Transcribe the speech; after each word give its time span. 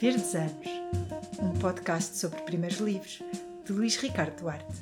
Verdes 0.00 0.34
Anos, 0.34 0.52
um 1.38 1.52
podcast 1.60 2.18
sobre 2.18 2.40
primeiros 2.42 2.78
livros, 2.78 3.22
de 3.64 3.72
Luís 3.72 3.96
Ricardo 3.96 4.40
Duarte. 4.40 4.74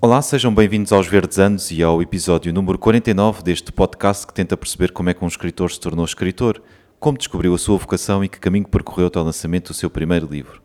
Olá, 0.00 0.22
sejam 0.22 0.54
bem-vindos 0.54 0.92
aos 0.92 1.08
Verdes 1.08 1.38
Anos 1.38 1.70
e 1.72 1.82
ao 1.82 2.00
episódio 2.00 2.52
número 2.52 2.78
49 2.78 3.42
deste 3.42 3.72
podcast 3.72 4.24
que 4.24 4.32
tenta 4.32 4.56
perceber 4.56 4.92
como 4.92 5.10
é 5.10 5.14
que 5.14 5.24
um 5.24 5.28
escritor 5.28 5.70
se 5.70 5.80
tornou 5.80 6.04
escritor, 6.04 6.62
como 7.00 7.18
descobriu 7.18 7.52
a 7.54 7.58
sua 7.58 7.76
vocação 7.76 8.22
e 8.22 8.28
que 8.28 8.38
caminho 8.38 8.68
percorreu 8.68 9.08
até 9.08 9.18
o 9.18 9.24
lançamento 9.24 9.68
do 9.68 9.74
seu 9.74 9.90
primeiro 9.90 10.28
livro. 10.28 10.62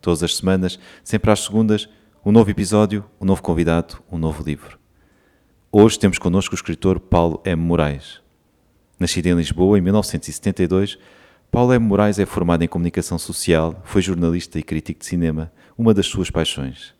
Todas 0.00 0.22
as 0.22 0.36
semanas, 0.36 0.78
sempre 1.02 1.30
às 1.30 1.40
segundas, 1.40 1.88
um 2.24 2.30
novo 2.30 2.50
episódio, 2.50 3.02
um 3.18 3.24
novo 3.24 3.42
convidado, 3.42 4.02
um 4.12 4.18
novo 4.18 4.44
livro. 4.44 4.78
Hoje 5.72 5.98
temos 5.98 6.18
connosco 6.18 6.54
o 6.54 6.56
escritor 6.56 7.00
Paulo 7.00 7.40
M. 7.46 7.62
Moraes. 7.62 8.20
Nascido 9.00 9.26
em 9.26 9.34
Lisboa 9.34 9.78
em 9.78 9.80
1972, 9.80 10.98
Paulo 11.54 11.72
M. 11.72 11.86
Moraes 11.86 12.18
é 12.18 12.26
formado 12.26 12.64
em 12.64 12.66
comunicação 12.66 13.16
social, 13.16 13.80
foi 13.84 14.02
jornalista 14.02 14.58
e 14.58 14.62
crítico 14.64 14.98
de 14.98 15.06
cinema, 15.06 15.52
uma 15.78 15.94
das 15.94 16.06
suas 16.06 16.28
paixões. 16.28 16.92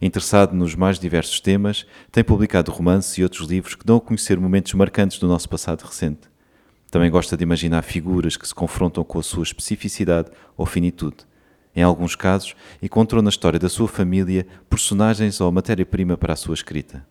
Interessado 0.00 0.56
nos 0.56 0.74
mais 0.74 0.98
diversos 0.98 1.38
temas, 1.38 1.86
tem 2.10 2.24
publicado 2.24 2.72
romances 2.72 3.16
e 3.16 3.22
outros 3.22 3.48
livros 3.48 3.76
que 3.76 3.86
dão 3.86 3.98
a 3.98 4.00
conhecer 4.00 4.40
momentos 4.40 4.74
marcantes 4.74 5.20
do 5.20 5.28
nosso 5.28 5.48
passado 5.48 5.84
recente. 5.84 6.22
Também 6.90 7.12
gosta 7.12 7.36
de 7.36 7.44
imaginar 7.44 7.82
figuras 7.82 8.36
que 8.36 8.46
se 8.46 8.52
confrontam 8.52 9.04
com 9.04 9.20
a 9.20 9.22
sua 9.22 9.44
especificidade 9.44 10.32
ou 10.56 10.66
finitude. 10.66 11.18
Em 11.72 11.84
alguns 11.84 12.16
casos, 12.16 12.56
encontrou 12.82 13.22
na 13.22 13.30
história 13.30 13.60
da 13.60 13.68
sua 13.68 13.86
família 13.86 14.48
personagens 14.68 15.40
ou 15.40 15.52
matéria-prima 15.52 16.16
para 16.16 16.32
a 16.32 16.36
sua 16.36 16.54
escrita. 16.54 17.06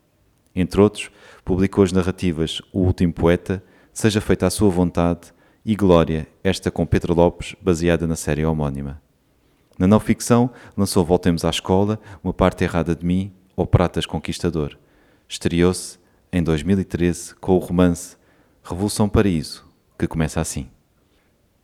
Entre 0.53 0.81
outros, 0.81 1.09
publicou 1.45 1.85
as 1.85 1.93
narrativas 1.93 2.61
O 2.73 2.81
Último 2.81 3.13
Poeta, 3.13 3.63
Seja 3.93 4.19
Feita 4.19 4.45
a 4.45 4.49
Sua 4.49 4.69
Vontade 4.69 5.31
e 5.63 5.75
Glória, 5.75 6.27
esta 6.43 6.71
com 6.71 6.85
Pedro 6.87 7.13
Lopes, 7.13 7.55
baseada 7.61 8.07
na 8.07 8.15
série 8.15 8.43
homónima. 8.43 8.99
Na 9.77 9.85
não 9.85 9.99
ficção, 9.99 10.49
lançou 10.75 11.05
Voltemos 11.05 11.45
à 11.45 11.49
Escola, 11.49 11.99
Uma 12.23 12.33
Parte 12.33 12.63
Errada 12.63 12.95
de 12.95 13.05
Mim 13.05 13.31
ou 13.55 13.67
Pratas 13.67 14.07
Conquistador. 14.07 14.75
Estreou-se 15.29 15.99
em 16.33 16.41
2013 16.41 17.35
com 17.35 17.55
o 17.55 17.59
romance 17.59 18.17
Revolução 18.63 19.07
Paraíso, 19.07 19.63
que 19.99 20.07
começa 20.07 20.41
assim. 20.41 20.67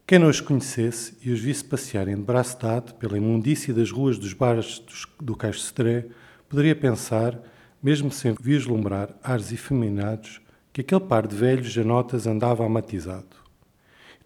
Quem 0.06 0.20
não 0.20 0.30
os 0.30 0.42
conhecesse 0.42 1.18
e 1.22 1.32
os 1.32 1.40
visse 1.40 1.66
passearem 1.66 2.16
de 2.16 2.22
braço 2.22 2.60
dado 2.60 2.94
pela 2.96 3.18
imundície 3.18 3.74
das 3.74 3.92
ruas 3.92 4.18
dos 4.20 4.34
bares 4.34 4.82
do 5.20 5.36
Caixo 5.36 5.62
Cedré, 5.62 6.06
poderia 6.48 6.76
pensar 6.76 7.38
mesmo 7.82 8.12
sem 8.12 8.36
vislumbrar 8.40 9.10
ares 9.24 9.52
efeminados, 9.52 10.40
que 10.72 10.82
aquele 10.82 11.02
par 11.02 11.26
de 11.26 11.36
velhos 11.36 11.72
janotas 11.72 12.28
andava 12.28 12.64
amatizado. 12.64 13.47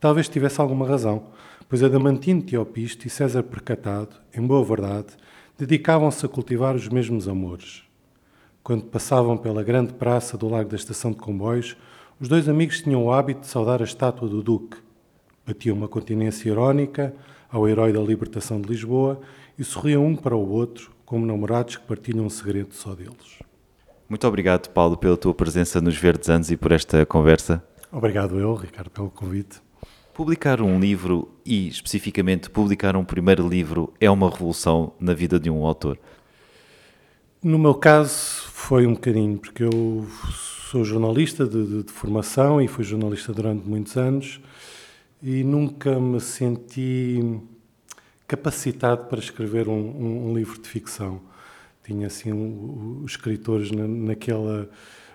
Talvez 0.01 0.27
tivesse 0.27 0.59
alguma 0.59 0.87
razão, 0.87 1.27
pois 1.69 1.83
Adamantino 1.83 2.41
Teopisto 2.41 3.05
e 3.05 3.09
César 3.09 3.43
Percatado, 3.43 4.15
em 4.35 4.41
boa 4.41 4.65
verdade, 4.65 5.09
dedicavam-se 5.55 6.25
a 6.25 6.29
cultivar 6.29 6.75
os 6.75 6.89
mesmos 6.89 7.27
amores. 7.27 7.83
Quando 8.63 8.85
passavam 8.85 9.37
pela 9.37 9.61
grande 9.61 9.93
praça 9.93 10.35
do 10.35 10.49
Lago 10.49 10.71
da 10.71 10.75
Estação 10.75 11.11
de 11.11 11.17
Comboios, 11.17 11.77
os 12.19 12.27
dois 12.27 12.49
amigos 12.49 12.81
tinham 12.81 13.05
o 13.05 13.13
hábito 13.13 13.41
de 13.41 13.47
saudar 13.47 13.79
a 13.79 13.83
estátua 13.83 14.27
do 14.27 14.41
Duque. 14.41 14.77
Batiam 15.45 15.77
uma 15.77 15.87
continência 15.87 16.49
irónica 16.49 17.13
ao 17.51 17.69
herói 17.69 17.93
da 17.93 18.01
libertação 18.01 18.59
de 18.59 18.69
Lisboa 18.69 19.21
e 19.55 19.63
sorriam 19.63 20.03
um 20.03 20.15
para 20.15 20.35
o 20.35 20.49
outro, 20.49 20.89
como 21.05 21.27
namorados 21.27 21.75
que 21.75 21.85
partilham 21.85 22.25
um 22.25 22.29
segredo 22.29 22.73
só 22.73 22.95
deles. 22.95 23.37
Muito 24.09 24.27
obrigado, 24.27 24.67
Paulo, 24.69 24.97
pela 24.97 25.15
tua 25.15 25.35
presença 25.35 25.79
nos 25.79 25.95
Verdes 25.95 26.27
Anos 26.27 26.49
e 26.49 26.57
por 26.57 26.71
esta 26.71 27.05
conversa. 27.05 27.63
Obrigado 27.91 28.39
eu, 28.39 28.55
Ricardo, 28.55 28.89
pelo 28.89 29.11
convite. 29.11 29.61
Publicar 30.13 30.61
um 30.61 30.77
livro 30.77 31.29
e, 31.45 31.69
especificamente, 31.69 32.49
publicar 32.49 32.97
um 32.97 33.03
primeiro 33.03 33.47
livro 33.47 33.93
é 33.99 34.09
uma 34.11 34.29
revolução 34.29 34.93
na 34.99 35.13
vida 35.13 35.39
de 35.39 35.49
um 35.49 35.65
autor? 35.65 35.97
No 37.41 37.57
meu 37.57 37.73
caso, 37.73 38.43
foi 38.51 38.85
um 38.85 38.93
bocadinho, 38.93 39.37
porque 39.37 39.63
eu 39.63 40.05
sou 40.69 40.83
jornalista 40.83 41.47
de, 41.47 41.65
de, 41.65 41.83
de 41.83 41.91
formação 41.91 42.61
e 42.61 42.67
fui 42.67 42.83
jornalista 42.83 43.33
durante 43.33 43.65
muitos 43.65 43.95
anos 43.95 44.41
e 45.23 45.43
nunca 45.43 45.97
me 45.97 46.19
senti 46.19 47.39
capacitado 48.27 49.05
para 49.05 49.19
escrever 49.19 49.69
um, 49.69 49.73
um, 49.73 50.29
um 50.29 50.35
livro 50.35 50.61
de 50.61 50.67
ficção. 50.67 51.21
Tinha 51.83 52.07
assim 52.07 52.33
um, 52.33 53.01
os 53.03 53.11
escritores 53.11 53.71
na, 53.71 53.87
naquela 53.87 54.69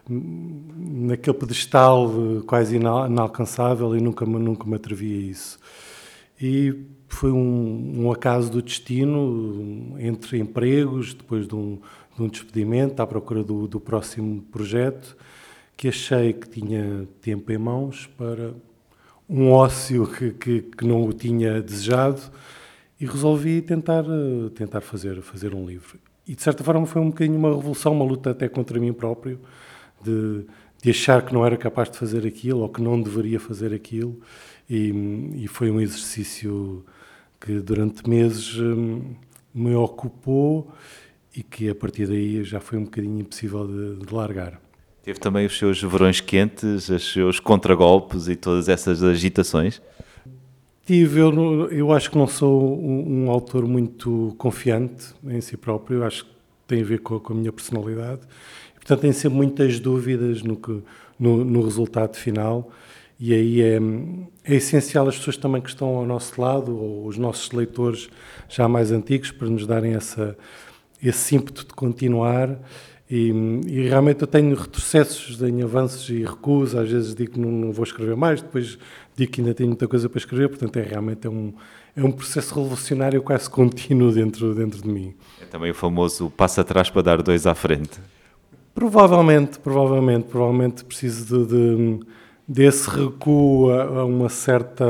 naquele 0.09 1.37
pedestal 1.37 2.11
quase 2.47 2.77
inalcançável 2.77 3.97
e 3.97 4.00
nunca 4.00 4.25
nunca 4.25 4.65
me 4.65 4.77
atrevi 4.77 5.15
a 5.15 5.31
isso. 5.31 5.59
E 6.41 6.87
foi 7.09 7.33
um, 7.33 8.05
um, 8.05 8.12
acaso 8.12 8.50
do 8.50 8.61
destino, 8.61 9.97
entre 9.99 10.39
empregos, 10.39 11.15
depois 11.15 11.49
de 11.49 11.55
um, 11.55 11.78
de 12.15 12.22
um 12.22 12.28
despedimento, 12.28 13.00
à 13.00 13.06
procura 13.06 13.43
do, 13.43 13.67
do, 13.67 13.81
próximo 13.81 14.43
projeto, 14.53 15.17
que 15.77 15.89
achei 15.89 16.33
que 16.33 16.49
tinha 16.49 17.09
tempo 17.21 17.50
em 17.53 17.59
mãos 17.59 18.06
para 18.19 18.53
um 19.28 19.50
ócio 19.50 20.06
que, 20.06 20.31
que, 20.33 20.62
que 20.62 20.84
não 20.87 21.05
o 21.05 21.12
tinha 21.12 21.61
desejado 21.62 22.21
e 23.00 23.06
resolvi 23.06 23.61
tentar, 23.62 24.05
tentar 24.55 24.81
fazer, 24.81 25.21
fazer 25.23 25.55
um 25.55 25.67
livro. 25.67 25.99
E 26.27 26.34
de 26.34 26.43
certa 26.43 26.65
forma 26.65 26.87
foi 26.87 27.00
um 27.00 27.09
bocadinho 27.09 27.38
uma 27.38 27.55
revolução, 27.55 27.93
uma 27.93 28.05
luta 28.05 28.31
até 28.31 28.49
contra 28.49 28.78
mim 28.81 28.93
próprio, 28.93 29.38
de, 30.03 30.45
de 30.83 30.91
achar 30.91 31.23
que 31.23 31.33
não 31.33 31.45
era 31.45 31.57
capaz 31.57 31.91
de 31.91 31.99
fazer 31.99 32.27
aquilo 32.27 32.61
ou 32.61 32.69
que 32.69 32.81
não 32.81 33.01
deveria 33.01 33.41
fazer 33.41 33.73
aquilo. 33.73 34.21
E, 34.69 34.93
e 35.37 35.49
foi 35.49 35.71
um 35.71 35.81
exercício 35.81 36.84
que 37.41 37.61
durante 37.61 38.09
meses 38.09 38.56
hum, 38.59 39.15
me 39.55 39.75
ocupou 39.75 40.73
e 41.35 41.43
que 41.43 41.69
a 41.69 41.75
partir 41.75 42.06
daí 42.06 42.43
já 42.43 42.61
foi 42.61 42.79
um 42.79 42.85
bocadinho 42.85 43.21
impossível 43.21 43.67
de, 43.67 44.06
de 44.06 44.15
largar. 44.15 44.61
Teve 45.03 45.21
também 45.21 45.47
os 45.47 45.56
seus 45.56 45.81
verões 45.81 46.21
quentes, 46.21 46.89
os 46.89 47.12
seus 47.12 47.39
contragolpes 47.39 48.27
e 48.27 48.35
todas 48.35 48.69
essas 48.69 49.05
agitações? 49.05 49.81
Tive, 50.85 51.21
eu, 51.21 51.71
eu 51.71 51.93
acho 51.93 52.11
que 52.11 52.19
não 52.19 52.27
sou 52.27 52.81
um, 52.81 53.25
um, 53.25 53.31
autor 53.31 53.67
muito 53.67 54.35
confiante 54.39 55.06
em 55.27 55.41
si 55.41 55.56
próprio, 55.56 56.05
acho 56.05 56.25
que 56.25 56.31
tem 56.67 56.81
a 56.81 56.85
ver 56.85 57.01
com, 57.01 57.19
com 57.19 57.33
a 57.33 57.37
minha 57.37 57.53
personalidade. 57.53 58.23
Portanto, 58.87 59.01
tenho 59.01 59.15
sempre 59.15 59.37
muitas 59.37 59.81
dúvidas 59.81 60.43
no, 60.43 60.55
que, 60.55 60.81
no, 61.19 61.45
no 61.45 61.61
resultado 61.65 62.15
final. 62.17 62.71
E 63.19 63.35
aí 63.35 63.61
é, 63.61 63.81
é, 64.45 64.55
essencial 64.55 65.09
as 65.09 65.19
pessoas 65.19 65.37
também 65.37 65.61
que 65.61 65.69
estão 65.69 65.89
ao 65.89 66.07
nosso 66.07 66.41
lado, 66.41 66.77
ou 66.77 67.05
os 67.05 67.19
nossos 67.19 67.51
leitores 67.51 68.09
já 68.49 68.69
mais 68.69 68.93
antigos, 68.93 69.33
para 69.33 69.49
nos 69.49 69.67
darem 69.67 69.95
essa, 69.95 70.39
esse 71.03 71.35
ímpeto 71.35 71.67
de 71.67 71.75
continuar. 71.75 72.57
E, 73.11 73.31
e, 73.67 73.89
realmente 73.89 74.23
eu 74.23 74.27
tenho 74.29 74.55
retrocessos, 74.55 75.37
tenho 75.37 75.65
avanços 75.65 76.09
e 76.09 76.23
recuso. 76.23 76.79
Às 76.79 76.89
vezes 76.89 77.13
digo 77.13 77.33
que 77.33 77.41
não, 77.41 77.51
não, 77.51 77.73
vou 77.73 77.83
escrever 77.83 78.15
mais, 78.15 78.41
depois 78.41 78.79
digo 79.17 79.33
que 79.33 79.41
ainda 79.41 79.53
tenho 79.53 79.71
muita 79.71 79.89
coisa 79.89 80.09
para 80.09 80.19
escrever. 80.19 80.49
Portanto, 80.49 80.77
é 80.77 80.83
realmente 80.83 81.27
é 81.27 81.31
um, 81.31 81.53
é 81.97 82.05
um 82.05 82.13
processo 82.13 82.55
revolucionário 82.55 83.21
quase 83.21 83.51
contínuo 83.51 84.13
dentro, 84.13 84.55
dentro 84.55 84.81
de 84.81 84.89
mim. 84.89 85.13
É 85.43 85.45
também 85.45 85.73
o 85.73 85.75
famoso 85.75 86.31
passo 86.31 86.61
atrás 86.61 86.89
para 86.89 87.03
dar 87.03 87.21
dois 87.21 87.49
à 87.49 87.55
frente. 87.55 87.99
Provavelmente, 88.76 89.59
provavelmente, 89.59 90.26
provavelmente 90.26 90.84
preciso 90.84 91.47
de, 91.47 91.97
de 91.97 92.06
desse 92.47 92.91
recuo 92.91 93.70
a, 93.70 94.00
a 94.00 94.04
uma 94.04 94.28
certa 94.28 94.87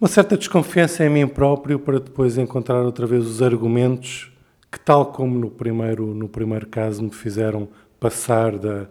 uma 0.00 0.08
certa 0.08 0.36
desconfiança 0.36 1.04
em 1.04 1.08
mim 1.08 1.28
próprio 1.28 1.78
para 1.78 2.00
depois 2.00 2.36
encontrar 2.36 2.82
outra 2.82 3.06
vez 3.06 3.24
os 3.24 3.40
argumentos 3.40 4.32
que 4.72 4.80
tal 4.80 5.06
como 5.06 5.38
no 5.38 5.48
primeiro, 5.48 6.12
no 6.12 6.28
primeiro 6.28 6.66
caso 6.66 7.00
me 7.00 7.12
fizeram 7.12 7.68
passar 8.00 8.58
da, 8.58 8.88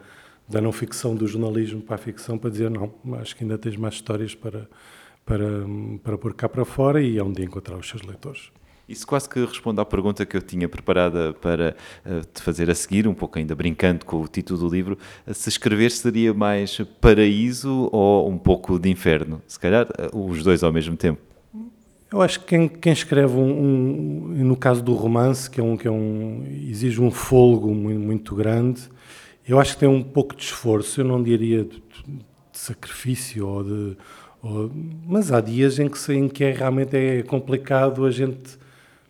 da 0.47 0.61
não 0.61 0.72
ficção 0.72 1.13
do 1.13 1.28
jornalismo 1.28 1.81
para 1.81 1.95
a 1.95 1.99
ficção 1.99 2.37
para 2.37 2.49
dizer 2.49 2.72
não, 2.72 2.90
acho 3.20 3.35
que 3.35 3.43
ainda 3.43 3.58
tens 3.58 3.75
mais 3.75 3.96
histórias 3.96 4.34
para, 4.34 4.66
para, 5.25 5.46
para 6.05 6.17
pôr 6.17 6.34
cá 6.34 6.47
para 6.47 6.63
fora 6.63 7.02
e 7.02 7.20
é 7.20 7.23
dia 7.31 7.43
encontrar 7.43 7.75
os 7.75 7.90
seus 7.90 8.02
leitores. 8.02 8.49
Isso 8.87 9.05
quase 9.05 9.28
que 9.28 9.43
responde 9.43 9.81
à 9.81 9.85
pergunta 9.85 10.25
que 10.25 10.37
eu 10.37 10.41
tinha 10.41 10.69
preparada 10.69 11.34
para 11.34 11.75
uh, 12.05 12.22
te 12.34 12.41
fazer 12.41 12.69
a 12.69 12.75
seguir, 12.75 13.05
um 13.05 13.13
pouco 13.13 13.37
ainda 13.37 13.53
brincando 13.53 14.05
com 14.05 14.22
o 14.22 14.28
título 14.29 14.59
do 14.59 14.69
livro. 14.69 14.97
Se 15.34 15.49
escrever 15.49 15.91
seria 15.91 16.34
mais 16.34 16.79
paraíso 17.01 17.89
ou 17.91 18.29
um 18.29 18.37
pouco 18.37 18.79
de 18.79 18.89
inferno? 18.89 19.41
Se 19.45 19.59
calhar 19.59 19.87
uh, 20.13 20.29
os 20.29 20.41
dois 20.41 20.63
ao 20.63 20.72
mesmo 20.72 20.95
tempo. 20.95 21.19
Eu 22.09 22.22
acho 22.22 22.39
que 22.39 22.45
quem, 22.45 22.69
quem 22.69 22.93
escreve 22.93 23.35
um, 23.35 24.29
um, 24.29 24.45
no 24.45 24.55
caso 24.55 24.81
do 24.81 24.93
romance, 24.93 25.49
que 25.49 25.59
é 25.59 25.63
um 25.63 25.75
que 25.75 25.85
é 25.85 25.91
um 25.91 26.45
exige 26.47 27.01
um 27.01 27.11
folgo 27.11 27.75
muito, 27.75 27.99
muito, 27.99 28.35
grande, 28.35 28.84
eu 29.45 29.59
acho 29.59 29.73
que 29.73 29.81
tem 29.81 29.89
um 29.89 30.01
pouco 30.01 30.34
de 30.34 30.43
esforço. 30.43 31.01
Eu 31.01 31.05
não 31.05 31.22
diria 31.22 31.66
de, 31.66 31.81
de 31.81 32.23
sacrifício 32.53 33.45
ou 33.45 33.63
de, 33.66 33.97
ou, 34.41 34.72
mas 35.05 35.34
há 35.34 35.41
dias 35.41 35.78
em 35.78 35.89
que, 35.89 36.13
em 36.13 36.29
que 36.29 36.45
é, 36.45 36.53
realmente 36.53 36.95
é 36.95 37.22
complicado 37.23 38.05
a 38.05 38.11
gente 38.11 38.57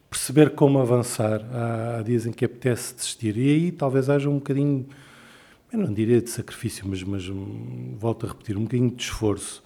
perceber 0.10 0.52
como 0.52 0.80
avançar. 0.80 1.42
Há, 1.52 1.98
há 1.98 2.02
dias 2.02 2.26
em 2.26 2.32
que 2.32 2.46
apetece 2.46 2.96
desistir 2.96 3.38
e 3.38 3.50
aí 3.50 3.72
talvez 3.72 4.10
haja 4.10 4.30
um 4.30 4.36
bocadinho, 4.36 4.88
eu 5.72 5.80
não 5.80 5.94
diria 5.94 6.22
de 6.22 6.30
sacrifício, 6.30 6.86
mas, 6.88 7.04
mas 7.04 7.26
volto 7.98 8.26
a 8.26 8.30
repetir, 8.30 8.58
um 8.58 8.64
bocadinho 8.64 8.92
de 8.92 9.04
esforço. 9.04 9.64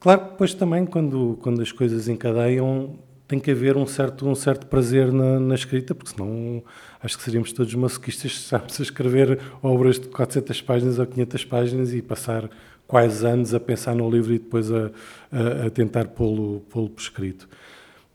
Claro 0.00 0.24
que 0.24 0.30
depois 0.30 0.52
também, 0.52 0.84
quando, 0.84 1.38
quando 1.42 1.62
as 1.62 1.70
coisas 1.70 2.08
encadeiam, 2.08 2.98
tem 3.28 3.38
que 3.38 3.50
haver 3.50 3.76
um 3.76 3.86
certo, 3.86 4.28
um 4.28 4.34
certo 4.34 4.66
prazer 4.66 5.12
na, 5.12 5.40
na 5.40 5.54
escrita, 5.54 5.94
porque 5.94 6.10
senão 6.10 6.62
acho 7.02 7.16
que 7.16 7.22
seríamos 7.22 7.52
todos 7.52 7.74
masoquistas 7.74 8.38
se 8.40 8.54
a 8.54 8.62
escrever 8.82 9.40
obras 9.62 9.98
de 9.98 10.08
400 10.08 10.60
páginas 10.60 10.98
ou 10.98 11.06
500 11.06 11.44
páginas 11.44 11.94
e 11.94 12.02
passar 12.02 12.50
quais 12.86 13.24
anos 13.24 13.54
a 13.54 13.60
pensar 13.60 13.94
no 13.94 14.10
livro 14.10 14.34
e 14.34 14.38
depois 14.38 14.70
a, 14.70 14.90
a, 15.30 15.66
a 15.66 15.70
tentar 15.70 16.08
pô-lo 16.08 16.60
pô 16.68 16.90
por 16.90 17.00
escrito. 17.00 17.48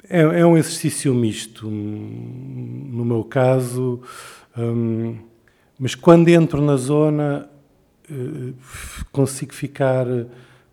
É, 0.09 0.21
é, 0.21 0.45
um 0.45 0.57
exercício 0.57 1.13
misto, 1.13 1.69
no 1.69 3.04
meu 3.04 3.24
caso, 3.24 4.01
hum, 4.57 5.18
mas 5.77 5.95
quando 5.95 6.30
entro 6.30 6.62
na 6.62 6.77
zona 6.77 7.50
eh, 8.09 8.54
consigo 9.12 9.54
ficar 9.54 10.06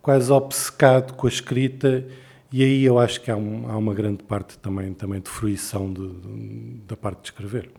quase 0.01 0.31
obcecado 0.31 1.13
com 1.13 1.27
a 1.27 1.29
escrita 1.29 2.05
e 2.51 2.63
aí 2.63 2.83
eu 2.85 2.97
acho 2.97 3.19
que 3.21 3.29
há, 3.29 3.35
um, 3.35 3.69
há 3.69 3.77
uma 3.77 3.93
grande 3.93 4.23
parte 4.23 4.57
também, 4.59 4.93
também 4.93 5.19
de 5.19 5.29
fruição 5.29 5.91
de, 5.91 6.07
de, 6.07 6.77
da 6.87 6.95
parte 6.95 7.21
de 7.21 7.27
escrever. 7.27 7.69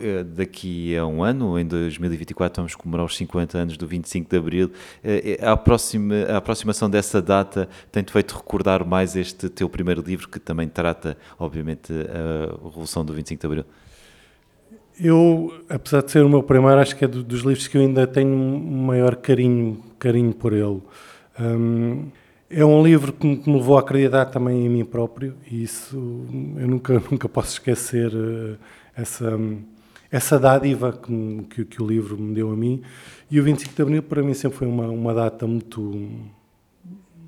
Eh, 0.00 0.22
daqui 0.22 0.94
a 0.94 1.06
um 1.06 1.24
ano, 1.24 1.58
em 1.58 1.64
2024, 1.64 2.60
vamos 2.60 2.74
comemorar 2.74 3.06
os 3.06 3.16
50 3.16 3.56
anos 3.56 3.76
do 3.78 3.86
25 3.86 4.28
de 4.28 4.36
Abril. 4.36 4.70
Eh, 5.02 5.38
eh, 5.40 5.46
a, 5.46 5.52
aproxima, 5.52 6.14
a 6.28 6.36
aproximação 6.36 6.90
dessa 6.90 7.22
data 7.22 7.66
tem-te 7.90 8.12
feito 8.12 8.36
recordar 8.36 8.86
mais 8.86 9.16
este 9.16 9.48
teu 9.48 9.70
primeiro 9.70 10.02
livro, 10.02 10.28
que 10.28 10.38
também 10.38 10.68
trata, 10.68 11.16
obviamente, 11.38 11.90
a 11.90 12.62
Revolução 12.62 13.02
do 13.02 13.14
25 13.14 13.40
de 13.40 13.46
Abril? 13.46 13.64
Eu, 15.00 15.64
apesar 15.70 16.02
de 16.02 16.10
ser 16.10 16.22
o 16.22 16.28
meu 16.28 16.42
primeiro, 16.42 16.78
acho 16.78 16.94
que 16.94 17.06
é 17.06 17.08
dos 17.08 17.40
livros 17.40 17.66
que 17.66 17.78
eu 17.78 17.80
ainda 17.80 18.06
tenho 18.06 18.36
maior 18.36 19.16
carinho, 19.16 19.82
carinho 19.98 20.34
por 20.34 20.52
ele. 20.52 20.82
Um, 21.40 22.08
é 22.50 22.62
um 22.62 22.82
livro 22.82 23.10
que 23.14 23.26
me, 23.26 23.38
que 23.38 23.48
me 23.48 23.56
levou 23.56 23.78
a 23.78 23.80
acreditar 23.80 24.26
também 24.26 24.66
em 24.66 24.68
mim 24.68 24.84
próprio 24.84 25.34
e 25.50 25.62
isso 25.62 25.96
eu 26.58 26.68
nunca, 26.68 26.92
nunca 27.10 27.26
posso 27.26 27.52
esquecer 27.52 28.12
uh, 28.14 28.58
essa, 29.02 29.38
essa 30.10 30.38
dádiva 30.38 30.92
que, 30.92 31.46
que, 31.50 31.64
que, 31.64 31.82
o 31.82 31.86
livro 31.86 32.16
me 32.16 32.34
deu 32.34 32.50
a 32.50 32.56
mim. 32.56 32.82
E 33.30 33.38
o 33.40 33.42
25 33.42 33.74
de 33.74 33.82
Abril 33.82 34.02
para 34.02 34.22
mim 34.22 34.34
sempre 34.34 34.58
foi 34.58 34.68
uma, 34.68 34.86
uma 34.86 35.12
data 35.12 35.46
muito, 35.46 36.08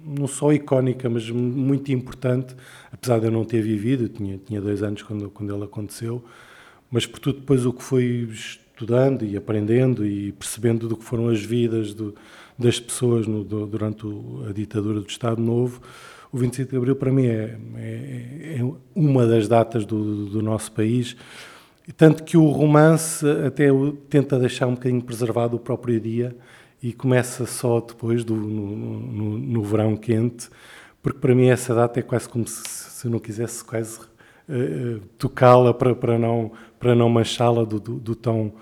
não 0.04 0.26
só 0.26 0.52
icónica, 0.52 1.08
mas 1.08 1.28
muito 1.30 1.92
importante, 1.92 2.54
apesar 2.92 3.18
de 3.18 3.26
eu 3.26 3.30
não 3.30 3.44
ter 3.44 3.62
vivido, 3.62 4.04
eu 4.04 4.08
tinha, 4.08 4.38
tinha 4.38 4.60
dois 4.60 4.82
anos 4.82 5.02
quando, 5.02 5.28
quando 5.30 5.54
ele 5.54 5.64
aconteceu, 5.64 6.24
mas 6.90 7.06
por 7.06 7.18
tudo 7.18 7.40
depois 7.40 7.66
o 7.66 7.72
que 7.72 7.82
foi 7.82 8.28
estudando 8.32 9.24
e 9.24 9.36
aprendendo 9.36 10.06
e 10.06 10.32
percebendo 10.32 10.88
do 10.88 10.96
que 10.96 11.04
foram 11.04 11.28
as 11.28 11.40
vidas 11.40 11.94
do, 11.94 12.14
das 12.58 12.78
pessoas 12.78 13.26
no, 13.26 13.42
do, 13.42 13.66
durante 13.66 14.06
a 14.48 14.52
ditadura 14.52 15.00
do 15.00 15.08
Estado 15.08 15.40
Novo, 15.40 15.80
o 16.34 16.36
25 16.36 16.68
de 16.68 16.76
Abril 16.76 16.96
para 16.96 17.12
mim 17.12 17.26
é, 17.26 17.56
é, 17.76 18.58
é 18.58 18.72
uma 18.92 19.24
das 19.24 19.46
datas 19.46 19.84
do, 19.84 20.26
do, 20.26 20.42
nosso 20.42 20.72
país, 20.72 21.16
tanto 21.92 22.24
que 22.24 22.36
o 22.36 22.48
romance 22.48 23.26
até 23.46 23.68
tenta 24.08 24.38
deixar 24.38 24.66
um 24.66 24.74
bocadinho 24.74 25.02
preservado 25.02 25.56
o 25.56 25.60
próprio 25.60 26.00
dia 26.00 26.34
e 26.82 26.92
começa 26.92 27.46
só 27.46 27.80
depois 27.80 28.24
do 28.24 28.34
no, 28.34 28.76
no, 28.76 29.38
no 29.38 29.62
verão 29.62 29.96
quente, 29.96 30.48
porque 31.02 31.18
para 31.18 31.34
mim 31.34 31.48
essa 31.48 31.74
data 31.74 32.00
é 32.00 32.02
quase 32.02 32.28
como 32.28 32.46
se, 32.46 32.62
se 32.68 33.06
eu 33.06 33.10
não 33.10 33.18
quisesse 33.18 33.62
quase 33.62 34.00
uh, 34.00 35.00
tocá-la 35.18 35.74
para, 35.74 35.94
para 35.94 36.18
não 36.18 36.52
para 36.78 36.94
não 36.94 37.08
manchá-la 37.08 37.64
do, 37.64 37.78
do, 37.78 37.94
do, 37.94 38.14
tão 38.14 38.52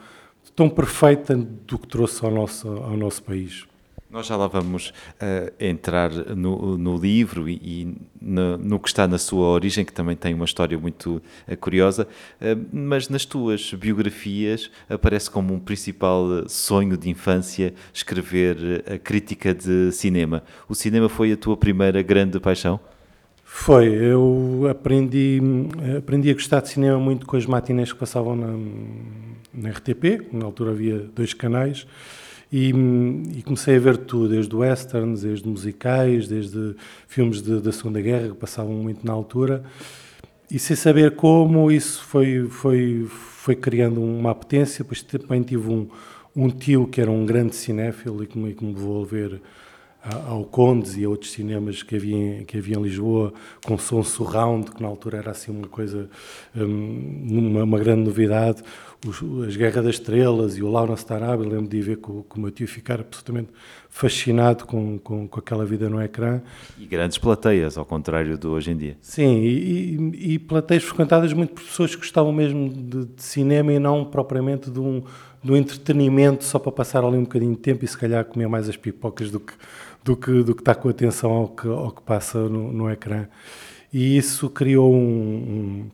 tão 0.54 0.68
perfeita 0.68 1.36
do 1.36 1.78
que 1.78 1.88
trouxe 1.88 2.24
ao 2.24 2.30
nosso 2.30 2.68
ao 2.68 2.96
nosso 2.96 3.22
país. 3.22 3.66
Nós 4.12 4.26
já 4.26 4.36
lá 4.36 4.46
vamos 4.46 4.90
uh, 4.90 5.50
entrar 5.58 6.10
no, 6.10 6.76
no 6.76 6.98
livro 6.98 7.48
e, 7.48 7.54
e 7.54 7.96
no, 8.20 8.58
no, 8.58 8.78
que 8.78 8.88
está 8.88 9.08
na 9.08 9.16
sua 9.16 9.46
origem, 9.46 9.86
que 9.86 9.92
também 9.92 10.14
tem 10.14 10.34
uma 10.34 10.44
história 10.44 10.78
muito 10.78 11.22
uh, 11.48 11.56
curiosa, 11.56 12.06
uh, 12.38 12.66
mas 12.70 13.08
nas 13.08 13.24
tuas 13.24 13.72
biografias 13.72 14.70
aparece 14.86 15.30
como 15.30 15.54
um 15.54 15.58
principal 15.58 16.46
sonho 16.46 16.94
de 16.94 17.08
infância 17.08 17.72
escrever 17.90 18.84
a 18.86 18.98
crítica 18.98 19.54
de 19.54 19.90
cinema. 19.92 20.42
O 20.68 20.74
cinema 20.74 21.08
foi 21.08 21.32
a 21.32 21.36
tua 21.36 21.56
primeira 21.56 22.02
grande 22.02 22.38
paixão? 22.38 22.78
Foi, 23.42 23.86
eu 23.88 24.66
aprendi, 24.70 25.40
aprendi 25.96 26.28
a 26.28 26.34
gostar 26.34 26.60
de 26.60 26.68
cinema 26.68 26.98
muito 26.98 27.24
com 27.24 27.38
as 27.38 27.46
matinés 27.46 27.94
que 27.94 27.98
passavam 27.98 28.36
na, 28.36 28.48
na 29.54 29.70
RTP, 29.70 30.28
na 30.30 30.44
altura 30.44 30.72
havia 30.72 30.98
dois 30.98 31.32
canais, 31.32 31.86
e, 32.52 32.68
e, 33.38 33.42
comecei 33.42 33.76
a 33.76 33.78
ver 33.78 33.96
tudo, 33.96 34.28
desde 34.28 34.54
westerns, 34.54 35.22
desde 35.22 35.48
musicais, 35.48 36.28
desde 36.28 36.76
filmes 37.08 37.40
de, 37.40 37.60
da 37.60 37.72
Segunda 37.72 38.00
Guerra 38.02 38.28
que 38.28 38.34
passavam 38.34 38.74
muito 38.74 39.06
na 39.06 39.12
altura. 39.12 39.64
E 40.50 40.58
sem 40.58 40.76
saber 40.76 41.16
como, 41.16 41.70
isso 41.70 42.04
foi, 42.04 42.46
foi, 42.50 43.06
foi 43.08 43.56
criando 43.56 44.02
uma 44.02 44.32
apetência. 44.32 44.84
Depois 44.84 45.00
também 45.02 45.42
tive 45.42 45.70
um, 45.70 45.88
um 46.36 46.50
tio 46.50 46.86
que 46.86 47.00
era 47.00 47.10
um 47.10 47.24
grande 47.24 47.56
cinéfilo 47.56 48.22
e 48.22 48.26
que 48.26 48.38
me, 48.38 48.52
que 48.52 48.62
me 48.62 48.74
levou 48.74 49.02
a 49.02 49.06
ver 49.06 49.40
ao 50.26 50.44
Condes 50.44 50.96
e 50.96 51.04
a 51.04 51.08
outros 51.08 51.30
cinemas 51.30 51.82
que 51.82 51.94
havia, 51.94 52.44
que 52.44 52.58
havia 52.58 52.76
em 52.76 52.82
Lisboa, 52.82 53.32
com 53.64 53.78
som 53.78 54.02
surround, 54.02 54.72
que 54.72 54.82
na 54.82 54.88
altura 54.88 55.18
era 55.18 55.30
assim 55.30 55.52
uma 55.52 55.68
coisa, 55.68 56.10
um, 56.56 57.26
uma, 57.30 57.62
uma, 57.62 57.78
grande 57.78 58.02
novidade. 58.02 58.62
Os, 59.06 59.22
as 59.48 59.56
Guerra 59.56 59.82
das 59.82 59.96
Estrelas 59.96 60.56
e 60.56 60.62
o 60.62 60.68
Lawrence 60.68 61.06
da 61.06 61.16
Arábia, 61.16 61.48
lembro 61.48 61.68
de 61.68 61.80
ver 61.80 61.96
com, 61.96 62.22
com 62.22 62.38
o 62.38 62.42
meu 62.42 62.50
tio 62.50 62.68
ficar 62.68 63.00
absolutamente 63.00 63.50
fascinado 63.88 64.64
com, 64.64 64.98
com, 64.98 65.26
com, 65.26 65.38
aquela 65.40 65.66
vida 65.66 65.88
no 65.88 66.00
ecrã. 66.00 66.40
E 66.78 66.86
grandes 66.86 67.18
plateias, 67.18 67.76
ao 67.76 67.84
contrário 67.84 68.38
do 68.38 68.50
hoje 68.50 68.70
em 68.70 68.76
dia. 68.76 68.96
Sim, 69.00 69.38
e, 69.38 69.96
e, 70.14 70.34
e 70.34 70.38
plateias 70.38 70.84
frequentadas 70.84 71.32
muito 71.32 71.54
por 71.54 71.64
pessoas 71.64 71.94
que 71.94 72.00
gostavam 72.00 72.32
mesmo 72.32 72.68
de, 72.68 73.06
de 73.06 73.22
cinema 73.22 73.72
e 73.72 73.78
não 73.78 74.04
propriamente 74.04 74.70
de 74.70 74.78
um, 74.78 75.02
de 75.42 75.52
um 75.52 75.56
entretenimento 75.56 76.44
só 76.44 76.58
para 76.58 76.70
passar 76.70 77.04
ali 77.04 77.16
um 77.16 77.24
bocadinho 77.24 77.54
de 77.54 77.60
tempo 77.60 77.84
e 77.84 77.88
se 77.88 77.98
calhar 77.98 78.24
comer 78.24 78.48
mais 78.48 78.68
as 78.68 78.76
pipocas 78.76 79.30
do 79.30 79.40
que 79.40 79.52
do 80.04 80.16
que, 80.16 80.42
do 80.42 80.54
que 80.54 80.62
está 80.62 80.74
com 80.74 80.88
atenção 80.88 81.30
ao 81.30 81.48
que, 81.48 81.68
ao 81.68 81.92
que 81.92 82.02
passa 82.02 82.38
no, 82.48 82.72
no 82.72 82.90
ecrã. 82.90 83.26
E 83.92 84.16
isso 84.16 84.48
criou 84.50 84.92
um, 84.92 84.98
um, 84.98 85.90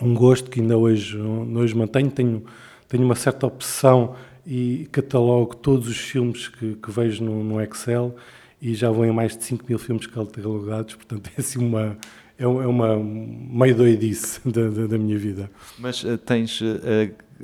um, 0.00 0.14
gosto 0.14 0.50
que 0.50 0.60
ainda 0.60 0.76
hoje, 0.76 1.18
hoje 1.18 1.74
mantenho. 1.74 2.10
Tenho, 2.10 2.44
tenho 2.88 3.04
uma 3.04 3.14
certa 3.14 3.46
obsessão 3.46 4.14
e 4.46 4.88
catalogo 4.90 5.54
todos 5.54 5.88
os 5.88 5.98
filmes 5.98 6.48
que, 6.48 6.74
que 6.74 6.90
vejo 6.90 7.22
no, 7.22 7.44
no, 7.44 7.60
Excel 7.60 8.16
e 8.60 8.74
já 8.74 8.90
vão 8.90 9.04
em 9.04 9.12
mais 9.12 9.36
de 9.36 9.44
5 9.44 9.64
mil 9.68 9.78
filmes 9.78 10.06
catalogados, 10.06 10.94
portanto 10.94 11.30
é 11.36 11.40
assim 11.40 11.58
uma, 11.58 11.96
é 12.40 12.46
uma 12.46 12.96
meio 12.96 13.74
doidice 13.74 14.40
da, 14.48 14.68
da, 14.68 14.86
da 14.86 14.98
minha 14.98 15.18
vida. 15.18 15.50
Mas 15.78 16.02
uh, 16.02 16.16
tens 16.16 16.58
uh, 16.62 16.74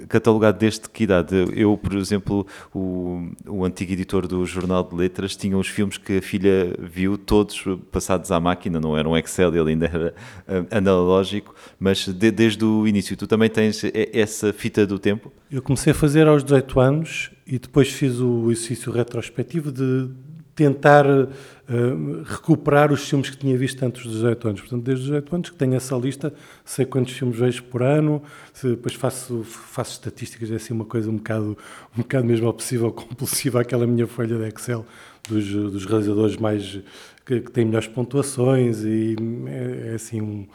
catalogado 0.09 0.59
desde 0.59 0.89
que 0.89 1.05
idade? 1.05 1.35
Eu, 1.55 1.77
por 1.77 1.95
exemplo, 1.95 2.47
o, 2.75 3.29
o 3.47 3.63
antigo 3.63 3.93
editor 3.93 4.27
do 4.27 4.45
Jornal 4.47 4.83
de 4.85 4.95
Letras 4.95 5.37
tinha 5.37 5.57
os 5.59 5.69
filmes 5.69 5.99
que 5.99 6.17
a 6.17 6.23
filha 6.23 6.75
viu, 6.79 7.19
todos 7.19 7.63
passados 7.93 8.33
à 8.33 8.41
máquina, 8.41 8.81
não 8.81 8.97
era 8.97 9.07
um 9.07 9.15
Excel, 9.15 9.55
ele 9.55 9.73
ainda 9.73 9.85
era 9.85 10.15
uh, 10.49 10.67
analógico, 10.75 11.55
mas 11.79 12.09
de, 12.09 12.31
desde 12.31 12.65
o 12.65 12.89
início. 12.89 13.15
Tu 13.19 13.27
também 13.27 13.51
tens 13.51 13.83
essa 14.15 14.51
fita 14.51 14.87
do 14.87 14.99
tempo? 14.99 15.31
Eu 15.51 15.61
comecei 15.61 15.91
a 15.91 15.95
fazer 15.95 16.27
aos 16.27 16.43
18 16.43 16.81
anos 16.81 17.31
e 17.47 17.59
depois 17.59 17.91
fiz 17.91 18.19
o 18.19 18.51
exercício 18.51 18.91
retrospectivo 18.91 19.71
de 19.71 20.09
tentar 20.57 21.07
uh, 21.07 21.29
recuperar 22.25 22.91
os 22.91 23.07
filmes 23.07 23.29
que 23.29 23.37
tinha 23.37 23.57
visto 23.57 23.83
antes 23.85 24.03
dos 24.03 24.15
18 24.15 24.49
anos. 24.49 24.61
Portanto, 24.63 24.83
desde 24.83 25.03
os 25.03 25.09
18 25.09 25.35
anos 25.37 25.51
que 25.51 25.57
tenho 25.57 25.75
essa 25.75 25.95
lista, 25.95 26.33
sei 26.65 26.87
quantos 26.87 27.13
filmes 27.13 27.39
vejo 27.39 27.63
por 27.65 27.83
ano, 27.83 28.23
depois 28.61 28.95
faço, 28.95 29.45
faço 29.45 29.93
estatísticas, 29.93 30.51
é 30.51 30.55
assim 30.55 30.73
uma 30.73 30.87
coisa 30.87 31.11
um 31.11 31.17
bocado, 31.17 31.59
um 31.95 32.01
bocado 32.01 32.25
mesmo 32.25 32.47
ou 32.47 32.93
compulsiva, 32.93 33.61
aquela 33.61 33.87
minha 33.87 34.07
folha 34.07 34.37
de 34.39 34.49
Excel 34.49 34.85
dos, 35.29 35.47
dos 35.47 35.85
realizadores 35.85 36.37
mais 36.37 36.81
que, 37.27 37.41
que 37.41 37.51
têm 37.51 37.65
melhores 37.67 37.89
pontuações 37.89 38.83
e 38.83 39.17
é, 39.47 39.91
é 39.91 39.95
assim 39.95 40.23
um, 40.23 40.47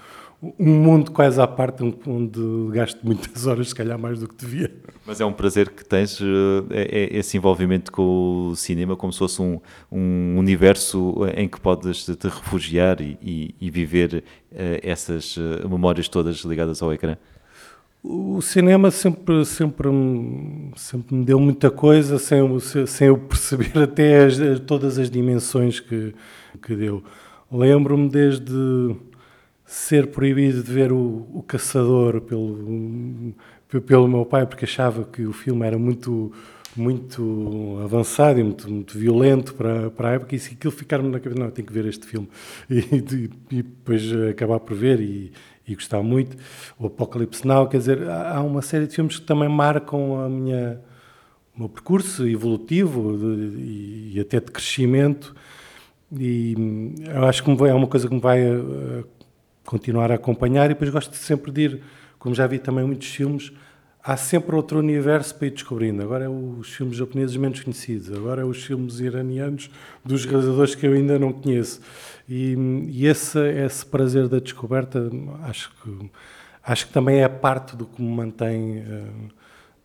um 0.42 0.74
mundo 0.74 1.12
quase 1.12 1.40
à 1.40 1.46
parte 1.46 1.84
onde 2.08 2.42
gasto 2.72 3.00
muitas 3.04 3.46
horas, 3.46 3.70
se 3.70 3.76
calhar 3.76 4.00
mais 4.00 4.20
do 4.20 4.28
que 4.28 4.36
devia. 4.36 4.74
Mas 5.06 5.22
é 5.22 5.26
um 5.26 5.34
prazer 5.34 5.70
que 5.70 5.86
tens 5.86 6.20
é, 6.72 6.82
é 6.82 7.18
esse 7.18 7.38
envolvimento 7.38 7.92
com 7.92 8.50
o 8.50 8.56
cinema, 8.56 8.96
como 8.96 9.14
se 9.14 9.20
fosse 9.20 9.42
um, 9.42 9.60
um 9.92 10.38
universo 10.38 11.16
em 11.36 11.48
que 11.48 11.60
podes 11.60 12.06
te 12.06 12.28
refugiar 12.28 13.02
e, 13.02 13.18
e, 13.22 13.56
e 13.62 13.70
viver 13.70 14.24
uh, 14.52 14.56
essas 14.82 15.38
uh, 15.38 15.70
memórias 15.70 16.08
todas 16.08 16.38
ligadas 16.38 16.82
ao 16.82 16.92
ecrã. 16.92 17.18
O 18.04 18.42
cinema 18.42 18.90
sempre, 18.90 19.46
sempre, 19.46 19.90
sempre 20.76 21.16
me 21.16 21.24
deu 21.24 21.40
muita 21.40 21.70
coisa 21.70 22.18
sem, 22.18 22.42
sem 22.88 23.08
eu 23.10 23.18
perceber 23.18 23.78
até 23.84 24.26
as, 24.26 24.40
todas 24.66 24.98
as 24.98 25.10
dimensões 25.10 25.80
que, 25.80 26.16
que 26.64 26.76
deu. 26.76 27.04
Lembro-me 27.52 28.10
desde 28.10 28.96
ser 29.72 30.08
proibido 30.08 30.62
de 30.62 30.70
ver 30.70 30.92
o, 30.92 31.26
o 31.34 31.42
Caçador 31.48 32.20
pelo, 32.20 33.34
pelo 33.88 34.06
meu 34.06 34.26
pai, 34.26 34.46
porque 34.46 34.66
achava 34.66 35.06
que 35.06 35.26
o 35.26 35.32
filme 35.32 35.66
era 35.66 35.80
muito 35.80 36.34
muito 36.76 37.80
avançado 37.84 38.40
e 38.40 38.44
muito, 38.44 38.70
muito 38.70 38.98
violento 38.98 39.54
para, 39.54 39.90
para 39.90 40.10
a 40.10 40.12
época, 40.14 40.36
e 40.36 40.40
se 40.40 40.54
aquilo 40.54 40.72
ficar-me 40.72 41.10
na 41.10 41.20
cabeça, 41.20 41.40
não, 41.40 41.48
eu 41.48 41.52
tenho 41.52 41.68
que 41.68 41.74
ver 41.74 41.86
este 41.86 42.06
filme, 42.06 42.28
e, 42.70 43.30
e, 43.52 43.64
depois 43.64 44.04
acabar 44.30 44.60
por 44.60 44.76
ver 44.76 45.00
e, 45.00 45.32
e 45.68 45.76
gostar 45.76 46.02
muito. 46.02 46.36
O 46.78 46.88
Apocalipse 46.88 47.46
Now, 47.46 47.68
quer 47.68 47.78
dizer, 47.78 48.10
há 48.10 48.42
uma 48.42 48.62
série 48.62 48.88
de 48.88 48.96
filmes 48.96 49.20
que 49.20 49.26
também 49.26 49.50
marcam 49.50 50.22
a 50.22 50.30
minha, 50.30 50.82
o 51.56 51.60
meu 51.60 51.70
percurso 51.70 52.28
evolutivo 52.28 53.18
de, 53.18 54.16
e, 54.16 54.20
até 54.20 54.40
de 54.40 54.52
crescimento, 54.52 55.36
e 56.18 56.56
eu 57.08 57.26
acho 57.26 57.44
que 57.44 57.50
é 57.50 57.74
uma 57.74 57.88
coisa 57.88 58.08
que 58.08 58.14
me 58.14 58.22
vai 58.22 58.42
uh, 58.50 59.06
continuar 59.72 60.12
a 60.12 60.16
acompanhar, 60.16 60.66
e 60.66 60.74
depois 60.74 60.90
gosto 60.90 61.16
sempre 61.16 61.50
de 61.50 61.62
ir, 61.62 61.82
como 62.20 62.36
já 62.36 62.46
vi 62.46 62.60
também 62.60 62.86
muitos 62.86 63.08
filmes, 63.08 63.54
há 64.04 64.18
sempre 64.18 64.54
outro 64.54 64.80
universo 64.80 65.34
para 65.34 65.48
ir 65.48 65.52
descobrindo. 65.52 66.04
Agora 66.04 66.26
é 66.26 66.30
os 66.30 66.74
filmes 66.74 66.98
japoneses 66.98 67.38
menos 67.38 67.62
conhecidos, 67.62 68.12
agora 68.12 68.42
é 68.42 68.46
os 68.46 68.62
filmes 68.62 69.00
iranianos 69.00 69.72
dos 70.04 70.26
realizadores 70.26 70.76
que 70.76 70.86
eu 70.86 70.92
ainda 70.92 71.18
não 71.18 71.32
conheço. 71.32 71.80
E, 72.28 72.54
e 72.90 73.08
esse, 73.08 73.40
esse 73.40 73.86
prazer 73.86 74.28
da 74.28 74.40
descoberta, 74.40 75.10
acho 75.44 75.72
que, 75.82 76.12
acho 76.62 76.88
que 76.88 76.94
também 76.94 77.24
é 77.24 77.30
parte 77.30 77.74
do 77.78 77.86
que 77.86 78.02
me 78.02 78.14
mantém 78.14 78.80
uh, 78.80 79.30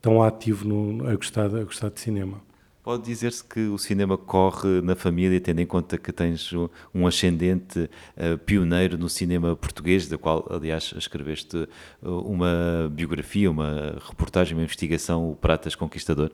tão 0.02 0.20
ativo 0.20 0.66
no, 0.66 1.08
a, 1.08 1.14
gostar, 1.14 1.46
a 1.46 1.62
gostar 1.62 1.90
de 1.90 2.00
cinema. 2.00 2.45
Pode 2.86 3.02
dizer-se 3.02 3.42
que 3.42 3.66
o 3.66 3.76
cinema 3.76 4.16
corre 4.16 4.80
na 4.80 4.94
família, 4.94 5.40
tendo 5.40 5.60
em 5.60 5.66
conta 5.66 5.98
que 5.98 6.12
tens 6.12 6.52
um 6.94 7.04
ascendente 7.04 7.90
uh, 8.16 8.38
pioneiro 8.38 8.96
no 8.96 9.08
cinema 9.08 9.56
português, 9.56 10.06
da 10.06 10.16
qual, 10.16 10.46
aliás, 10.48 10.94
escreveste 10.96 11.68
uh, 12.00 12.20
uma 12.20 12.88
biografia, 12.88 13.50
uma 13.50 13.98
reportagem, 14.08 14.56
uma 14.56 14.62
investigação, 14.62 15.32
o 15.32 15.34
Pratas 15.34 15.74
Conquistador. 15.74 16.30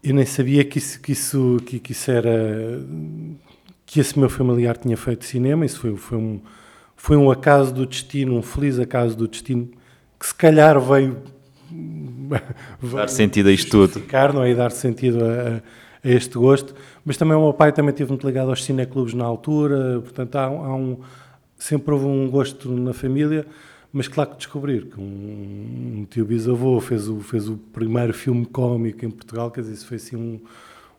Eu 0.00 0.14
nem 0.14 0.24
sabia 0.24 0.64
que 0.64 0.78
isso, 0.78 1.00
que 1.00 1.10
isso, 1.10 1.56
que, 1.66 1.80
que 1.80 1.90
isso 1.90 2.08
era. 2.08 2.80
que 3.84 3.98
esse 3.98 4.16
meu 4.16 4.30
familiar 4.30 4.76
tinha 4.76 4.96
feito 4.96 5.24
cinema. 5.24 5.66
Isso 5.66 5.80
foi, 5.80 5.96
foi, 5.96 6.18
um, 6.18 6.40
foi 6.94 7.16
um 7.16 7.32
acaso 7.32 7.74
do 7.74 7.84
destino, 7.84 8.36
um 8.36 8.42
feliz 8.42 8.78
acaso 8.78 9.16
do 9.16 9.26
destino, 9.26 9.72
que 10.20 10.26
se 10.28 10.34
calhar 10.36 10.80
veio 10.80 11.20
dar 12.92 13.08
sentido 13.08 13.48
a 13.48 13.52
isto 13.52 13.70
tudo. 13.70 14.00
Não 14.34 14.42
é? 14.42 14.50
E 14.50 14.54
dar 14.54 14.70
sentido 14.70 15.24
a, 15.24 15.56
a, 15.56 16.08
este 16.08 16.36
gosto. 16.36 16.74
Mas 17.04 17.16
também 17.16 17.36
o 17.36 17.42
meu 17.42 17.52
pai 17.52 17.72
também 17.72 17.90
esteve 17.90 18.10
muito 18.10 18.26
ligado 18.26 18.50
aos 18.50 18.64
cineclubes 18.64 19.14
na 19.14 19.24
altura, 19.24 20.00
portanto 20.00 20.36
há, 20.36 20.44
há 20.44 20.74
um, 20.74 20.98
sempre 21.58 21.92
houve 21.92 22.06
um 22.06 22.28
gosto 22.30 22.70
na 22.70 22.92
família, 22.92 23.46
mas 23.92 24.08
claro 24.08 24.30
que 24.30 24.36
descobrir 24.36 24.86
que 24.86 25.00
um, 25.00 26.00
um 26.00 26.06
tio 26.08 26.24
bisavô 26.24 26.80
fez 26.80 27.08
o, 27.08 27.20
fez 27.20 27.48
o 27.48 27.56
primeiro 27.56 28.14
filme 28.14 28.46
cómico 28.46 29.04
em 29.04 29.10
Portugal, 29.10 29.50
quer 29.50 29.60
dizer, 29.60 29.74
isso 29.74 29.86
foi 29.86 29.96
assim 29.96 30.16
um, 30.16 30.40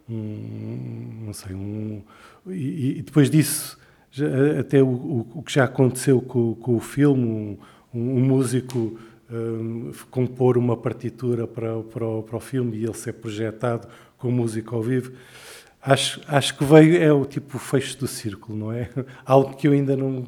um 0.10 1.24
não 1.26 1.34
sei, 1.34 1.56
um... 1.56 2.02
E, 2.48 3.00
e 3.00 3.02
depois 3.02 3.30
disso, 3.30 3.78
já, 4.12 4.26
até 4.60 4.82
o, 4.82 4.88
o, 4.88 5.32
o, 5.36 5.44
que 5.44 5.54
já 5.54 5.64
aconteceu 5.64 6.22
com, 6.22 6.56
com 6.56 6.76
o 6.76 6.80
filme, 6.80 7.24
um, 7.24 7.58
um 7.94 8.20
músico 8.20 9.00
um, 9.32 9.92
compor 10.10 10.58
uma 10.58 10.76
partitura 10.76 11.48
para, 11.48 11.82
para, 11.82 12.06
o, 12.06 12.24
para 12.24 12.38
o 12.38 12.40
filme 12.40 12.78
e 12.78 12.84
ele 12.84 12.94
ser 12.94 13.14
projetado 13.14 13.88
com 14.18 14.30
música 14.30 14.76
ao 14.76 14.82
vivo. 14.82 15.14
Acho, 15.82 16.22
acho 16.28 16.58
que 16.58 16.64
veio, 16.64 17.02
é 17.02 17.12
o 17.12 17.26
tipo 17.26 17.58
fecho 17.58 17.98
do 17.98 18.08
círculo, 18.08 18.58
não 18.58 18.72
é? 18.72 18.90
Algo 19.26 19.56
que 19.56 19.68
eu 19.68 19.72
ainda 19.72 19.96
não, 19.96 20.26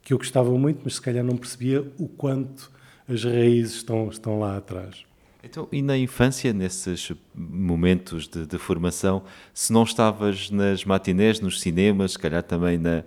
que 0.00 0.12
eu 0.12 0.18
gostava 0.18 0.50
muito, 0.50 0.80
mas 0.84 0.94
se 0.94 1.00
calhar 1.00 1.24
não 1.24 1.36
percebia 1.36 1.84
o 1.98 2.06
quanto 2.06 2.70
as 3.08 3.24
raízes 3.24 3.76
estão, 3.76 4.08
estão 4.08 4.38
lá 4.38 4.56
atrás. 4.56 5.04
Então, 5.44 5.66
e 5.72 5.82
na 5.82 5.98
infância, 5.98 6.52
nesses 6.52 7.10
momentos 7.34 8.28
de, 8.28 8.46
de, 8.46 8.58
formação, 8.58 9.24
se 9.52 9.72
não 9.72 9.82
estavas 9.82 10.52
nas 10.52 10.84
matinés, 10.84 11.40
nos 11.40 11.60
cinemas, 11.60 12.12
se 12.12 12.18
calhar 12.18 12.44
também 12.44 12.78
na 12.78 13.02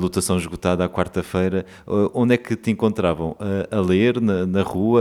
lotação 0.00 0.36
esgotada 0.36 0.84
à 0.84 0.88
quarta-feira, 0.88 1.64
onde 2.12 2.34
é 2.34 2.36
que 2.36 2.56
te 2.56 2.72
encontravam? 2.72 3.36
A, 3.38 3.76
a 3.76 3.80
ler 3.80 4.20
na, 4.20 4.44
na 4.44 4.62
rua, 4.62 5.00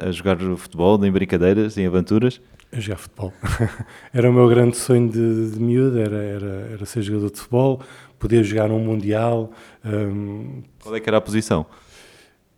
a, 0.00 0.08
a, 0.08 0.12
jogar 0.12 0.38
futebol, 0.56 1.04
em 1.04 1.12
brincadeiras, 1.12 1.76
em 1.76 1.86
aventuras? 1.86 2.40
A 2.72 2.80
jogar 2.80 2.96
futebol. 2.96 3.32
era 4.14 4.30
o 4.30 4.32
meu 4.32 4.48
grande 4.48 4.78
sonho 4.78 5.06
de, 5.06 5.50
de 5.50 5.60
miúdo, 5.60 5.98
era, 5.98 6.16
era, 6.16 6.68
era 6.72 6.86
ser 6.86 7.02
jogador 7.02 7.30
de 7.30 7.36
futebol, 7.36 7.82
poder 8.18 8.42
jogar 8.42 8.68
num 8.70 8.80
Mundial. 8.80 9.50
Um... 9.84 10.62
Qual 10.82 10.96
é 10.96 11.00
que 11.00 11.10
era 11.10 11.18
a 11.18 11.20
posição? 11.20 11.66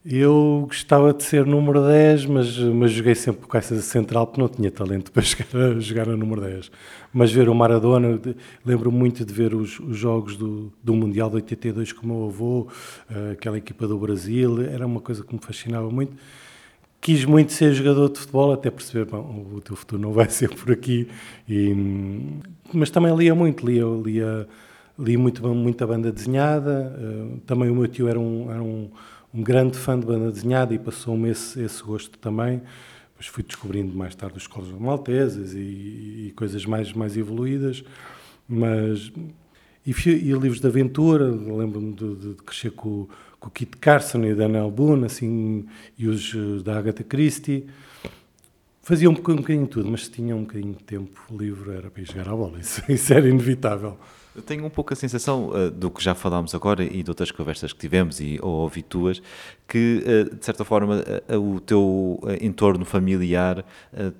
Eu 0.05 0.65
gostava 0.67 1.15
de 1.15 1.23
ser 1.23 1.47
número 1.47 1.81
10, 1.87 2.27
mas, 2.27 2.59
mas 2.59 2.91
joguei 2.91 3.15
sempre 3.15 3.47
com 3.47 3.57
essa 3.57 3.81
central 3.81 4.27
porque 4.27 4.41
não 4.41 4.49
tinha 4.49 4.69
talento 4.69 5.13
para 5.13 5.23
jogar, 5.23 5.81
jogar 5.81 6.09
a 6.09 6.17
número 6.17 6.41
10. 6.41 6.73
Mas 7.13 7.31
ver 7.31 7.49
o 7.49 7.55
Maradona, 7.55 8.21
lembro 8.65 8.91
muito 8.91 9.25
de 9.25 9.33
ver 9.33 9.55
os, 9.55 9.79
os 9.79 9.97
jogos 9.97 10.37
do, 10.37 10.73
do 10.83 10.93
Mundial 10.93 11.29
de 11.31 11.37
82 11.37 11.93
com 11.93 12.05
o 12.05 12.09
meu 12.09 12.25
avô, 12.27 12.67
eh, 13.09 13.33
aquela 13.35 13.57
equipa 13.59 13.87
do 13.87 13.97
Brasil, 13.97 14.63
era 14.63 14.85
uma 14.85 15.01
coisa 15.01 15.23
que 15.23 15.33
me 15.33 15.41
fascinava 15.41 15.89
muito. 15.89 16.17
Quis 17.01 17.25
muito 17.25 17.53
ser 17.53 17.73
jogador 17.73 18.11
de 18.11 18.19
futebol, 18.19 18.53
até 18.53 18.73
perceber, 18.73 19.05
bom, 19.05 19.47
o 19.55 19.61
teu 19.61 19.77
futuro 19.77 20.03
não 20.03 20.11
vai 20.13 20.29
ser 20.29 20.49
por 20.51 20.73
aqui. 20.73 21.07
E, 21.49 21.77
mas 22.75 22.91
também 22.91 23.15
lia 23.17 23.37
muito, 23.37 23.65
lia, 23.65 23.85
lia, 24.05 24.49
lia 24.99 25.19
muito, 25.19 25.47
muita 25.55 25.87
banda 25.87 26.11
desenhada. 26.11 26.93
Eh, 26.99 27.39
também 27.47 27.71
o 27.71 27.75
meu 27.77 27.87
tio 27.87 28.09
era 28.09 28.19
um, 28.19 28.51
era 28.51 28.63
um 28.63 28.91
um 29.35 29.43
grande 29.43 29.79
fã 29.79 29.99
de 29.99 30.07
banda 30.07 30.31
desenhada 30.31 30.75
e 30.75 30.79
passou-me 30.79 31.31
esse, 31.31 31.63
esse 31.63 31.83
gosto 31.83 32.19
também. 32.19 32.63
Depois 33.11 33.27
fui 33.27 33.43
descobrindo 33.43 33.95
mais 33.95 34.15
tarde 34.15 34.37
os 34.37 34.43
escolas 34.43 34.71
maltesas 34.71 35.55
e, 35.55 36.29
e, 36.29 36.33
coisas 36.37 36.67
mais, 36.67 36.93
mais 36.93 37.17
evoluídas. 37.17 37.85
Mas. 38.49 39.13
E, 39.85 39.91
e 39.91 40.33
livros 40.33 40.61
de 40.61 40.67
aventura, 40.67 41.25
lembro-me 41.25 41.93
de, 41.93 42.15
de, 42.15 42.35
de, 42.35 42.43
crescer 42.43 42.71
com, 42.71 43.09
com 43.41 43.49
o 43.49 43.51
Kit 43.51 43.77
Carson 43.79 44.23
e 44.25 44.33
o 44.33 44.37
Daniel 44.37 44.71
Boone, 44.71 45.07
assim, 45.07 45.67
e 45.99 46.07
os 46.07 46.63
da 46.63 46.79
Agatha 46.79 47.03
Christie. 47.03 47.67
Fazia 48.81 49.09
um, 49.09 49.13
um 49.13 49.17
bocadinho 49.17 49.67
tudo, 49.67 49.91
mas 49.91 50.05
se 50.05 50.11
tinha 50.11 50.37
um 50.37 50.43
bocadinho 50.43 50.75
de 50.75 50.85
tempo 50.85 51.21
livre 51.31 51.71
era 51.71 51.91
para 51.91 52.03
ir 52.03 52.07
jogar 52.07 52.29
à 52.29 52.37
bola, 52.37 52.59
isso, 52.61 52.83
isso 52.91 53.13
era 53.13 53.29
inevitável. 53.29 53.97
Eu 54.35 54.41
tenho 54.41 54.65
um 54.65 54.71
pouco 54.71 54.95
a 54.95 54.97
sensação 54.97 55.51
uh, 55.51 55.71
do 55.71 55.91
que 55.91 56.03
já 56.03 56.15
falámos 56.15 56.55
agora 56.55 56.83
e 56.83 57.03
de 57.03 57.11
outras 57.11 57.31
conversas 57.31 57.71
que 57.71 57.79
tivemos 57.79 58.19
e, 58.19 58.39
ou 58.41 58.63
ouvi 58.63 58.83
tuas, 58.83 59.21
que 59.69 60.03
uh, 60.07 60.35
de 60.35 60.43
certa 60.43 60.65
forma 60.65 61.05
uh, 61.29 61.39
o 61.39 61.61
teu 61.61 62.19
entorno 62.41 62.85
familiar 62.85 63.65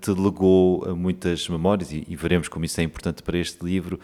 te 0.01 0.11
legou 0.11 0.95
muitas 0.95 1.49
memórias 1.49 1.93
e, 1.93 2.05
e, 2.07 2.15
veremos 2.15 2.49
como 2.49 2.65
isso 2.65 2.81
é 2.81 2.85
importante 2.85 3.23
para 3.23 3.39
este 3.39 3.65
livro. 3.65 3.99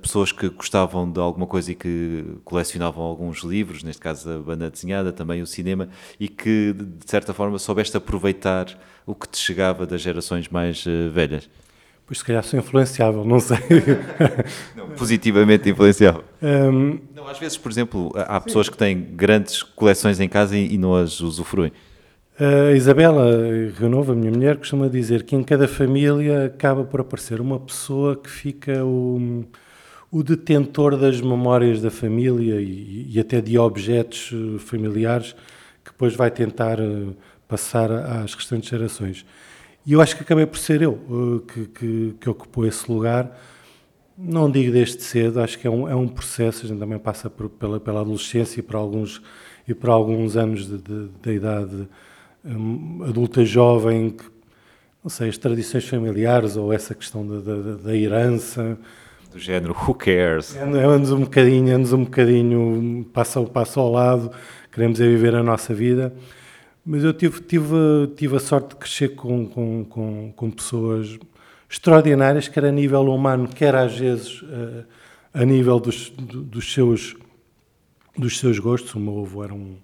pessoas 0.00 0.30
que 0.30 0.48
gostavam 0.48 1.10
de 1.10 1.18
alguma 1.18 1.46
coisa 1.46 1.72
e 1.72 1.74
que 1.74 2.24
colecionavam 2.44 3.02
alguns 3.02 3.42
livros, 3.42 3.82
neste 3.82 4.00
caso 4.00 4.30
a 4.30 4.38
banda 4.38 4.70
desenhada, 4.70 5.12
também 5.12 5.42
o 5.42 5.46
cinema, 5.46 5.88
e 6.18 6.28
que 6.28 6.72
de 6.72 7.10
certa 7.10 7.34
forma 7.34 7.58
soubeste 7.58 7.96
aproveitar 7.96 8.66
o 9.06 9.14
que 9.14 9.28
te 9.28 9.38
chegava 9.38 9.86
das 9.86 10.00
gerações 10.00 10.48
mais 10.48 10.84
velhas. 11.12 11.48
Pois 12.10 12.18
se 12.18 12.24
calhar 12.24 12.42
sou 12.42 12.58
influenciável, 12.58 13.24
não 13.24 13.38
sei. 13.38 13.56
Não, 14.74 14.88
positivamente 14.96 15.70
influenciável. 15.70 16.24
Um, 16.42 16.98
não, 17.14 17.28
às 17.28 17.38
vezes, 17.38 17.56
por 17.56 17.70
exemplo, 17.70 18.10
há 18.16 18.40
pessoas 18.40 18.68
que 18.68 18.76
têm 18.76 19.00
grandes 19.00 19.62
coleções 19.62 20.18
em 20.18 20.28
casa 20.28 20.58
e, 20.58 20.74
e 20.74 20.76
não 20.76 20.96
as 20.96 21.20
usufruem. 21.20 21.70
A 22.36 22.72
Isabela 22.72 23.30
Renova, 23.78 24.12
a 24.12 24.16
minha 24.16 24.32
mulher, 24.32 24.56
costuma 24.56 24.88
dizer 24.88 25.22
que 25.22 25.36
em 25.36 25.44
cada 25.44 25.68
família 25.68 26.46
acaba 26.46 26.82
por 26.82 27.00
aparecer 27.00 27.40
uma 27.40 27.60
pessoa 27.60 28.16
que 28.16 28.28
fica 28.28 28.84
o, 28.84 29.44
o 30.10 30.24
detentor 30.24 30.96
das 30.96 31.20
memórias 31.20 31.80
da 31.80 31.92
família 31.92 32.60
e, 32.60 33.06
e, 33.08 33.20
até 33.20 33.40
de 33.40 33.56
objetos 33.56 34.32
eh, 34.34 34.58
familiares 34.58 35.36
que 35.84 35.92
depois 35.92 36.16
vai 36.16 36.32
tentar 36.32 36.80
eh, 36.80 37.06
passar 37.46 37.92
às 37.92 38.34
restantes 38.34 38.68
gerações. 38.68 39.24
E 39.90 39.92
eu 39.92 40.00
acho 40.00 40.14
que 40.14 40.22
acabei 40.22 40.46
por 40.46 40.56
ser 40.56 40.82
eu 40.82 40.92
uh, 40.92 41.40
que, 41.40 41.66
que, 41.66 42.14
que 42.20 42.30
ocupou 42.30 42.64
esse 42.64 42.88
lugar. 42.88 43.36
Não 44.16 44.48
digo 44.48 44.70
desde 44.70 45.02
cedo, 45.02 45.40
acho 45.40 45.58
que 45.58 45.66
é 45.66 45.70
um, 45.70 45.88
é 45.88 45.96
um 45.96 46.06
processo, 46.06 46.64
a 46.64 46.68
gente 46.68 46.78
também 46.78 46.96
passa 46.96 47.28
por, 47.28 47.48
pela, 47.48 47.80
pela 47.80 48.02
adolescência 48.02 48.60
e 48.60 48.62
por 48.62 48.76
alguns, 48.76 49.20
e 49.66 49.74
por 49.74 49.90
alguns 49.90 50.36
anos 50.36 50.68
da 51.20 51.32
idade 51.32 51.88
um, 52.44 53.02
adulta 53.02 53.44
jovem, 53.44 54.10
que, 54.10 54.22
não 55.02 55.10
sei, 55.10 55.28
as 55.28 55.36
tradições 55.36 55.88
familiares 55.88 56.56
ou 56.56 56.72
essa 56.72 56.94
questão 56.94 57.26
da, 57.26 57.40
da, 57.40 57.74
da 57.78 57.96
herança. 57.96 58.78
Do 59.32 59.40
género, 59.40 59.74
who 59.74 59.92
cares? 59.92 60.56
Andamos 60.56 61.10
um 61.10 61.22
bocadinho, 61.22 61.66
andamos 61.66 61.92
um 61.92 62.04
bocadinho, 62.04 63.04
passa, 63.12 63.42
passa 63.42 63.80
ao 63.80 63.90
lado, 63.90 64.30
queremos 64.70 65.00
é 65.00 65.04
viver 65.08 65.34
a 65.34 65.42
nossa 65.42 65.74
vida. 65.74 66.14
Mas 66.84 67.04
eu 67.04 67.12
tive, 67.12 67.40
tive, 67.42 67.76
tive 68.16 68.36
a 68.36 68.40
sorte 68.40 68.70
de 68.70 68.76
crescer 68.76 69.10
com, 69.10 69.46
com, 69.46 69.84
com, 69.84 70.32
com 70.34 70.50
pessoas 70.50 71.18
extraordinárias, 71.68 72.48
quer 72.48 72.64
a 72.64 72.72
nível 72.72 73.02
humano, 73.02 73.48
quer 73.48 73.74
às 73.74 73.96
vezes 73.96 74.42
uh, 74.42 74.84
a 75.32 75.44
nível 75.44 75.78
dos, 75.78 76.10
dos, 76.10 76.72
seus, 76.72 77.14
dos 78.16 78.38
seus 78.38 78.58
gostos. 78.58 78.94
O 78.94 78.98
meu 78.98 79.20
avô 79.20 79.44
era 79.44 79.54
um, 79.54 79.76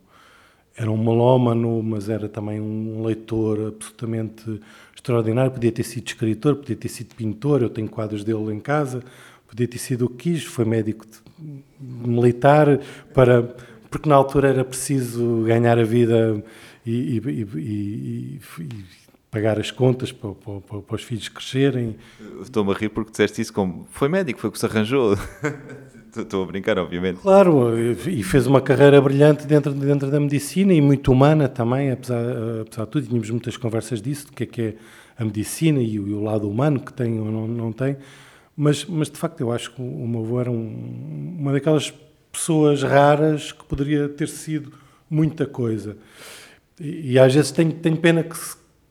era 0.75 0.91
um 0.91 0.97
melómano, 0.97 1.83
mas 1.83 2.09
era 2.09 2.29
também 2.29 2.61
um 2.61 3.05
leitor 3.05 3.69
absolutamente 3.69 4.61
extraordinário. 4.95 5.53
Podia 5.53 5.73
ter 5.73 5.85
sido 5.85 6.07
escritor, 6.07 6.57
podia 6.57 6.77
ter 6.77 6.89
sido 6.89 7.15
pintor. 7.15 7.63
Eu 7.63 7.71
tenho 7.71 7.89
quadros 7.89 8.25
dele 8.25 8.53
em 8.53 8.61
casa. 8.61 9.03
Podia 9.47 9.69
ter 9.69 9.79
sido 9.79 10.07
o 10.07 10.09
que 10.09 10.33
quis. 10.33 10.45
Foi 10.45 10.65
médico 10.65 11.07
militar 11.79 12.81
para 13.13 13.55
porque 13.91 14.09
na 14.09 14.17
altura 14.17 14.49
era 14.49 14.65
preciso 14.65 15.45
ganhar 15.45 15.79
a 15.79 15.85
vida 15.85 16.43
e, 16.87 17.19
e, 17.19 18.41
e, 18.61 18.71
pagar 19.31 19.59
as 19.59 19.71
contas 19.71 20.13
para, 20.13 20.33
para, 20.33 20.61
para, 20.61 20.81
para 20.81 20.97
os 20.97 21.03
filhos 21.03 21.29
crescerem. 21.29 21.97
Estou-me 22.41 22.73
a 22.73 22.75
rir 22.75 22.89
porque 22.89 23.11
disseste 23.11 23.43
isso 23.43 23.53
como 23.53 23.87
foi 23.91 24.09
médico, 24.09 24.41
foi 24.41 24.49
o 24.49 24.53
que 24.53 24.59
se 24.59 24.67
arranjou. 24.67 25.17
Estou 26.17 26.45
a 26.45 26.47
brincar, 26.47 26.79
obviamente. 26.79 27.21
Claro, 27.21 27.79
e 27.79 28.23
fez 28.23 28.47
uma 28.47 28.63
carreira 28.63 28.99
brilhante 29.03 29.47
dentro, 29.47 29.73
dentro 29.73 30.11
da 30.11 30.19
medicina 30.19 30.73
e 30.73 30.81
muito 30.81 31.13
humana 31.13 31.47
também, 31.47 31.91
apesar, 31.91 32.23
apesar 32.63 32.85
de 32.87 32.91
tudo. 32.91 33.07
Tínhamos 33.07 33.29
muitas 33.29 33.57
conversas 33.59 34.01
disso, 34.01 34.29
do 34.29 34.33
que 34.33 34.45
é 34.45 34.47
que 34.47 34.63
é 34.63 34.75
a 35.19 35.25
medicina 35.25 35.81
e 35.83 36.01
o, 36.01 36.09
e 36.09 36.13
o 36.15 36.23
lado 36.23 36.49
humano 36.49 36.81
que 36.81 36.93
tem 36.93 37.19
ou 37.21 37.31
não, 37.31 37.47
não 37.47 37.73
tem. 37.73 37.99
Mas, 38.57 38.87
mas, 38.87 39.11
de 39.11 39.19
facto, 39.19 39.41
eu 39.43 39.53
acho 39.53 39.75
que 39.75 39.83
o 39.83 40.09
meu 40.09 40.23
avô 40.23 40.41
era 40.41 40.51
um, 40.51 41.37
uma 41.39 41.53
daquelas 41.53 41.93
pessoas 42.33 42.83
raras 42.83 43.53
que 43.53 43.65
poderia 43.65 44.09
ter 44.09 44.29
sido 44.29 44.73
muita 45.11 45.45
coisa. 45.45 45.99
E, 46.81 47.13
e 47.13 47.19
às 47.19 47.35
vezes 47.35 47.51
tenho, 47.51 47.73
tenho 47.73 47.97
pena 47.97 48.23
que, 48.23 48.37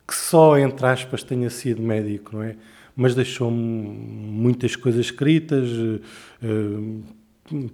que 0.08 0.16
só, 0.16 0.58
entre 0.58 0.86
aspas, 0.86 1.24
tenha 1.24 1.50
sido 1.50 1.82
médico, 1.82 2.36
não 2.36 2.44
é? 2.44 2.56
mas 2.96 3.14
deixou-me 3.14 3.58
muitas 3.58 4.76
coisas 4.76 5.08
escritas, 5.08 5.70
uh, 5.70 7.04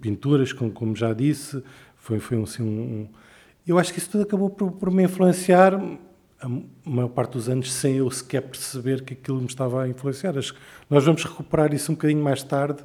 pinturas, 0.02 0.52
como, 0.52 0.72
como, 0.72 0.96
já 0.96 1.14
disse. 1.14 1.64
Foi, 1.96 2.20
foi 2.20 2.42
assim, 2.42 2.64
um, 2.64 3.08
eu 3.68 3.78
acho 3.78 3.94
que 3.94 4.00
isso 4.00 4.10
tudo 4.10 4.24
acabou 4.24 4.50
por, 4.50 4.72
por, 4.72 4.90
me 4.90 5.04
influenciar 5.04 5.76
a 6.42 6.50
maior 6.84 7.10
parte 7.10 7.34
dos 7.34 7.48
anos 7.48 7.72
sem 7.72 7.98
eu 7.98 8.10
sequer 8.10 8.42
perceber 8.42 9.04
que 9.04 9.14
aquilo 9.14 9.40
me 9.40 9.46
estava 9.46 9.84
a 9.84 9.88
influenciar. 9.88 10.36
Acho 10.36 10.56
que 10.56 10.60
nós 10.90 11.04
vamos 11.04 11.24
recuperar 11.24 11.72
isso 11.72 11.92
um 11.92 11.96
bocadinho 11.96 12.24
mais 12.24 12.42
tarde, 12.42 12.84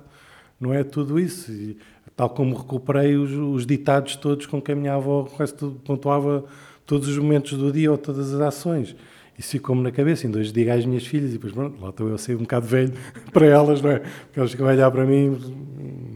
não 0.60 0.74
é 0.74 0.84
tudo 0.84 1.18
isso. 1.18 1.50
E, 1.50 1.78
tal 2.14 2.30
como 2.30 2.56
recuperei 2.56 3.16
os, 3.16 3.30
os, 3.32 3.66
ditados 3.66 4.16
todos 4.16 4.46
com 4.46 4.60
que 4.60 4.72
a 4.72 4.76
minha 4.76 4.94
avó 4.94 5.24
quase 5.24 5.54
tudo, 5.54 5.78
pontuava 5.80 6.44
todos 6.86 7.08
os 7.08 7.18
momentos 7.18 7.58
do 7.58 7.72
dia 7.72 7.90
ou 7.90 7.98
todas 7.98 8.32
as 8.32 8.40
ações 8.40 8.96
isso 9.38 9.50
ficou-me 9.50 9.82
na 9.82 9.92
cabeça. 9.92 10.26
Ainda 10.26 10.38
hoje 10.38 10.52
digo 10.52 10.70
às 10.70 10.84
minhas 10.84 11.06
filhas, 11.06 11.30
e 11.30 11.32
depois, 11.34 11.52
pronto, 11.52 11.80
lá 11.80 11.90
estou 11.90 12.08
eu 12.08 12.14
a 12.14 12.18
ser 12.18 12.36
um 12.36 12.40
bocado 12.40 12.66
velho 12.66 12.92
para 13.32 13.46
elas, 13.46 13.82
não 13.82 13.90
é? 13.90 13.98
Porque 13.98 14.38
elas 14.38 14.50
ficam 14.50 14.66
a 14.66 14.70
olhar 14.70 14.90
para 14.90 15.04
mim, 15.04 15.38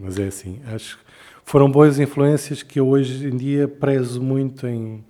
mas 0.02 0.18
é 0.18 0.26
assim. 0.26 0.60
Acho 0.72 0.98
que 0.98 1.04
foram 1.44 1.70
boas 1.70 1.98
influências 1.98 2.62
que 2.62 2.80
eu 2.80 2.88
hoje 2.88 3.26
em 3.26 3.36
dia 3.36 3.68
prezo 3.68 4.22
muito 4.22 4.66
em, 4.66 5.04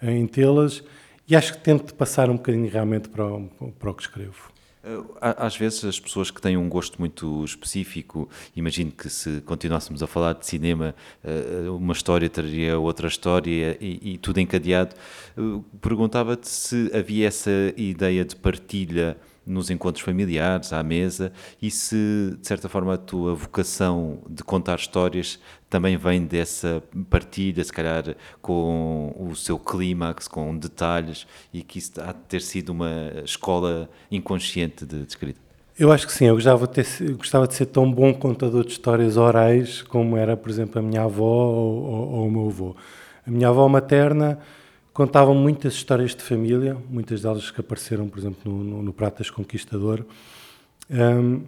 em 0.00 0.26
tê-las 0.26 0.82
e 1.28 1.36
acho 1.36 1.54
que 1.54 1.60
tento 1.60 1.94
passar 1.94 2.30
um 2.30 2.36
bocadinho 2.36 2.68
realmente 2.70 3.08
para 3.08 3.26
o, 3.26 3.48
para 3.78 3.90
o 3.90 3.94
que 3.94 4.02
escrevo. 4.02 4.49
Eh, 4.82 5.02
às 5.20 5.56
vezes 5.56 5.84
as 5.84 6.00
pessoas 6.00 6.30
que 6.30 6.40
têm 6.40 6.56
um 6.56 6.68
gosto 6.68 6.98
muito 6.98 7.44
específico, 7.44 8.28
imagino 8.56 8.90
que 8.90 9.10
se 9.10 9.40
continuássemos 9.42 10.02
a 10.02 10.06
falar 10.06 10.34
de 10.34 10.46
cinema, 10.46 10.94
eh, 11.22 11.68
uma 11.68 11.92
história 11.92 12.28
teria 12.28 12.78
outra 12.78 13.06
história 13.08 13.76
e, 13.80 14.14
e 14.14 14.18
tudo 14.18 14.40
encadeado. 14.40 14.94
Eh, 15.36 15.60
perguntava-te 15.80 16.48
se 16.48 16.90
havia 16.94 17.28
essa 17.28 17.50
ideia 17.76 18.24
de 18.24 18.36
partilha 18.36 19.16
nos 19.46 19.70
encontros 19.70 20.04
familiares, 20.04 20.72
à 20.72 20.82
mesa, 20.82 21.32
e 21.60 21.70
se, 21.70 22.36
de 22.40 22.46
certa 22.46 22.68
forma, 22.68 22.94
a 22.94 22.98
tua 22.98 23.34
vocação 23.34 24.22
de 24.28 24.44
contar 24.44 24.78
histórias 24.78 25.40
também 25.70 25.96
vem 25.96 26.26
dessa 26.26 26.82
partilha, 27.08 27.62
se 27.62 27.72
calhar 27.72 28.16
com 28.42 29.14
o 29.16 29.36
seu 29.36 29.56
clímax, 29.56 30.26
com 30.26 30.56
detalhes, 30.56 31.26
e 31.54 31.62
que 31.62 31.78
isso 31.78 31.92
há 32.00 32.12
de 32.12 32.18
ter 32.28 32.42
sido 32.42 32.70
uma 32.70 33.12
escola 33.24 33.88
inconsciente 34.10 34.84
de, 34.84 35.02
de 35.02 35.08
escrita. 35.08 35.40
Eu 35.78 35.92
acho 35.92 36.06
que 36.06 36.12
sim, 36.12 36.26
eu 36.26 36.34
gostava 36.34 36.66
de, 36.66 36.72
ter, 36.74 37.12
gostava 37.16 37.46
de 37.46 37.54
ser 37.54 37.66
tão 37.66 37.90
bom 37.90 38.12
contador 38.12 38.64
de 38.64 38.72
histórias 38.72 39.16
orais 39.16 39.80
como 39.82 40.16
era, 40.16 40.36
por 40.36 40.50
exemplo, 40.50 40.78
a 40.78 40.82
minha 40.82 41.04
avó 41.04 41.24
ou, 41.24 41.84
ou, 41.84 42.08
ou 42.10 42.26
o 42.26 42.30
meu 42.30 42.48
avô. 42.48 42.76
A 43.26 43.30
minha 43.30 43.48
avó 43.48 43.66
materna 43.68 44.38
contavam 44.92 45.34
muitas 45.34 45.74
histórias 45.74 46.14
de 46.14 46.22
família, 46.22 46.76
muitas 46.90 47.22
delas 47.22 47.50
que 47.50 47.60
apareceram, 47.60 48.08
por 48.08 48.18
exemplo, 48.18 48.52
no, 48.52 48.64
no, 48.64 48.82
no 48.82 48.92
Pratas 48.92 49.30
Conquistador. 49.30 50.04
Um, 50.90 51.42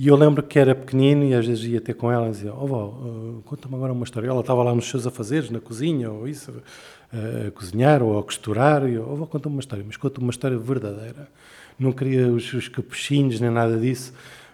e 0.00 0.06
eu 0.06 0.14
lembro 0.14 0.44
que 0.44 0.56
era 0.56 0.76
pequenino 0.76 1.24
e 1.24 1.34
às 1.34 1.44
vezes 1.44 1.64
ia 1.64 1.80
ter 1.80 1.92
com 1.92 2.12
ela 2.12 2.28
e 2.28 2.30
dizia: 2.30 2.54
Oh, 2.54 2.68
vó, 2.68 2.86
uh, 2.86 3.42
conta-me 3.44 3.74
agora 3.74 3.92
uma 3.92 4.04
história. 4.04 4.28
Ela 4.28 4.42
estava 4.42 4.62
lá 4.62 4.72
nos 4.72 4.88
seus 4.88 5.04
afazeres, 5.08 5.50
na 5.50 5.58
cozinha, 5.58 6.08
ou 6.08 6.28
isso, 6.28 6.52
uh, 6.52 7.48
a 7.48 7.50
cozinhar 7.50 8.00
ou 8.00 8.16
a 8.16 8.22
costurar. 8.22 8.88
E 8.88 8.94
eu: 8.94 9.08
Oh, 9.10 9.16
vó, 9.16 9.26
conta-me 9.26 9.56
uma 9.56 9.60
história, 9.60 9.84
mas 9.84 9.96
conta-me 9.96 10.24
uma 10.24 10.30
história 10.30 10.56
verdadeira. 10.56 11.28
Não 11.76 11.90
queria 11.90 12.28
os, 12.28 12.52
os 12.52 12.68
capuchinhos 12.68 13.40
nem 13.40 13.50
nada 13.50 13.76
disso, 13.76 14.12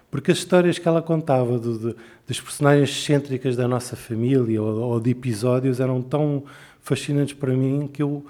porque 0.09 0.31
as 0.31 0.39
histórias 0.39 0.79
que 0.79 0.87
ela 0.87 0.99
contava 0.99 1.59
do, 1.59 1.77
de, 1.77 1.95
das 2.27 2.41
personagens 2.41 2.89
excêntricas 2.89 3.55
da 3.55 3.67
nossa 3.67 3.95
família 3.95 4.59
ou, 4.59 4.79
ou 4.79 4.99
de 4.99 5.11
episódios 5.11 5.79
eram 5.79 6.01
tão 6.01 6.43
fascinantes 6.81 7.35
para 7.35 7.53
mim 7.53 7.87
que 7.93 8.01
eu 8.01 8.25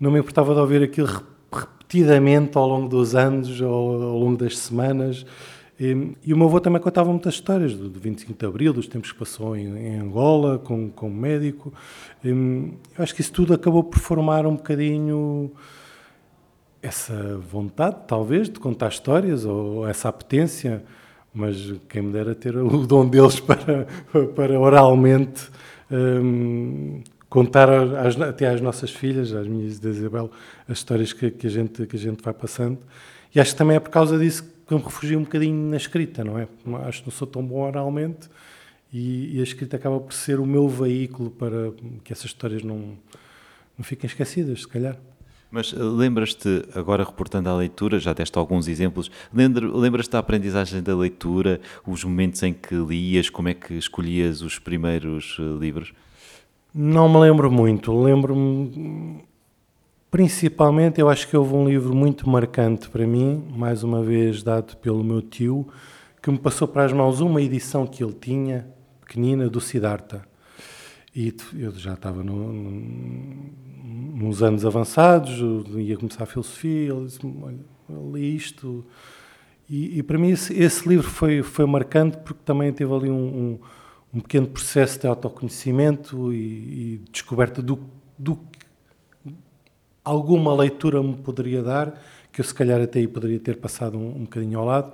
não 0.00 0.10
me 0.10 0.18
importava 0.18 0.54
de 0.54 0.60
ouvir 0.60 0.82
aquilo 0.82 1.08
repetidamente 1.52 2.56
ao 2.56 2.66
longo 2.66 2.88
dos 2.88 3.14
anos, 3.14 3.60
ou 3.60 4.02
ao 4.02 4.18
longo 4.18 4.38
das 4.38 4.56
semanas. 4.56 5.26
E, 5.78 6.12
e 6.24 6.32
o 6.32 6.36
meu 6.36 6.46
avô 6.46 6.60
também 6.60 6.80
contava 6.80 7.10
muitas 7.10 7.34
histórias 7.34 7.74
do, 7.74 7.88
do 7.88 7.98
25 7.98 8.38
de 8.38 8.46
Abril, 8.46 8.72
dos 8.72 8.86
tempos 8.86 9.10
que 9.10 9.18
passou 9.18 9.56
em, 9.56 9.96
Angola, 9.96 10.58
com, 10.58 10.88
com 10.90 11.10
médico. 11.10 11.72
E, 12.24 12.28
eu 12.28 12.78
acho 12.98 13.14
que 13.14 13.20
isso 13.20 13.32
tudo 13.32 13.54
acabou 13.54 13.82
por 13.82 13.98
formar 13.98 14.46
um 14.46 14.54
bocadinho 14.54 15.50
essa 16.80 17.38
vontade, 17.38 17.96
talvez, 18.06 18.48
de 18.48 18.60
contar 18.60 18.88
histórias, 18.88 19.44
ou 19.44 19.88
essa 19.88 20.10
apetência, 20.10 20.84
mas 21.32 21.74
quem 21.88 22.02
me 22.02 22.12
dera 22.12 22.34
ter 22.34 22.56
o 22.56 22.68
dom 22.86 23.08
deles 23.08 23.40
para, 23.40 23.86
para 24.36 24.60
oralmente 24.60 25.50
um, 25.90 27.02
contar 27.28 27.68
às, 27.68 28.20
até 28.20 28.48
às 28.48 28.60
nossas 28.60 28.90
filhas, 28.90 29.32
às 29.32 29.46
minhas 29.48 29.80
da 29.80 29.90
Isabel, 29.90 30.30
as 30.68 30.78
histórias 30.78 31.12
que, 31.12 31.30
que, 31.30 31.46
a 31.46 31.50
gente, 31.50 31.86
que 31.86 31.96
a 31.96 31.98
gente 31.98 32.22
vai 32.22 32.34
passando. 32.34 32.78
E 33.34 33.40
acho 33.40 33.52
que 33.52 33.58
também 33.58 33.76
é 33.76 33.80
por 33.80 33.90
causa 33.90 34.16
disso 34.16 34.53
que 34.66 34.72
eu 34.72 34.78
me 34.78 34.84
refugio 34.84 35.18
um 35.18 35.22
bocadinho 35.22 35.70
na 35.70 35.76
escrita, 35.76 36.24
não 36.24 36.38
é? 36.38 36.48
Acho 36.86 37.00
que 37.00 37.08
não 37.08 37.12
sou 37.12 37.26
tão 37.26 37.44
bom 37.44 37.60
oralmente 37.60 38.28
e, 38.92 39.36
e, 39.36 39.40
a 39.40 39.42
escrita 39.42 39.76
acaba 39.76 39.98
por 39.98 40.12
ser 40.12 40.38
o 40.38 40.46
meu 40.46 40.68
veículo 40.68 41.30
para 41.30 41.72
que 42.04 42.12
essas 42.12 42.26
histórias 42.26 42.62
não, 42.62 42.96
não 43.76 43.84
fiquem 43.84 44.06
esquecidas, 44.06 44.60
se 44.60 44.68
calhar. 44.68 44.96
Mas 45.50 45.72
eh, 45.72 45.76
lembras-te, 45.78 46.64
agora 46.74 47.04
reportando 47.04 47.48
a 47.48 47.56
leitura, 47.56 47.98
já 47.98 48.12
deste 48.12 48.36
alguns 48.38 48.66
exemplos, 48.66 49.10
lembras-te 49.32 50.10
da 50.10 50.18
aprendizagem 50.18 50.82
da 50.82 50.96
leitura, 50.96 51.60
os 51.86 52.02
momentos 52.04 52.42
em 52.42 52.52
que 52.52 52.74
lias, 52.74 53.28
como 53.30 53.48
é 53.48 53.54
que 53.54 53.74
escolhias 53.74 54.42
os 54.42 54.58
primeiros 54.58 55.36
eh, 55.38 55.42
livros? 55.60 55.92
Não 56.74 57.08
me 57.08 57.18
lembro 57.18 57.52
muito. 57.52 57.96
Lembro-me, 58.02 59.22
principalmente, 60.14 61.00
eu 61.00 61.08
acho 61.08 61.26
que 61.26 61.36
houve 61.36 61.54
um 61.54 61.66
livro 61.68 61.92
muito 61.92 62.30
marcante 62.30 62.88
para 62.88 63.04
mim, 63.04 63.48
mais 63.50 63.82
uma 63.82 64.00
vez 64.00 64.44
dado 64.44 64.76
pelo 64.76 65.02
meu 65.02 65.20
tio, 65.20 65.66
que 66.22 66.30
me 66.30 66.38
passou 66.38 66.68
para 66.68 66.84
as 66.84 66.92
mãos 66.92 67.18
uma 67.18 67.42
edição 67.42 67.84
que 67.84 68.04
ele 68.04 68.12
tinha, 68.12 68.64
pequenina, 69.00 69.50
do 69.50 69.60
Siddhartha. 69.60 70.24
E 71.12 71.34
eu 71.58 71.72
já 71.72 71.94
estava 71.94 72.22
no, 72.22 72.52
no, 72.52 73.52
nos 74.14 74.40
anos 74.40 74.64
avançados, 74.64 75.32
ia 75.74 75.96
começar 75.96 76.22
a 76.22 76.26
filosofia, 76.26 76.92
ele 76.92 77.06
disse 77.06 77.18
olha, 77.42 77.58
li 78.12 78.36
isto. 78.36 78.86
E, 79.68 79.98
e 79.98 80.02
para 80.04 80.16
mim 80.16 80.30
esse, 80.30 80.54
esse, 80.54 80.88
livro 80.88 81.10
foi, 81.10 81.42
foi 81.42 81.66
marcante 81.66 82.18
porque 82.18 82.40
também 82.44 82.72
teve 82.72 82.94
ali 82.94 83.10
um, 83.10 83.16
um 83.16 83.58
um 84.14 84.20
pequeno 84.20 84.46
processo 84.46 85.00
de 85.00 85.08
autoconhecimento 85.08 86.32
e, 86.32 86.36
e 86.36 87.00
descoberta 87.10 87.60
do, 87.60 87.80
do 88.16 88.36
alguma 90.04 90.54
leitura 90.54 91.02
me 91.02 91.14
poderia 91.14 91.62
dar, 91.62 92.00
que 92.30 92.40
eu 92.40 92.44
se 92.44 92.52
calhar 92.52 92.80
até 92.80 92.98
aí 92.98 93.08
poderia 93.08 93.40
ter 93.40 93.56
passado 93.56 93.96
um, 93.96 94.08
um 94.08 94.20
bocadinho 94.24 94.58
ao 94.58 94.66
lado, 94.66 94.92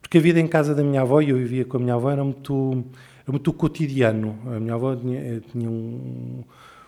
porque 0.00 0.18
a 0.18 0.20
vida 0.20 0.40
em 0.40 0.46
casa 0.46 0.74
da 0.74 0.82
minha 0.82 1.02
avó, 1.02 1.20
e 1.20 1.30
eu 1.30 1.36
vivia 1.36 1.64
com 1.64 1.76
a 1.76 1.80
minha 1.80 1.94
avó, 1.94 2.10
era 2.10 2.24
muito, 2.24 2.84
era 3.22 3.32
muito 3.32 3.52
cotidiano. 3.52 4.38
A 4.46 4.60
minha 4.60 4.74
avó 4.74 4.94
tinha, 4.94 5.18
eh, 5.18 5.40
tinha 5.50 5.68
um, 5.68 6.44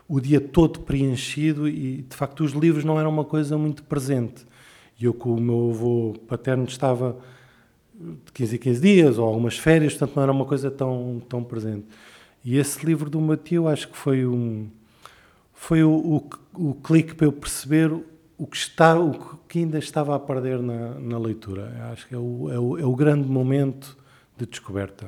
o 0.08 0.20
dia 0.20 0.40
todo 0.40 0.80
preenchido 0.80 1.68
e, 1.68 2.02
de 2.02 2.16
facto, 2.16 2.44
os 2.44 2.52
livros 2.52 2.84
não 2.84 2.98
eram 2.98 3.10
uma 3.10 3.24
coisa 3.24 3.58
muito 3.58 3.82
presente. 3.82 4.46
E 5.00 5.04
eu, 5.04 5.12
com 5.12 5.34
o 5.34 5.40
meu 5.40 5.70
avô 5.70 6.14
paterno, 6.28 6.64
estava 6.64 7.16
de 7.94 8.32
15 8.32 8.54
em 8.54 8.58
15 8.58 8.80
dias, 8.80 9.18
ou 9.18 9.26
algumas 9.26 9.58
férias, 9.58 9.94
portanto 9.94 10.14
não 10.16 10.22
era 10.22 10.32
uma 10.32 10.44
coisa 10.44 10.70
tão, 10.70 11.20
tão 11.28 11.42
presente. 11.42 11.86
E 12.44 12.56
esse 12.56 12.86
livro 12.86 13.10
do 13.10 13.20
Mateu 13.20 13.66
acho 13.66 13.88
que 13.88 13.96
foi 13.96 14.24
um 14.24 14.68
foi 15.52 15.82
o, 15.82 15.90
o, 15.90 16.30
o 16.58 16.74
clique 16.74 17.14
para 17.14 17.26
eu 17.26 17.32
perceber 17.32 17.92
o 18.36 18.46
que, 18.46 18.56
está, 18.56 18.98
o 18.98 19.38
que 19.48 19.60
ainda 19.60 19.78
estava 19.78 20.14
a 20.14 20.18
perder 20.18 20.60
na, 20.60 20.94
na 20.94 21.18
leitura. 21.18 21.72
Acho 21.92 22.06
que 22.06 22.14
é 22.14 22.18
o, 22.18 22.50
é 22.50 22.58
o, 22.58 22.78
é 22.78 22.84
o 22.84 22.94
grande 22.94 23.28
momento 23.28 23.96
de 24.36 24.46
descoberta. 24.46 25.06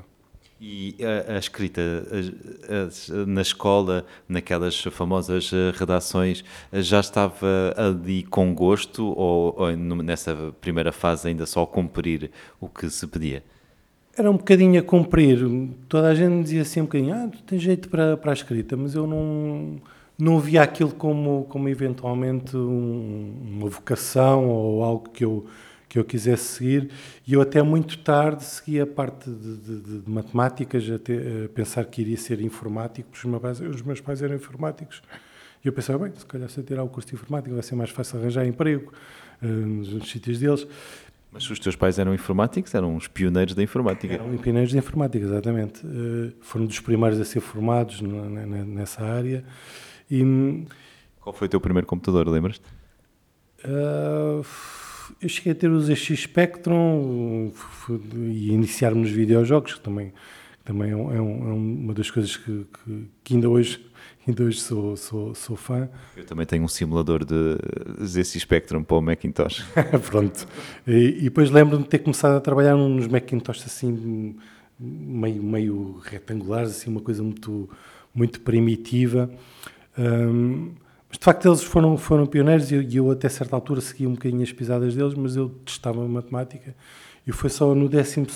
E 0.60 0.94
a, 1.00 1.36
a 1.36 1.38
escrita 1.38 1.80
a, 1.80 3.22
a, 3.22 3.26
na 3.26 3.40
escola, 3.40 4.04
naquelas 4.28 4.78
famosas 4.82 5.50
eh, 5.54 5.72
redações, 5.74 6.44
já 6.70 7.00
estava 7.00 7.74
ali 7.76 8.24
com 8.24 8.54
gosto 8.54 9.06
ou, 9.06 9.54
ou, 9.56 9.76
nessa 9.76 10.52
primeira 10.60 10.92
fase 10.92 11.28
ainda 11.28 11.46
só 11.46 11.64
cumprir 11.64 12.30
o 12.60 12.68
que 12.68 12.90
se 12.90 13.06
pedia? 13.06 13.42
Era 14.14 14.30
um 14.30 14.36
bocadinho 14.36 14.78
a 14.78 14.82
cumprir. 14.82 15.38
Toda 15.88 16.08
a 16.08 16.14
gente 16.14 16.42
dizia 16.42 16.60
assim 16.60 16.82
um 16.82 16.84
bocadinho, 16.84 17.14
ah, 17.14 17.28
tu 17.28 17.42
tens 17.44 17.62
jeito 17.62 17.88
para, 17.88 18.18
para 18.18 18.32
a 18.32 18.34
escrita, 18.34 18.76
mas 18.76 18.94
eu 18.94 19.06
não, 19.06 19.80
não 20.22 20.38
via 20.38 20.62
aquilo 20.62 20.92
como, 20.92 21.44
como 21.48 21.68
eventualmente 21.68 22.56
um, 22.56 23.34
uma 23.58 23.68
vocação 23.68 24.48
ou 24.48 24.82
algo 24.84 25.08
que 25.10 25.24
eu 25.24 25.46
que 25.90 25.98
eu 25.98 26.04
quisesse 26.04 26.44
seguir, 26.44 26.88
e 27.26 27.32
eu 27.32 27.40
até 27.40 27.60
muito 27.60 27.98
tarde 27.98 28.44
segui 28.44 28.80
a 28.80 28.86
parte 28.86 29.28
de, 29.28 29.56
de, 29.56 29.80
de 29.80 30.08
matemáticas, 30.08 30.88
até 30.88 31.46
a 31.46 31.48
pensar 31.48 31.84
que 31.84 32.00
iria 32.00 32.16
ser 32.16 32.40
informático, 32.40 33.08
porque 33.10 33.26
os 33.26 33.28
meus 33.28 33.42
pais, 33.42 33.60
os 33.60 33.82
meus 33.82 34.00
pais 34.00 34.22
eram 34.22 34.36
informáticos, 34.36 35.02
e 35.64 35.66
eu 35.66 35.72
pensava, 35.72 36.04
bem, 36.04 36.12
se 36.16 36.24
calhar 36.24 36.48
se 36.48 36.58
eu 36.58 36.64
tirar 36.64 36.84
o 36.84 36.88
curso 36.88 37.08
de 37.08 37.16
informática 37.16 37.52
vai 37.52 37.62
ser 37.64 37.74
mais 37.74 37.90
fácil 37.90 38.20
arranjar 38.20 38.46
emprego 38.46 38.92
uh, 39.42 39.46
nos, 39.46 39.92
nos 39.92 40.08
sítios 40.08 40.38
deles. 40.38 40.64
Mas 41.32 41.50
os 41.50 41.58
teus 41.58 41.74
pais 41.74 41.98
eram 41.98 42.14
informáticos? 42.14 42.72
Eram 42.72 42.94
os 42.94 43.08
pioneiros 43.08 43.54
da 43.54 43.62
informática? 43.62 44.14
Eram 44.14 44.36
pioneiros 44.38 44.72
da 44.72 44.78
informática, 44.78 45.24
exatamente. 45.24 45.84
Uh, 45.84 46.32
foram 46.40 46.66
dos 46.66 46.78
primeiros 46.78 47.18
a 47.20 47.24
ser 47.24 47.40
formados 47.40 48.00
nessa 48.00 49.02
área. 49.02 49.44
E, 50.10 50.66
Qual 51.20 51.32
foi 51.32 51.46
o 51.46 51.50
teu 51.50 51.60
primeiro 51.60 51.86
computador, 51.86 52.26
lembras-te? 52.28 52.64
Uh, 53.64 54.44
eu 55.20 55.28
cheguei 55.28 55.52
a 55.52 55.54
ter 55.54 55.70
os 55.70 55.86
ZX 55.86 56.20
Spectrum 56.20 57.52
e 58.14 58.52
iniciar-me 58.52 59.02
nos 59.02 59.10
videojogos, 59.10 59.74
que 59.74 59.80
também, 59.80 60.12
também 60.64 60.90
é, 60.90 60.96
um, 60.96 61.12
é, 61.12 61.20
um, 61.20 61.50
é 61.50 61.52
uma 61.52 61.94
das 61.94 62.10
coisas 62.10 62.36
que, 62.36 62.66
que, 62.72 63.08
que, 63.22 63.34
ainda 63.34 63.48
hoje, 63.48 63.84
ainda 64.26 64.42
hoje 64.42 64.60
sou, 64.60 64.96
sou, 64.96 65.34
sou 65.34 65.56
fã. 65.56 65.88
Eu 66.16 66.24
também 66.24 66.46
tenho 66.46 66.64
um 66.64 66.68
simulador 66.68 67.24
de 67.24 67.58
ZX 68.04 68.40
Spectrum 68.40 68.82
para 68.82 68.96
o 68.96 69.02
Macintosh. 69.02 69.64
Pronto. 70.08 70.46
E, 70.86 71.18
e 71.18 71.22
depois 71.22 71.50
lembro-me 71.50 71.82
de 71.82 71.88
ter 71.88 71.98
começado 71.98 72.36
a 72.36 72.40
trabalhar 72.40 72.76
nos 72.76 73.06
Macintosh 73.06 73.64
assim, 73.66 74.36
meio, 74.78 75.42
meio 75.42 76.00
retangulares, 76.02 76.70
assim, 76.70 76.90
uma 76.90 77.02
coisa 77.02 77.22
muito, 77.22 77.68
muito 78.14 78.40
primitiva. 78.40 79.30
Um, 79.98 80.72
mas 81.08 81.18
de 81.18 81.24
facto 81.24 81.48
eles 81.48 81.62
foram, 81.62 81.96
foram 81.96 82.24
pioneiros 82.26 82.70
e 82.70 82.76
eu, 82.76 82.82
eu, 82.82 83.10
até 83.10 83.28
certa 83.28 83.56
altura 83.56 83.80
segui 83.80 84.06
um 84.06 84.12
bocadinho 84.12 84.42
as 84.42 84.52
pisadas 84.52 84.94
deles, 84.94 85.14
mas 85.14 85.34
eu 85.34 85.48
testava 85.64 86.06
matemática 86.06 86.74
e 87.26 87.32
foi 87.32 87.50
só 87.50 87.74
no 87.74 87.88
12 87.88 88.26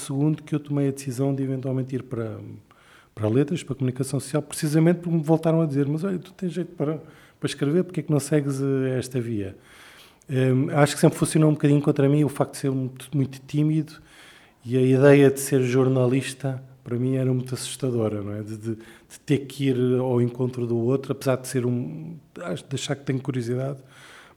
que 0.45 0.55
eu 0.55 0.61
tomei 0.61 0.89
a 0.89 0.91
decisão 0.91 1.35
de 1.35 1.43
eventualmente 1.43 1.95
ir 1.95 2.03
para, 2.03 2.39
para 3.15 3.29
letras, 3.29 3.63
para 3.63 3.75
comunicação 3.75 4.21
social, 4.21 4.43
precisamente 4.43 4.99
porque 5.01 5.17
me 5.17 5.23
voltaram 5.23 5.61
a 5.61 5.67
dizer: 5.67 5.87
Mas 5.87 6.05
olha, 6.05 6.19
tu 6.19 6.33
tens 6.33 6.53
jeito 6.53 6.75
para, 6.75 7.01
para 7.41 7.47
escrever, 7.47 7.85
porque 7.85 8.01
é 8.01 8.03
que 8.03 8.11
não 8.11 8.21
segues 8.21 8.61
eh, 8.61 8.99
esta 8.99 9.21
via? 9.21 9.57
Um, 10.29 10.71
acho 10.71 10.95
que 10.95 11.01
sempre 11.01 11.19
funcionou 11.19 11.51
um 11.51 11.53
bocadinho 11.53 11.83
contra 11.83 12.09
mim 12.09 12.25
o 12.25 12.29
facto 12.29 12.53
de 12.53 12.59
ser 12.59 12.71
muito, 12.71 13.09
muito 13.15 13.41
tímido 13.47 13.95
e 14.65 14.77
a 14.77 14.81
ideia 14.81 15.31
de 15.31 15.39
ser 15.39 15.63
jornalista 15.63 16.63
para 16.83 16.97
mim 16.97 17.17
era 17.17 17.33
muito 17.33 17.55
assustadora, 17.55 18.23
não 18.23 18.33
é? 18.33 18.43
De, 18.43 18.57
de, 18.57 18.79
de, 19.15 19.21
ter 19.21 19.39
que 19.47 19.69
ir 19.69 19.99
ao 19.99 20.21
encontro 20.21 20.67
do 20.67 20.77
outro, 20.77 21.13
apesar 21.13 21.37
de 21.37 21.49
ser 21.49 21.65
um. 21.65 22.17
de 22.35 22.75
achar 22.75 22.97
que 22.97 23.05
tenho 23.05 23.21
curiosidade, 23.21 23.79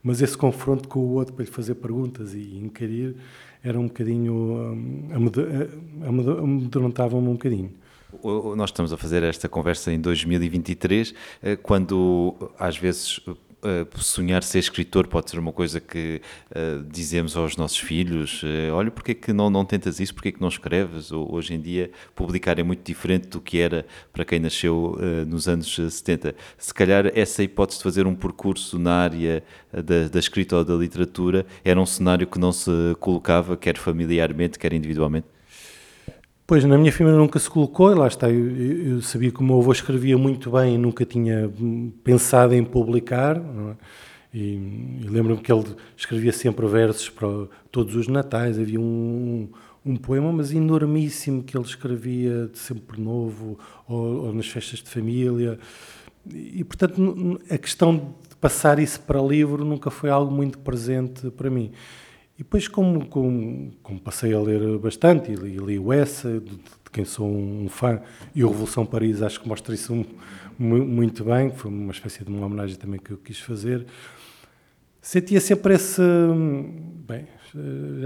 mas 0.04 0.22
esse 0.22 0.38
confronto 0.38 0.88
com 0.88 1.00
o 1.00 1.14
outro 1.14 1.34
para 1.34 1.46
lhe 1.46 1.52
fazer 1.52 1.76
perguntas 1.76 2.34
e 2.34 2.58
inquirir 2.58 3.16
era 3.64 3.80
um 3.80 3.88
bocadinho. 3.88 4.34
Um, 4.34 5.32
amedrontava-me 6.08 7.28
um 7.28 7.34
bocadinho. 7.34 7.72
Nós 8.56 8.70
estamos 8.70 8.94
a 8.94 8.98
fazer 8.98 9.22
esta 9.24 9.50
conversa 9.50 9.92
em 9.92 10.00
2023, 10.00 11.14
eh, 11.44 11.56
quando 11.58 12.36
às 12.58 12.78
vezes 12.78 13.20
uh, 13.64 14.02
sonhar 14.02 14.44
ser 14.44 14.60
escritor 14.60 15.08
pode 15.08 15.30
ser 15.30 15.40
uma 15.40 15.52
coisa 15.52 15.80
que 15.80 16.22
uh, 16.52 16.84
dizemos 16.84 17.36
aos 17.36 17.58
nossos 17.58 17.78
filhos, 17.78 18.44
uh, 18.44 18.74
olha, 18.74 18.92
porque 18.92 19.12
é 19.12 19.16
que 19.16 19.34
não, 19.34 19.50
não 19.50 19.66
tentas 19.66 20.00
isso, 20.00 20.14
porque 20.14 20.30
é 20.30 20.32
que 20.32 20.42
não 20.42 20.48
escreves? 20.48 21.12
Ou, 21.12 21.34
hoje 21.34 21.54
em 21.54 21.62
dia 21.62 21.92
publicar 22.16 22.60
é 22.60 22.64
muito 22.64 22.84
diferente 22.84 23.28
do 23.28 23.42
que 23.42 23.60
era 23.60 23.86
para 24.12 24.26
quem 24.26 24.40
nasceu 24.40 24.98
nos 25.28 25.48
anos 25.48 25.76
70. 25.76 26.36
Se 26.58 26.74
calhar 26.74 27.12
essa 27.14 27.44
hipótese 27.44 27.80
de 27.80 27.84
fazer 27.84 28.08
um 28.08 28.16
percurso 28.16 28.80
na 28.80 28.94
área 28.94 29.44
da, 29.72 30.08
da 30.08 30.20
escrita 30.20 30.58
ou 30.58 30.64
da 30.66 30.76
literatura 30.76 31.46
era 31.64 31.80
um 31.80 31.86
cenário 31.86 32.28
que 32.28 32.40
não 32.40 32.52
se 32.52 32.72
colocava, 33.00 33.56
quer 33.58 33.78
familiarmente, 33.78 34.58
quer 34.60 34.74
individualmente? 34.74 35.37
Pois, 36.48 36.64
na 36.64 36.78
minha 36.78 36.94
família 36.94 37.20
nunca 37.20 37.38
se 37.40 37.50
colocou, 37.50 37.94
lá 37.94 38.08
está, 38.08 38.30
eu, 38.30 38.94
eu, 38.94 39.02
sabia 39.02 39.30
que 39.30 39.42
o 39.42 39.44
meu 39.44 39.60
avô 39.60 39.70
escrevia 39.70 40.18
muito 40.18 40.50
bem 40.50 40.76
e 40.76 40.78
nunca 40.78 41.04
tinha 41.04 41.52
pensado 42.06 42.56
em 42.56 42.64
publicar, 42.64 43.36
é? 43.36 43.76
e, 44.34 45.02
e 45.02 45.08
lembro-me 45.10 45.42
que 45.42 45.52
ele 45.52 45.76
escrevia 45.98 46.32
sempre 46.32 46.66
versos 46.66 47.10
para 47.10 47.28
todos 47.70 47.98
os 47.98 48.08
natais, 48.08 48.58
havia 48.58 48.80
um, 48.80 49.50
um 49.86 49.98
poema, 49.98 50.32
mas 50.32 50.54
enormíssimo, 50.54 51.44
que 51.44 51.58
ele 51.58 51.66
escrevia 51.66 52.48
de 52.48 52.58
sempre 52.58 53.02
novo, 53.02 53.60
ou, 53.86 54.28
ou 54.28 54.34
nas 54.34 54.48
festas 54.48 54.80
de 54.80 54.90
família, 54.90 55.60
e 56.34 56.64
portanto 56.64 57.42
a 57.50 57.58
questão 57.58 58.16
de 58.30 58.38
passar 58.40 58.80
isso 58.80 59.02
para 59.02 59.22
livro 59.22 59.66
nunca 59.66 59.92
foi 59.92 60.10
algo 60.10 60.34
muito 60.34 60.60
presente 60.60 61.30
para 61.30 61.50
mim. 61.50 61.74
E 62.38 62.44
depois, 62.44 62.68
como, 62.68 63.08
como, 63.08 63.72
como, 63.82 64.00
passei 64.00 64.32
a 64.32 64.40
ler 64.40 64.78
bastante, 64.78 65.32
e 65.32 65.36
li, 65.36 65.58
li 65.58 65.80
o 65.80 65.92
Essa, 65.92 66.40
de, 66.40 66.52
de, 66.52 66.62
quem 66.92 67.04
sou 67.04 67.28
um 67.28 67.68
fã, 67.68 68.00
e 68.36 68.44
o 68.44 68.50
Revolução 68.50 68.86
Paris, 68.86 69.24
acho 69.24 69.42
que 69.42 69.48
mostra 69.48 69.74
isso 69.74 70.06
muito 70.60 71.24
bem, 71.24 71.50
foi 71.50 71.72
uma 71.72 71.92
espécie 71.92 72.24
de 72.24 72.30
uma 72.30 72.46
homenagem 72.46 72.76
também 72.78 73.00
que 73.00 73.10
eu 73.10 73.18
quis 73.18 73.40
fazer. 73.40 73.88
Sentia 75.02 75.42
sempre 75.42 75.74
esse. 75.76 76.02
Bem, 77.08 77.28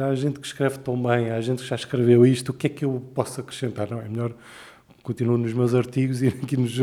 há 0.01 0.15
gente 0.15 0.39
que 0.39 0.47
escreve 0.47 0.79
tão 0.79 1.01
bem, 1.01 1.31
há 1.31 1.41
gente 1.41 1.61
que 1.61 1.67
já 1.67 1.75
escreveu 1.75 2.25
isto, 2.25 2.49
o 2.49 2.53
que 2.53 2.67
é 2.67 2.69
que 2.69 2.85
eu 2.85 3.01
posso 3.13 3.41
acrescentar? 3.41 3.89
Não, 3.89 3.99
é 3.99 4.07
melhor 4.07 4.33
continuo 5.03 5.37
nos 5.37 5.53
meus 5.53 5.73
artigos 5.73 6.21
e 6.21 6.27
aqui 6.43 6.57
nos, 6.57 6.73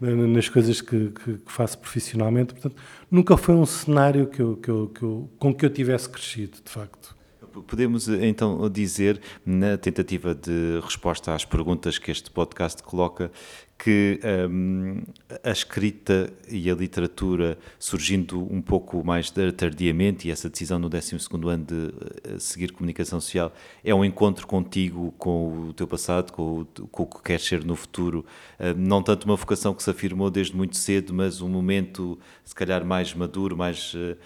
nas 0.00 0.48
coisas 0.48 0.80
que, 0.80 1.10
que, 1.10 1.34
que, 1.38 1.52
faço 1.52 1.78
profissionalmente. 1.78 2.54
Portanto, 2.54 2.76
nunca 3.10 3.36
foi 3.36 3.54
um 3.54 3.66
cenário 3.66 4.26
que 4.26 4.40
eu, 4.40 4.56
que 4.56 4.68
eu, 4.68 4.92
eu, 5.02 5.30
com 5.38 5.54
que 5.54 5.64
eu 5.64 5.70
tivesse 5.70 6.08
crescido, 6.08 6.58
de 6.64 6.70
facto. 6.70 7.14
Podemos 7.66 8.06
então 8.08 8.68
dizer, 8.68 9.18
na 9.44 9.78
tentativa 9.78 10.34
de 10.34 10.78
resposta 10.82 11.34
às 11.34 11.44
perguntas 11.44 11.98
que 11.98 12.10
este 12.10 12.30
podcast 12.30 12.82
coloca, 12.82 13.30
que 13.78 14.18
um, 14.50 15.02
a 15.44 15.50
escrita 15.50 16.32
e 16.48 16.70
a 16.70 16.74
literatura 16.74 17.58
surgindo 17.78 18.40
um 18.52 18.62
pouco 18.62 19.04
mais 19.04 19.30
tardiamente 19.30 20.28
e 20.28 20.30
essa 20.30 20.48
decisão 20.48 20.78
no 20.78 20.88
12 20.88 21.16
ano 21.50 21.64
de 21.64 21.94
eh, 22.24 22.38
seguir 22.38 22.72
comunicação 22.72 23.20
social 23.20 23.52
é 23.84 23.94
um 23.94 24.04
encontro 24.04 24.46
contigo, 24.46 25.14
com 25.18 25.68
o 25.68 25.72
teu 25.74 25.86
passado, 25.86 26.32
com 26.32 26.60
o, 26.60 26.64
com 26.88 27.02
o 27.02 27.06
que 27.06 27.22
queres 27.22 27.44
ser 27.44 27.64
no 27.64 27.76
futuro, 27.76 28.24
hum, 28.58 28.74
não 28.76 29.02
tanto 29.02 29.24
uma 29.24 29.36
vocação 29.36 29.74
que 29.74 29.82
se 29.82 29.90
afirmou 29.90 30.30
desde 30.30 30.56
muito 30.56 30.76
cedo, 30.76 31.12
mas 31.12 31.42
um 31.42 31.48
momento 31.48 32.18
se 32.44 32.54
calhar 32.54 32.84
mais 32.84 33.12
maduro, 33.12 33.56
mais 33.56 33.94
uh, 33.94 34.16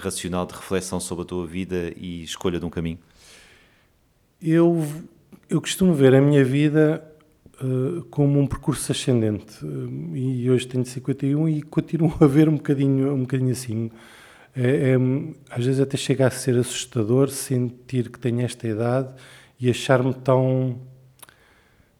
racional 0.00 0.44
de 0.46 0.54
reflexão 0.54 0.98
sobre 0.98 1.22
a 1.22 1.26
tua 1.26 1.46
vida 1.46 1.92
e 1.96 2.22
escolha 2.22 2.58
de 2.58 2.66
um 2.66 2.70
caminho? 2.70 2.98
Eu, 4.42 4.84
eu 5.48 5.60
costumo 5.60 5.94
ver 5.94 6.14
a 6.14 6.20
minha 6.20 6.44
vida 6.44 7.02
uh, 7.62 8.04
como 8.10 8.40
um 8.40 8.46
percurso 8.46 8.92
ascendente. 8.92 9.64
Uh, 9.64 10.16
e 10.16 10.50
hoje 10.50 10.66
tenho 10.66 10.84
51 10.84 11.48
e 11.48 11.62
continuo 11.62 12.14
a 12.20 12.26
ver 12.26 12.48
um 12.48 12.56
bocadinho, 12.56 13.12
um 13.14 13.20
bocadinho 13.20 13.52
assim. 13.52 13.90
É, 14.54 14.92
é, 14.92 14.96
às 15.50 15.64
vezes 15.64 15.80
até 15.80 15.96
chega 15.96 16.26
a 16.26 16.30
ser 16.30 16.56
assustador 16.56 17.28
sentir 17.28 18.10
que 18.10 18.18
tenho 18.18 18.40
esta 18.40 18.66
idade 18.66 19.14
e 19.60 19.68
achar-me 19.68 20.14
tão 20.14 20.80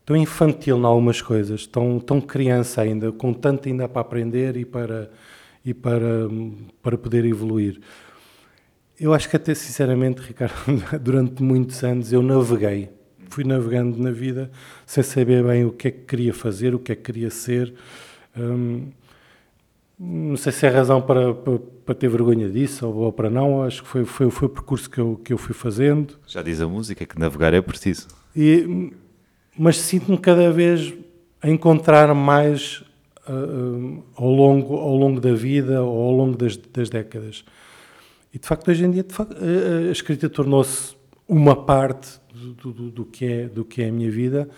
tão 0.06 0.16
infantil 0.16 0.78
em 0.78 0.84
algumas 0.84 1.20
coisas, 1.20 1.66
tão, 1.66 1.98
tão 1.98 2.20
criança 2.20 2.80
ainda, 2.80 3.10
com 3.10 3.34
tanto 3.34 3.68
ainda 3.68 3.88
para 3.88 4.00
aprender 4.00 4.56
e 4.56 4.64
para, 4.64 5.10
e 5.64 5.74
para, 5.74 6.28
para 6.80 6.96
poder 6.96 7.24
evoluir. 7.24 7.80
Eu 8.98 9.12
acho 9.12 9.28
que 9.28 9.36
até 9.36 9.52
sinceramente, 9.52 10.20
Ricardo, 10.20 10.54
durante 11.02 11.42
muitos 11.42 11.82
anos 11.82 12.12
eu 12.12 12.22
naveguei 12.22 12.95
fui 13.28 13.44
navegando 13.44 13.98
na 14.02 14.10
vida 14.10 14.50
sem 14.84 15.02
saber 15.02 15.44
bem 15.44 15.64
o 15.64 15.72
que 15.72 15.88
é 15.88 15.90
que 15.90 16.00
queria 16.00 16.34
fazer, 16.34 16.74
o 16.74 16.78
que 16.78 16.92
é 16.92 16.94
que 16.94 17.02
queria 17.02 17.30
ser. 17.30 17.74
Hum, 18.36 18.88
não 19.98 20.36
sei 20.36 20.52
se 20.52 20.66
é 20.66 20.68
razão 20.68 21.00
para, 21.00 21.32
para, 21.32 21.58
para, 21.58 21.94
ter 21.94 22.08
vergonha 22.08 22.50
disso 22.50 22.86
ou, 22.86 22.94
ou 22.96 23.12
para 23.12 23.30
não, 23.30 23.62
acho 23.62 23.82
que 23.82 23.88
foi, 23.88 24.04
foi, 24.04 24.30
foi 24.30 24.46
o 24.46 24.50
percurso 24.50 24.90
que 24.90 24.98
eu, 24.98 25.20
que 25.24 25.32
eu 25.32 25.38
fui 25.38 25.54
fazendo. 25.54 26.18
Já 26.26 26.42
diz 26.42 26.60
a 26.60 26.68
música 26.68 27.06
que 27.06 27.18
navegar 27.18 27.54
é 27.54 27.60
preciso. 27.62 28.08
E, 28.34 28.92
mas 29.58 29.78
sinto-me 29.78 30.18
cada 30.18 30.52
vez 30.52 30.92
a 31.40 31.48
encontrar 31.48 32.14
mais 32.14 32.84
uh, 33.26 34.02
ao, 34.14 34.28
longo, 34.28 34.76
ao 34.76 34.94
longo 34.94 35.20
da 35.20 35.32
vida 35.32 35.82
ou 35.82 36.08
ao 36.08 36.12
longo 36.12 36.36
das, 36.36 36.56
das 36.56 36.90
décadas. 36.90 37.44
E 38.34 38.38
de 38.38 38.46
facto, 38.46 38.70
hoje 38.70 38.84
em 38.84 38.90
dia, 38.90 39.04
facto, 39.08 39.34
a, 39.34 39.88
a 39.88 39.90
escrita 39.90 40.28
tornou-se 40.28 40.94
uma 41.26 41.56
parte 41.56 42.20
do, 42.36 42.72
do, 42.72 42.90
do, 42.90 43.04
que 43.04 43.24
é, 43.24 43.48
do 43.48 43.64
que 43.64 43.82
é 43.82 43.88
a 43.88 43.92
minha 43.92 44.10
vida, 44.10 44.48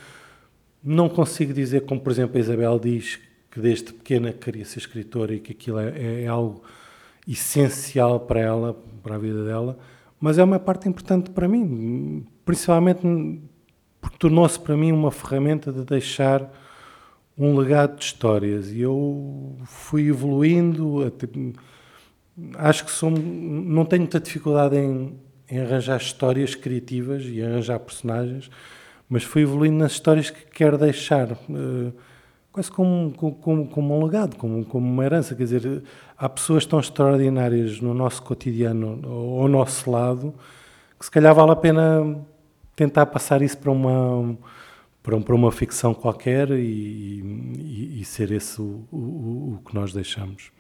Não 0.83 1.09
consigo 1.09 1.53
dizer, 1.53 1.83
como 1.83 2.01
por 2.01 2.12
exemplo 2.12 2.37
a 2.37 2.41
Isabel 2.41 2.79
diz, 2.79 3.19
que 3.51 3.61
desde 3.61 3.93
pequena 3.93 4.33
queria 4.33 4.64
ser 4.64 4.79
escritora 4.79 5.35
e 5.35 5.41
que 5.41 5.53
aquilo 5.53 5.79
é, 5.79 6.23
é 6.23 6.27
algo 6.27 6.62
essencial 7.27 8.21
para 8.21 8.41
ela, 8.41 8.75
para 9.03 9.17
a 9.17 9.19
vida 9.19 9.45
dela, 9.45 9.79
mas 10.21 10.38
é 10.38 10.45
uma 10.45 10.59
parte 10.59 10.88
importante 10.88 11.31
para 11.31 11.49
mim, 11.49 12.27
principalmente 12.45 13.01
porque 14.01 14.17
tornou-se 14.19 14.59
para 14.59 14.77
mim 14.77 14.93
uma 14.93 15.11
ferramenta 15.11 15.73
de 15.73 15.85
deixar 15.85 16.51
um 17.37 17.57
legado 17.57 17.99
de 17.99 18.05
histórias 18.05 18.73
e 18.73 18.81
eu 18.81 19.57
fui 19.64 20.09
evoluindo. 20.09 21.12
Acho 22.57 22.85
que 22.85 22.91
sou, 22.91 23.11
não 23.11 23.85
tenho 23.85 24.03
muita 24.03 24.19
dificuldade 24.19 24.77
em, 24.77 25.14
em, 25.51 25.61
arranjar 25.61 25.99
histórias 25.99 26.55
criativas 26.55 27.25
e 27.25 27.43
arranjar 27.43 27.79
personagens, 27.81 28.51
mas 29.09 29.25
fui 29.25 29.43
evoluindo 29.43 29.79
nas 29.79 29.93
histórias 29.93 30.31
que 30.31 30.45
quero 30.47 30.77
deixar, 30.77 31.33
uh, 31.33 31.93
quase 32.53 32.71
como, 32.71 33.13
como, 33.13 33.67
como, 33.69 33.99
um 33.99 34.05
legado, 34.05 34.37
como, 34.37 34.65
como 34.65 34.87
uma 34.87 35.05
herança. 35.05 35.35
Quer 35.35 35.45
dizer, 35.45 35.83
há 36.17 36.29
pessoas 36.29 36.67
tão 36.67 36.79
extraordinárias 36.79 37.81
no 37.81 37.95
nosso 37.95 38.23
cotidiano, 38.23 39.01
ao 39.41 39.49
nosso 39.49 39.91
lado, 39.91 40.35
que 40.99 41.05
se 41.05 41.11
calhar 41.11 41.35
vale 41.35 41.53
a 41.53 41.57
pena 41.57 42.19
tentar 42.75 43.07
passar 43.07 43.43
isso 43.43 43.59
para 43.59 43.71
uma 43.71 44.37
para, 45.09 45.19
para 45.21 45.35
uma 45.35 45.51
ficção 45.51 45.95
qualquer 45.95 46.51
e, 46.51 47.23
e, 47.59 48.01
e 48.01 48.05
ser 48.05 48.31
esse 48.31 48.61
o, 48.61 48.87
o, 48.93 49.55
o, 49.55 49.63
que 49.67 49.75
nós 49.75 49.93
deixamos. 49.93 50.51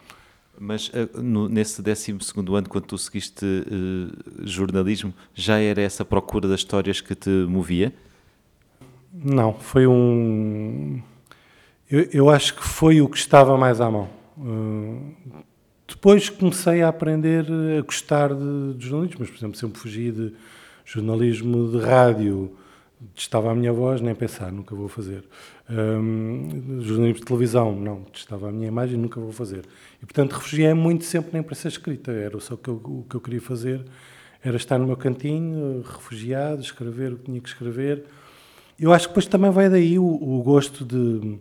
Mas 0.60 0.88
uh, 0.88 1.22
no, 1.22 1.48
nesse 1.48 1.80
12 1.82 2.16
ano, 2.36 2.68
quando 2.68 2.84
tu 2.84 2.98
seguiste 2.98 3.44
uh, 3.44 4.46
jornalismo, 4.46 5.14
já 5.34 5.58
era 5.58 5.80
essa 5.80 6.04
procura 6.04 6.48
das 6.48 6.60
histórias 6.60 7.00
que 7.00 7.14
te 7.14 7.30
movia? 7.30 7.92
Não, 9.12 9.54
foi 9.54 9.86
um. 9.86 11.00
Eu, 11.90 12.08
eu 12.12 12.30
acho 12.30 12.54
que 12.54 12.64
foi 12.64 13.00
o 13.00 13.08
que 13.08 13.16
estava 13.16 13.56
mais 13.56 13.80
à 13.80 13.90
mão. 13.90 14.08
Uh, 14.36 15.14
depois 15.86 16.28
comecei 16.28 16.82
a 16.82 16.88
aprender 16.88 17.46
a 17.78 17.82
gostar 17.82 18.34
de, 18.34 18.74
de 18.74 18.86
jornalismo, 18.86 19.20
mas, 19.20 19.30
por 19.30 19.36
exemplo, 19.36 19.56
sempre 19.56 19.80
fugi 19.80 20.12
de 20.12 20.34
jornalismo 20.84 21.70
de 21.70 21.78
rádio 21.78 22.52
estava 23.14 23.50
a 23.50 23.54
minha 23.54 23.72
voz, 23.72 24.00
nem 24.00 24.14
pensar, 24.14 24.52
nunca 24.52 24.74
vou 24.74 24.88
fazer. 24.88 25.24
Um, 25.70 26.80
jornalismo 26.80 27.20
de 27.20 27.26
televisão, 27.26 27.78
não, 27.78 28.06
estava 28.12 28.48
a 28.48 28.52
minha 28.52 28.68
imagem, 28.68 28.96
nunca 28.96 29.20
vou 29.20 29.32
fazer. 29.32 29.64
E, 30.02 30.06
portanto, 30.06 30.32
refugiei 30.32 30.72
muito 30.72 31.04
sempre 31.04 31.32
na 31.34 31.40
imprensa 31.40 31.68
escrita, 31.68 32.10
era 32.10 32.40
só 32.40 32.56
que 32.56 32.68
eu, 32.68 32.76
o 32.76 33.04
que 33.08 33.14
eu 33.14 33.20
queria 33.20 33.40
fazer, 33.40 33.84
era 34.42 34.56
estar 34.56 34.78
no 34.78 34.86
meu 34.86 34.96
cantinho, 34.96 35.82
refugiado, 35.82 36.62
escrever 36.62 37.12
o 37.12 37.16
que 37.18 37.24
tinha 37.24 37.40
que 37.40 37.48
escrever. 37.48 38.04
Eu 38.80 38.92
acho 38.92 39.08
que 39.08 39.10
depois 39.10 39.26
também 39.26 39.50
vai 39.50 39.68
daí 39.68 39.98
o, 39.98 40.04
o 40.04 40.42
gosto 40.42 40.86
de, 40.86 41.38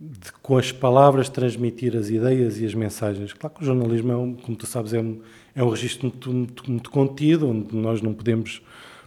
de, 0.00 0.32
com 0.42 0.56
as 0.56 0.72
palavras, 0.72 1.28
transmitir 1.28 1.96
as 1.96 2.08
ideias 2.08 2.58
e 2.58 2.66
as 2.66 2.74
mensagens. 2.74 3.32
Claro 3.32 3.54
que 3.54 3.62
o 3.62 3.66
jornalismo, 3.66 4.10
é 4.10 4.16
um, 4.16 4.34
como 4.34 4.56
tu 4.56 4.66
sabes, 4.66 4.92
é 4.92 5.00
um, 5.00 5.20
é 5.54 5.62
um 5.62 5.68
registro 5.68 6.08
muito, 6.08 6.32
muito, 6.32 6.70
muito 6.70 6.90
contido, 6.90 7.48
onde 7.48 7.76
nós 7.76 8.02
não 8.02 8.12
podemos 8.12 8.60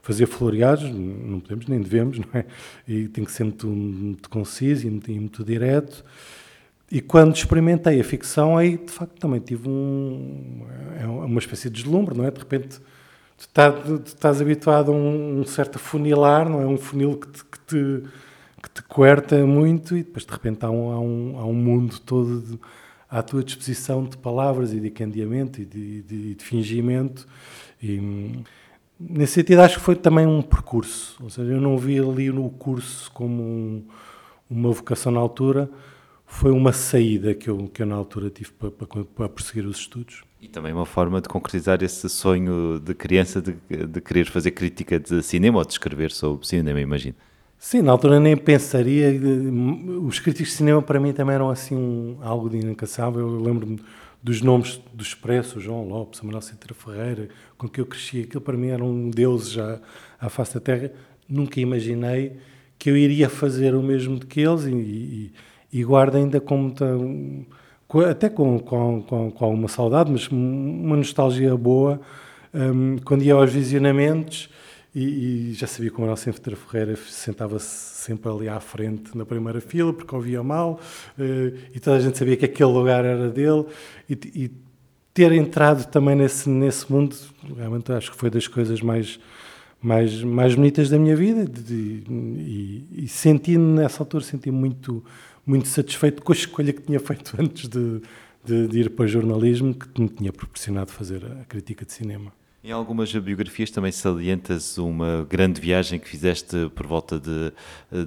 fazer 0.03 0.25
floreados, 0.25 0.83
não 0.91 1.39
podemos 1.39 1.65
nem 1.65 1.81
devemos, 1.81 2.19
não 2.19 2.27
é? 2.33 2.45
E 2.85 3.07
tem 3.07 3.23
que 3.23 3.31
ser 3.31 3.45
muito, 3.45 3.67
muito 3.67 4.29
conciso 4.29 4.85
e 4.85 4.89
muito, 4.89 5.09
e 5.09 5.17
muito 5.17 5.43
direto. 5.45 6.03
E 6.91 7.01
quando 7.01 7.33
experimentei 7.33 7.99
a 8.01 8.03
ficção, 8.03 8.57
aí 8.57 8.77
de 8.77 8.91
facto 8.91 9.17
também 9.17 9.39
tive 9.39 9.67
um, 9.67 10.67
é 10.99 11.07
uma 11.07 11.39
espécie 11.39 11.69
de 11.69 11.81
deslumbre, 11.81 12.17
não 12.17 12.25
é? 12.25 12.31
De 12.31 12.37
repente 12.37 12.79
tu, 13.37 13.47
estás, 13.47 13.83
tu 13.85 14.03
estás 14.05 14.41
habituado 14.41 14.91
a 14.91 14.93
um, 14.93 15.39
um, 15.39 15.45
certo 15.45 15.79
funilar, 15.79 16.49
não 16.49 16.61
é? 16.61 16.67
Um 16.67 16.77
funil 16.77 17.17
que 17.17 17.29
te, 17.29 17.45
que 17.45 17.59
te, 17.59 18.03
que 18.61 18.69
te 18.69 18.83
coerta 18.83 19.45
muito 19.47 19.95
e 19.95 20.03
depois 20.03 20.25
de 20.25 20.31
repente 20.33 20.65
há 20.65 20.69
um, 20.69 20.91
há 20.91 20.99
um, 20.99 21.39
há 21.39 21.45
um 21.45 21.53
mundo 21.53 21.97
todo 22.01 22.41
de, 22.41 22.59
à 23.09 23.23
tua 23.23 23.41
disposição 23.41 24.03
de 24.03 24.17
palavras 24.17 24.73
e 24.73 24.81
de 24.81 24.89
candeamento 24.89 25.61
e 25.61 25.65
de, 25.65 26.01
de, 26.01 26.35
de 26.35 26.43
fingimento. 26.43 27.25
E, 27.81 28.43
Nesse 29.09 29.33
sentido, 29.33 29.59
acho 29.59 29.77
que 29.79 29.83
foi 29.83 29.95
também 29.95 30.25
um 30.25 30.41
percurso. 30.41 31.17
Ou 31.21 31.29
seja, 31.29 31.51
eu 31.51 31.59
não 31.59 31.77
vi 31.77 31.99
ali 31.99 32.31
no 32.31 32.49
curso 32.49 33.11
como 33.11 33.43
um, 33.43 33.83
uma 34.49 34.71
vocação 34.71 35.11
na 35.11 35.19
altura, 35.19 35.69
foi 36.25 36.51
uma 36.51 36.71
saída 36.71 37.33
que 37.33 37.49
eu, 37.49 37.69
que 37.71 37.81
eu 37.81 37.85
na 37.85 37.95
altura 37.95 38.29
tive 38.29 38.51
para, 38.51 38.71
para, 38.71 39.03
para, 39.03 39.29
prosseguir 39.29 39.65
os 39.65 39.77
estudos. 39.77 40.23
E 40.41 40.47
também 40.47 40.73
uma 40.73 40.85
forma 40.85 41.21
de 41.21 41.27
concretizar 41.27 41.83
esse 41.83 42.09
sonho 42.09 42.79
de 42.79 42.93
criança 42.93 43.41
de, 43.41 43.55
de 43.87 44.01
querer 44.01 44.25
fazer 44.25 44.51
crítica 44.51 44.99
de 44.99 45.21
cinema 45.21 45.59
ou 45.59 45.65
de 45.65 45.73
escrever 45.73 46.11
sobre 46.11 46.47
cinema, 46.47 46.79
imagino. 46.81 47.15
Sim, 47.57 47.81
na 47.81 47.91
altura 47.93 48.19
nem 48.19 48.35
pensaria. 48.35 49.09
Os 50.01 50.19
críticos 50.19 50.51
de 50.51 50.57
cinema 50.57 50.81
para 50.81 50.99
mim 50.99 51.13
também 51.13 51.35
eram 51.35 51.49
assim 51.49 51.75
um, 51.75 52.17
algo 52.21 52.49
de 52.49 52.57
inacassável. 52.57 53.21
Eu 53.21 53.39
lembro-me 53.41 53.79
dos 54.23 54.41
nomes 54.41 54.81
do 54.93 55.03
Expresso, 55.03 55.59
João 55.59 55.85
Lopes, 55.85 56.21
Manuel 56.21 56.41
Cintra 56.41 56.73
Ferreira, 56.73 57.27
com 57.57 57.67
que 57.67 57.81
eu 57.81 57.85
cresci, 57.85 58.21
aquilo 58.21 58.39
para 58.39 58.55
mim 58.55 58.69
era 58.69 58.83
um 58.83 59.09
deus 59.09 59.51
já 59.51 59.81
à 60.19 60.29
face 60.29 60.53
da 60.53 60.61
terra. 60.61 60.91
Nunca 61.27 61.59
imaginei 61.59 62.37
que 62.79 62.89
eu 62.89 62.95
iria 62.95 63.29
fazer 63.29 63.75
o 63.75 63.83
mesmo 63.83 64.19
que 64.19 64.39
eles 64.39 64.63
e, 64.63 64.71
e, 64.71 65.33
e 65.73 65.83
guardo 65.83 66.15
ainda 66.15 66.39
com 66.39 66.57
muita, 66.57 66.85
até 68.09 68.29
com, 68.29 68.59
com, 68.59 69.01
com, 69.01 69.31
com 69.31 69.45
alguma 69.45 69.67
saudade, 69.67 70.09
mas 70.09 70.29
uma 70.29 70.95
nostalgia 70.95 71.55
boa, 71.57 71.99
um, 72.53 72.97
quando 73.03 73.23
ia 73.23 73.33
aos 73.33 73.51
visionamentos 73.51 74.49
e, 74.95 75.49
e 75.49 75.53
já 75.53 75.65
sabia 75.65 75.89
que 75.89 75.97
o 75.97 76.01
Manuel 76.01 76.17
Cintra 76.17 76.55
Ferreira 76.55 76.95
sentava-se 76.95 77.67
sempre 78.03 78.29
ali 78.31 78.47
à 78.47 78.59
frente 78.59 79.17
na 79.17 79.25
primeira 79.25 79.59
fila, 79.59 79.91
porque 79.91 80.13
ouvia 80.13 80.43
mal, 80.43 80.79
uh, 81.17 81.57
e 81.73 81.79
toda 81.79 81.97
a 81.97 81.99
gente 81.99 82.17
sabia 82.17 82.37
que 82.37 82.45
aquele 82.45 82.71
lugar 82.71 83.03
era 83.03 83.29
dele, 83.29 83.65
e, 84.09 84.13
e, 84.35 84.51
ter 85.13 85.31
entrado 85.31 85.85
também 85.91 86.15
nesse, 86.15 86.49
nesse 86.49 86.91
mundo, 86.91 87.15
realmente 87.55 87.91
acho 87.91 88.11
que 88.11 88.17
foi 88.17 88.31
das 88.31 88.47
coisas 88.47 88.81
mais, 88.81 89.19
mais, 89.79 90.23
mais 90.23 90.55
bonitas 90.55 90.89
da 90.89 90.97
minha 90.97 91.15
vida, 91.15 91.45
e, 91.69 92.83
e 92.91 93.07
senti 93.07 93.55
nessa 93.55 94.01
altura, 94.01 94.23
senti 94.23 94.49
muito, 94.49 95.03
muito 95.45 95.67
satisfeito 95.67 96.23
com 96.23 96.31
a 96.31 96.35
escolha 96.35 96.73
que 96.73 96.81
tinha 96.81 96.99
feito 96.99 97.35
antes 97.39 97.69
de, 97.69 98.01
de, 98.43 98.67
de 98.67 98.79
ir 98.79 98.89
para 98.89 99.05
o 99.05 99.07
jornalismo, 99.07 99.75
que 99.75 100.01
me 100.01 100.09
tinha 100.09 100.33
proporcionado 100.33 100.91
fazer 100.91 101.23
a 101.25 101.45
crítica 101.45 101.85
de 101.85 101.93
cinema. 101.93 102.31
Em 102.65 102.71
algumas 102.71 103.13
biografias 103.13 103.69
também 103.69 103.91
salientas 103.91 104.77
uma 104.77 105.27
grande 105.29 105.59
viagem 105.59 105.99
que 105.99 106.07
fizeste 106.07 106.71
por 106.73 106.87
volta 106.87 107.19
de, 107.19 107.51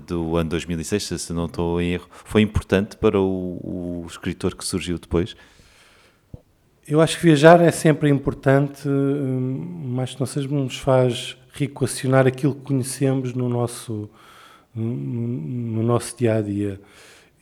do 0.06 0.34
ano 0.34 0.48
2006, 0.48 1.02
se 1.20 1.32
não 1.34 1.44
estou 1.44 1.78
em 1.78 1.92
erro. 1.92 2.08
Foi 2.10 2.40
importante 2.40 2.96
para 2.96 3.20
o, 3.20 4.02
o 4.02 4.06
escritor 4.06 4.54
que 4.54 4.64
surgiu 4.64 4.98
depois? 4.98 5.36
Eu 6.88 7.02
acho 7.02 7.18
que 7.18 7.24
viajar 7.24 7.60
é 7.60 7.70
sempre 7.70 8.08
importante, 8.08 8.88
hum, 8.88 9.92
mas 9.94 10.14
que 10.14 10.20
não 10.20 10.26
seja 10.26 10.48
nos 10.48 10.78
faz 10.78 11.36
reequacionar 11.52 12.26
aquilo 12.26 12.54
que 12.54 12.62
conhecemos 12.62 13.34
no 13.34 13.50
nosso, 13.50 14.08
no 14.74 15.82
nosso 15.82 16.16
dia 16.16 16.36
a 16.36 16.40
dia. 16.40 16.80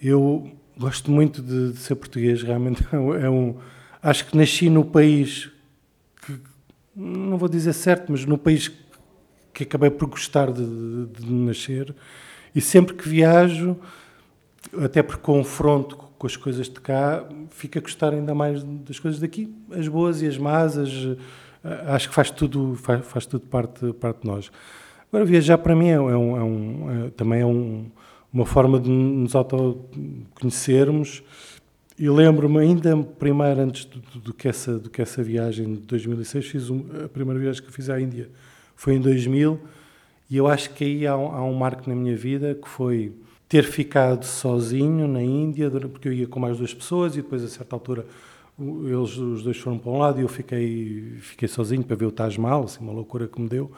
Eu 0.02 0.50
gosto 0.76 1.12
muito 1.12 1.40
de, 1.40 1.74
de 1.74 1.78
ser 1.78 1.94
português, 1.94 2.42
realmente 2.42 2.84
é 2.92 3.30
um. 3.30 3.54
Acho 4.02 4.26
que 4.26 4.36
nasci 4.36 4.68
no 4.68 4.84
país 4.84 5.53
não 6.94 7.36
vou 7.36 7.48
dizer 7.48 7.72
certo, 7.72 8.12
mas 8.12 8.24
no 8.24 8.38
país 8.38 8.70
que 9.52 9.62
acabei 9.62 9.90
por 9.90 10.08
gostar 10.08 10.52
de, 10.52 10.64
de, 10.64 11.24
de 11.24 11.32
nascer. 11.32 11.94
E 12.54 12.60
sempre 12.60 12.94
que 12.94 13.08
viajo, 13.08 13.76
até 14.80 15.02
por 15.02 15.18
confronto 15.18 15.96
com 15.96 16.26
as 16.26 16.36
coisas 16.36 16.68
de 16.68 16.80
cá, 16.80 17.24
fico 17.50 17.78
a 17.78 17.80
gostar 17.80 18.12
ainda 18.12 18.34
mais 18.34 18.62
das 18.62 18.98
coisas 18.98 19.20
daqui, 19.20 19.54
as 19.70 19.88
boas 19.88 20.22
e 20.22 20.26
as 20.26 20.38
más, 20.38 20.78
as, 20.78 20.90
acho 21.86 22.08
que 22.08 22.14
faz 22.14 22.30
tudo, 22.30 22.74
faz, 22.76 23.04
faz 23.04 23.26
tudo 23.26 23.46
parte, 23.46 23.92
parte 23.94 24.22
de 24.22 24.28
nós. 24.28 24.50
Agora, 25.12 25.24
viajar 25.24 25.58
para 25.58 25.76
mim 25.76 25.88
é, 25.88 25.94
é 25.94 25.98
um, 25.98 26.36
é 26.36 26.42
um, 26.42 27.06
é, 27.06 27.10
também 27.10 27.40
é 27.40 27.46
um, 27.46 27.86
uma 28.32 28.46
forma 28.46 28.80
de 28.80 28.90
nos 28.90 29.34
autoconhecermos 29.34 31.22
e 31.98 32.08
lembro-me 32.08 32.58
ainda 32.58 32.96
primeiro, 32.96 33.60
antes 33.60 33.84
do, 33.84 34.00
do, 34.00 34.18
do, 34.20 34.34
que 34.34 34.48
essa, 34.48 34.78
do 34.78 34.90
que 34.90 35.00
essa 35.00 35.22
viagem 35.22 35.74
de 35.74 35.80
2006, 35.82 36.46
fiz 36.46 36.70
um, 36.70 36.84
a 37.04 37.08
primeira 37.08 37.40
viagem 37.40 37.62
que 37.62 37.72
fiz 37.72 37.88
à 37.88 38.00
Índia 38.00 38.28
foi 38.74 38.94
em 38.94 39.00
2000 39.00 39.60
e 40.28 40.36
eu 40.36 40.48
acho 40.48 40.70
que 40.70 40.84
aí 40.84 41.06
há 41.06 41.16
um, 41.16 41.26
há 41.26 41.44
um 41.44 41.54
marco 41.54 41.88
na 41.88 41.94
minha 41.94 42.16
vida 42.16 42.54
que 42.54 42.68
foi 42.68 43.12
ter 43.48 43.62
ficado 43.62 44.24
sozinho 44.24 45.06
na 45.06 45.22
Índia, 45.22 45.70
porque 45.70 46.08
eu 46.08 46.12
ia 46.12 46.26
com 46.26 46.40
mais 46.40 46.58
duas 46.58 46.74
pessoas 46.74 47.14
e 47.14 47.22
depois 47.22 47.44
a 47.44 47.48
certa 47.48 47.76
altura 47.76 48.04
eles 48.58 49.16
os 49.16 49.42
dois 49.42 49.56
foram 49.58 49.78
para 49.78 49.90
um 49.90 49.98
lado 49.98 50.20
e 50.20 50.22
eu 50.22 50.28
fiquei 50.28 51.18
fiquei 51.20 51.48
sozinho 51.48 51.82
para 51.82 51.96
ver 51.96 52.06
o 52.06 52.12
Taj 52.12 52.38
Mahal, 52.40 52.64
assim, 52.64 52.80
uma 52.80 52.92
loucura 52.92 53.28
que 53.28 53.40
me 53.40 53.48
deu. 53.48 53.70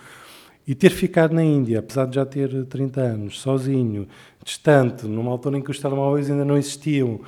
E 0.67 0.75
ter 0.75 0.91
ficado 0.91 1.35
na 1.35 1.45
Índia, 1.45 1.79
apesar 1.79 2.07
de 2.07 2.17
já 2.17 2.27
ter 2.27 2.65
30 2.65 3.01
anos, 3.01 3.41
sozinho, 3.41 4.09
distante, 4.45 5.07
numa 5.07 5.31
altura 5.31 5.59
em 5.59 5.63
que 5.63 5.71
os 5.71 5.79
telemóveis 5.79 6.31
ainda 6.31 6.45
não 6.45 6.57
existiam, 6.57 7.21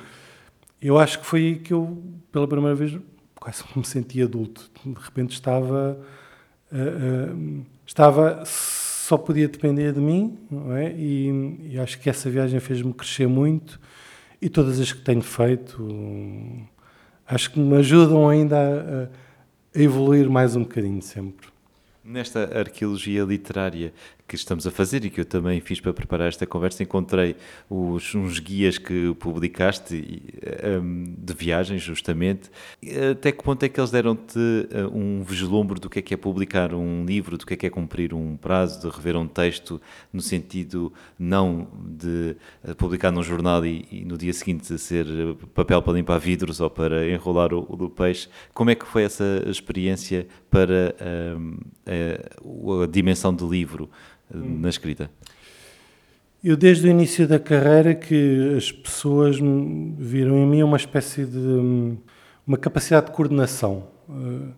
eu 0.81 0.97
acho 0.97 1.19
que 1.19 1.25
foi 1.25 1.39
aí 1.41 1.55
que 1.55 1.73
eu, 1.73 2.01
pela 2.31 2.47
primeira 2.47 2.75
vez, 2.75 2.97
quase 3.35 3.63
me 3.75 3.85
senti 3.85 4.21
adulto. 4.21 4.69
De 4.85 4.99
repente 4.99 5.33
estava, 5.33 5.99
uh, 6.71 7.33
uh, 7.35 7.65
estava 7.85 8.43
só 8.45 9.17
podia 9.17 9.47
depender 9.47 9.91
de 9.91 9.99
mim, 9.99 10.37
não 10.51 10.75
é? 10.75 10.93
E, 10.93 11.71
e 11.71 11.79
acho 11.79 11.99
que 11.99 12.09
essa 12.09 12.29
viagem 12.29 12.59
fez-me 12.59 12.93
crescer 12.93 13.27
muito 13.27 13.79
e 14.39 14.47
todas 14.47 14.79
as 14.79 14.93
que 14.93 15.01
tenho 15.01 15.21
feito 15.21 15.83
acho 17.27 17.51
que 17.51 17.59
me 17.59 17.75
ajudam 17.77 18.29
ainda 18.29 18.55
a, 18.55 19.77
a 19.77 19.81
evoluir 19.81 20.29
mais 20.29 20.55
um 20.55 20.61
bocadinho 20.61 21.01
sempre. 21.01 21.47
Nesta 22.03 22.57
arqueologia 22.57 23.23
literária 23.23 23.93
que 24.29 24.35
estamos 24.35 24.67
a 24.67 24.71
fazer 24.71 25.03
e 25.03 25.09
que 25.09 25.19
eu 25.19 25.25
também 25.25 25.59
fiz 25.59 25.81
para 25.81 25.91
preparar 25.91 26.27
esta 26.27 26.45
conversa, 26.45 26.83
encontrei 26.83 27.35
os, 27.67 28.13
uns 28.13 28.37
guias 28.37 28.77
que 28.77 29.15
publicaste 29.15 30.21
um, 30.83 31.15
de 31.17 31.33
viagens, 31.33 31.81
justamente. 31.81 32.51
Até 33.11 33.31
que 33.31 33.43
ponto 33.43 33.63
é 33.63 33.69
que 33.69 33.79
eles 33.79 33.89
deram-te 33.89 34.37
uh, 34.37 34.95
um 34.95 35.23
vislumbre 35.23 35.79
do 35.79 35.89
que 35.89 35.97
é 35.97 36.01
que 36.03 36.13
é 36.13 36.17
publicar 36.17 36.75
um 36.75 37.03
livro, 37.05 37.39
do 37.39 37.45
que 37.45 37.55
é 37.55 37.57
que 37.57 37.65
é 37.65 37.71
cumprir 37.71 38.13
um 38.13 38.37
prazo, 38.37 38.79
de 38.79 38.95
rever 38.95 39.17
um 39.17 39.27
texto, 39.27 39.81
no 40.13 40.21
sentido 40.21 40.93
não 41.17 41.67
de 41.83 42.35
uh, 42.63 42.75
publicar 42.75 43.11
num 43.11 43.23
jornal 43.23 43.65
e, 43.65 43.87
e, 43.91 44.05
no 44.05 44.15
dia 44.15 44.31
seguinte 44.31 44.77
ser 44.77 45.07
papel 45.55 45.81
para 45.81 45.93
limpar 45.93 46.19
vidros 46.19 46.61
ou 46.61 46.69
para 46.69 47.09
enrolar 47.09 47.51
o, 47.51 47.61
o 47.61 47.89
peixe? 47.89 48.29
Como 48.53 48.69
é 48.69 48.75
que 48.75 48.85
foi 48.85 49.01
essa 49.01 49.43
experiência 49.47 50.27
para 50.51 50.95
a, 50.99 52.83
a 52.83 52.87
dimensão 52.87 53.33
do 53.33 53.49
livro? 53.49 53.89
Na 54.33 54.69
escrita? 54.69 55.09
Eu, 56.43 56.55
desde 56.55 56.87
o 56.87 56.89
início 56.89 57.27
da 57.27 57.37
carreira, 57.37 57.93
que 57.93 58.55
as 58.55 58.71
pessoas 58.71 59.37
viram 59.97 60.37
em 60.37 60.47
mim 60.47 60.63
uma 60.63 60.77
espécie 60.77 61.25
de 61.25 61.97
uma 62.47 62.57
capacidade 62.57 63.07
de 63.07 63.11
coordenação. 63.11 63.87
Eh, 64.09 64.53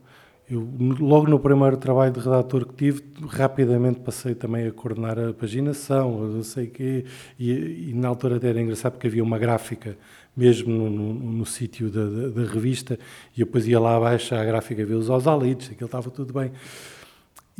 eu, 0.52 0.68
logo 1.00 1.28
no 1.28 1.40
primeiro 1.40 1.78
trabalho 1.78 2.12
de 2.12 2.20
redator 2.20 2.68
que 2.68 2.74
tive, 2.74 3.02
rapidamente 3.30 4.02
passei 4.02 4.36
também 4.36 4.68
a 4.68 4.72
coordenar 4.72 5.18
a 5.18 5.34
paginação, 5.34 6.28
não 6.28 6.44
sei 6.44 6.66
o 6.66 6.70
quê, 6.70 7.06
e, 7.40 7.90
e, 7.90 7.94
na 7.96 8.10
altura 8.10 8.36
até 8.36 8.50
era 8.50 8.62
engraçado 8.62 8.94
porque 8.94 9.08
havia 9.08 9.24
uma 9.24 9.40
gráfica 9.40 9.98
mesmo 10.36 10.72
no, 10.72 10.90
no, 10.90 11.14
no 11.14 11.46
sítio 11.46 11.90
da, 11.90 12.04
da, 12.04 12.28
da, 12.30 12.52
revista, 12.52 13.00
e 13.36 13.42
eu 13.42 13.46
depois 13.46 13.66
ia 13.66 13.80
lá 13.80 13.96
abaixo 13.96 14.36
à 14.36 14.44
gráfica 14.44 14.86
ver 14.86 14.96
os 14.96 15.10
osalites, 15.10 15.72
aquilo 15.72 15.86
estava 15.86 16.10
tudo 16.12 16.34
bem. 16.34 16.52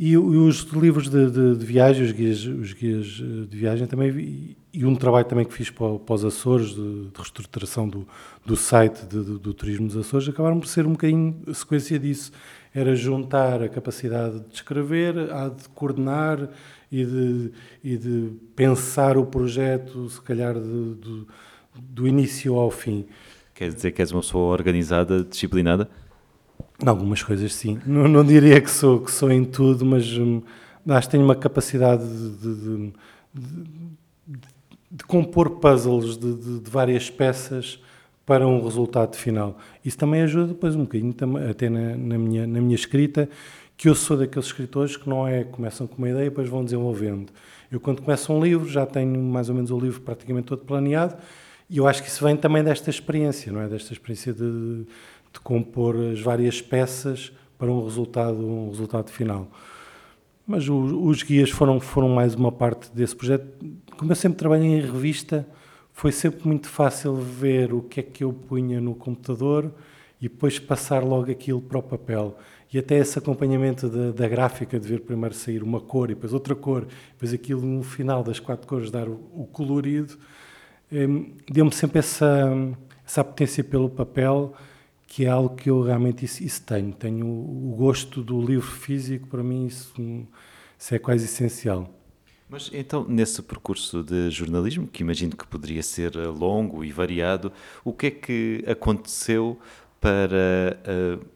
E, 0.04 0.18
os 0.18 0.62
livros 0.72 1.08
de, 1.08 1.30
de, 1.30 1.56
de 1.56 1.64
viagem, 1.64 2.04
os 2.04 2.10
guias, 2.10 2.44
os 2.44 2.72
guias 2.72 3.22
eh, 3.22 3.46
de 3.48 3.56
viagem 3.56 3.86
também, 3.86 4.56
e, 4.74 4.84
um 4.84 4.96
trabalho 4.96 5.24
também 5.26 5.44
que 5.44 5.54
fiz 5.54 5.70
para, 5.70 5.96
para 5.96 6.14
os 6.16 6.24
Açores, 6.24 6.70
de, 6.70 7.04
de 7.04 7.10
reestruturação 7.16 7.88
do, 7.88 8.04
do 8.44 8.56
site 8.56 9.06
de, 9.06 9.38
do 9.38 9.54
Turismo 9.54 9.86
dos 9.86 9.96
Açores, 9.96 10.28
acabaram 10.28 10.58
por 10.58 10.66
ser 10.66 10.88
um 10.88 10.90
bocadinho 10.90 11.40
sequência 11.54 12.00
disso. 12.00 12.32
Era 12.74 12.96
juntar 12.96 13.62
a 13.62 13.68
capacidade 13.68 14.40
de 14.40 14.54
escrever, 14.56 15.16
a 15.32 15.48
de 15.48 15.68
coordenar 15.68 16.48
e 16.90 17.04
de, 17.04 17.52
e 17.84 17.96
de 17.96 18.32
pensar 18.56 19.16
o 19.16 19.24
projeto, 19.24 20.10
se 20.10 20.20
calhar, 20.20 20.56
do 21.80 22.08
início 22.08 22.56
ao 22.56 22.72
fim. 22.72 23.06
Quer 23.54 23.72
dizer 23.72 23.92
que 23.92 24.02
és 24.02 24.10
uma 24.10 24.20
pessoa 24.20 24.52
organizada, 24.52 25.22
disciplinada? 25.22 25.88
Algumas 26.84 27.22
coisas, 27.22 27.54
sim. 27.54 27.80
Não, 27.86 28.08
não, 28.08 28.24
diria 28.24 28.60
que 28.60 28.70
sou, 28.70 29.00
que 29.00 29.10
sou 29.10 29.30
em 29.30 29.44
tudo, 29.44 29.84
mas 29.84 30.06
hum, 30.18 30.42
acho 30.88 31.06
que 31.06 31.12
tenho 31.12 31.24
uma 31.24 31.36
capacidade 31.36 32.02
de, 32.04 32.54
de, 32.54 32.92
de, 33.34 34.40
de 34.90 35.04
compor 35.04 35.50
puzzles 35.50 36.16
de, 36.16 36.60
várias 36.68 37.08
peças 37.08 37.80
para 38.26 38.46
um 38.46 38.62
resultado 38.62 39.16
final. 39.16 39.58
Isso 39.84 39.96
também 39.96 40.22
ajuda 40.22 40.48
depois 40.48 40.74
um 40.74 40.82
bocadinho, 40.82 41.14
até 41.48 41.68
na, 41.68 41.96
na, 41.96 42.18
minha, 42.18 42.46
na 42.46 42.60
minha 42.60 42.74
escrita, 42.74 43.28
que 43.76 43.88
eu 43.88 43.94
sou 43.94 44.16
daqueles 44.16 44.46
escritores 44.46 44.96
que 44.96 45.08
não 45.08 45.26
é 45.26 45.44
começam 45.44 45.86
com 45.86 45.96
uma 45.98 46.08
ideia 46.08 46.26
e 46.26 46.30
depois 46.30 46.48
vão 46.48 46.64
desenvolvendo. 46.64 47.32
Eu, 47.70 47.80
quando 47.80 48.02
começo 48.02 48.32
um 48.32 48.42
livro, 48.42 48.68
já 48.68 48.84
tenho 48.84 49.18
mais 49.20 49.48
ou 49.48 49.54
menos 49.54 49.70
o 49.70 49.78
livro 49.78 50.00
praticamente 50.00 50.46
todo 50.46 50.64
planeado, 50.64 51.16
e 51.70 51.78
eu 51.78 51.86
acho 51.86 52.02
que 52.02 52.08
isso 52.08 52.22
vem 52.22 52.36
também 52.36 52.62
desta 52.62 52.90
experiência, 52.90 53.50
não 53.50 53.62
é? 53.62 53.68
Desta 53.68 53.92
experiência 53.92 54.32
de 54.32 54.84
de 55.32 55.40
compor 55.40 55.96
as 56.12 56.20
várias 56.20 56.60
peças 56.60 57.32
para 57.58 57.70
um 57.70 57.84
resultado, 57.84 58.38
um 58.38 58.68
resultado 58.68 59.10
final. 59.10 59.48
Mas 60.46 60.68
os, 60.68 61.22
guias 61.22 61.50
foram, 61.50 61.78
foram 61.80 62.08
mais 62.08 62.34
uma 62.34 62.50
parte 62.50 62.90
desse 62.92 63.14
projeto. 63.14 63.46
Como 63.96 64.10
eu 64.10 64.16
sempre 64.16 64.38
trabalhei 64.38 64.66
em 64.66 64.80
revista, 64.80 65.46
foi 65.92 66.10
sempre 66.10 66.46
muito 66.46 66.68
fácil 66.68 67.14
ver 67.14 67.72
o 67.72 67.82
que 67.82 68.00
é 68.00 68.02
que 68.02 68.24
eu 68.24 68.32
punha 68.32 68.80
no 68.80 68.94
computador 68.94 69.72
e 70.20 70.28
depois 70.28 70.58
passar 70.58 71.04
logo 71.04 71.30
aquilo 71.30 71.60
para 71.60 71.78
o 71.78 71.82
papel. 71.82 72.36
E 72.72 72.78
até 72.78 72.96
esse 72.96 73.18
acompanhamento 73.18 73.88
da, 73.88 74.10
da 74.10 74.28
gráfica, 74.28 74.80
de 74.80 74.88
ver 74.88 75.00
primeiro 75.00 75.34
sair 75.34 75.62
uma 75.62 75.80
cor 75.80 76.10
e 76.10 76.14
depois 76.14 76.32
outra 76.32 76.54
cor, 76.54 76.86
depois 77.12 77.32
aquilo 77.32 77.62
no 77.62 77.82
final 77.82 78.24
das 78.24 78.40
quatro 78.40 78.66
cores 78.66 78.90
dar 78.90 79.08
o, 79.08 79.20
o 79.34 79.46
colorido, 79.46 80.18
eh, 80.90 81.06
deu-me 81.50 81.72
sempre 81.72 82.00
essa, 82.00 82.50
essa 83.06 83.22
potência 83.22 83.62
pelo 83.62 83.88
papel 83.90 84.54
que 85.12 85.26
é 85.26 85.28
algo 85.28 85.54
que 85.54 85.68
eu 85.68 85.82
realmente 85.82 86.24
isso, 86.24 86.42
isso 86.42 86.62
tenho. 86.62 86.90
Tenho 86.90 87.26
o, 87.26 87.74
gosto 87.76 88.22
do 88.22 88.40
livro 88.40 88.66
físico, 88.66 89.28
para 89.28 89.42
mim 89.42 89.66
isso, 89.66 89.92
isso 90.78 90.94
é 90.94 90.98
quase 90.98 91.26
essencial. 91.26 91.86
Mas 92.48 92.70
então, 92.72 93.04
nesse 93.06 93.42
percurso 93.42 94.02
de 94.02 94.30
jornalismo, 94.30 94.86
que 94.86 95.02
imagino 95.02 95.36
que 95.36 95.46
poderia 95.46 95.82
ser 95.82 96.16
eh, 96.16 96.26
longo 96.26 96.82
e 96.82 96.90
variado, 96.90 97.52
o 97.84 97.92
que 97.92 98.06
é 98.06 98.10
que 98.10 98.64
aconteceu 98.66 99.58
para 100.00 100.78
uh, 100.80 101.26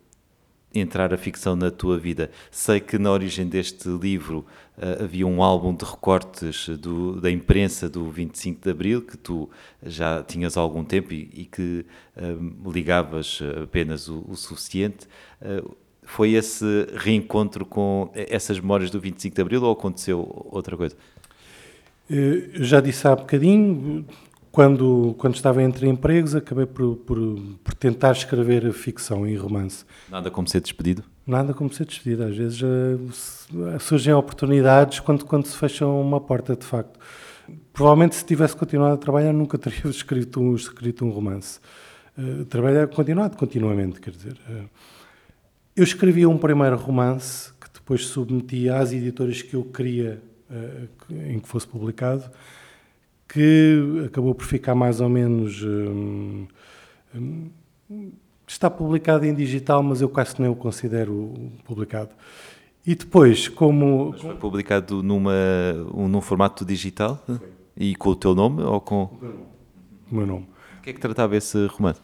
entrar 0.80 1.12
a 1.12 1.16
ficção 1.16 1.56
na 1.56 1.70
tua 1.70 1.98
vida. 1.98 2.30
Sei 2.50 2.80
que 2.80 2.98
na 2.98 3.10
origem 3.10 3.46
deste 3.46 3.88
livro 3.88 4.44
uh, 4.76 5.04
havia 5.04 5.26
um 5.26 5.42
álbum 5.42 5.74
de 5.74 5.84
recortes 5.84 6.68
do, 6.68 7.20
da 7.20 7.30
imprensa 7.30 7.88
do 7.88 8.10
25 8.10 8.62
de 8.62 8.70
Abril, 8.70 9.02
que 9.02 9.16
tu 9.16 9.48
já 9.82 10.22
tinhas 10.22 10.56
há 10.56 10.60
algum 10.60 10.84
tempo 10.84 11.12
e, 11.12 11.30
e 11.34 11.44
que 11.44 11.84
uh, 12.16 12.70
ligavas 12.70 13.40
apenas 13.62 14.08
o, 14.08 14.24
o 14.28 14.36
suficiente. 14.36 15.06
Uh, 15.40 15.76
foi 16.02 16.34
esse 16.34 16.64
reencontro 16.94 17.66
com 17.66 18.10
essas 18.14 18.60
memórias 18.60 18.90
do 18.90 19.00
25 19.00 19.34
de 19.34 19.42
Abril 19.42 19.62
ou 19.64 19.72
aconteceu 19.72 20.46
outra 20.50 20.76
coisa? 20.76 20.96
Eu 22.08 22.62
já 22.62 22.80
disse 22.80 23.06
há 23.08 23.16
bocadinho, 23.16 24.06
quando, 24.56 25.14
quando 25.18 25.34
estava 25.34 25.62
entre 25.62 25.86
empregos, 25.86 26.34
acabei 26.34 26.64
por, 26.64 26.96
por, 26.96 27.18
por, 27.62 27.74
tentar 27.74 28.12
escrever 28.12 28.72
ficção 28.72 29.28
e 29.28 29.36
romance. 29.36 29.84
Nada 30.08 30.30
como 30.30 30.48
ser 30.48 30.62
despedido? 30.62 31.04
Nada 31.26 31.52
como 31.52 31.70
ser 31.70 31.84
despedido. 31.84 32.22
Às 32.24 32.34
vezes 32.34 32.62
uh, 32.62 33.78
surgem 33.78 34.14
oportunidades 34.14 34.98
quando, 34.98 35.26
quando 35.26 35.44
se 35.44 35.54
fecha 35.54 35.86
uma 35.86 36.18
porta, 36.22 36.56
de 36.56 36.64
facto. 36.64 36.98
Provavelmente, 37.70 38.14
se 38.14 38.24
tivesse 38.24 38.56
continuado 38.56 38.94
a 38.94 38.96
trabalhar, 38.96 39.30
nunca 39.30 39.58
teria 39.60 39.90
escrito 39.90 40.40
um, 40.40 40.56
escrito 40.56 41.04
um 41.04 41.10
romance. 41.10 41.60
Uh, 42.16 42.46
trabalhar 42.46 42.88
continuado, 42.88 43.36
continuamente, 43.36 44.00
quer 44.00 44.12
dizer. 44.12 44.38
Uh, 44.48 44.70
eu 45.76 45.84
escrevi 45.84 46.24
um 46.24 46.38
primeiro 46.38 46.78
romance 46.78 47.52
que 47.60 47.68
depois 47.74 48.06
submeti 48.06 48.70
às 48.70 48.90
editoras 48.90 49.42
que 49.42 49.52
eu 49.52 49.64
queria 49.64 50.18
em 51.10 51.40
que 51.40 51.46
fosse 51.46 51.66
publicado 51.66 52.24
que 53.28 54.04
acabou 54.06 54.34
por 54.34 54.44
ficar 54.44 54.74
mais 54.74 55.00
ou 55.00 55.08
menos. 55.08 55.62
Hum, 55.62 56.46
hum, 57.14 57.50
está 58.46 58.70
publicado 58.70 59.26
em 59.26 59.34
digital, 59.34 59.82
mas 59.82 60.00
eu 60.00 60.08
quase 60.08 60.40
nem 60.40 60.50
o 60.50 60.54
considero 60.54 61.34
publicado. 61.64 62.10
E 62.86 62.94
depois, 62.94 63.48
como. 63.48 64.10
Mas 64.12 64.20
foi 64.20 64.36
publicado 64.36 65.02
numa, 65.02 65.32
num 65.92 66.20
formato 66.20 66.64
digital? 66.64 67.22
Sim. 67.26 67.40
E 67.76 67.94
com 67.96 68.10
o 68.10 68.16
teu 68.16 68.34
nome 68.34 68.62
ou 68.62 68.80
com. 68.80 69.04
O 70.10 70.14
meu 70.14 70.26
nome. 70.26 70.48
O 70.78 70.82
que 70.82 70.90
é 70.90 70.92
que 70.92 71.00
tratava 71.00 71.36
esse 71.36 71.66
romance? 71.66 72.00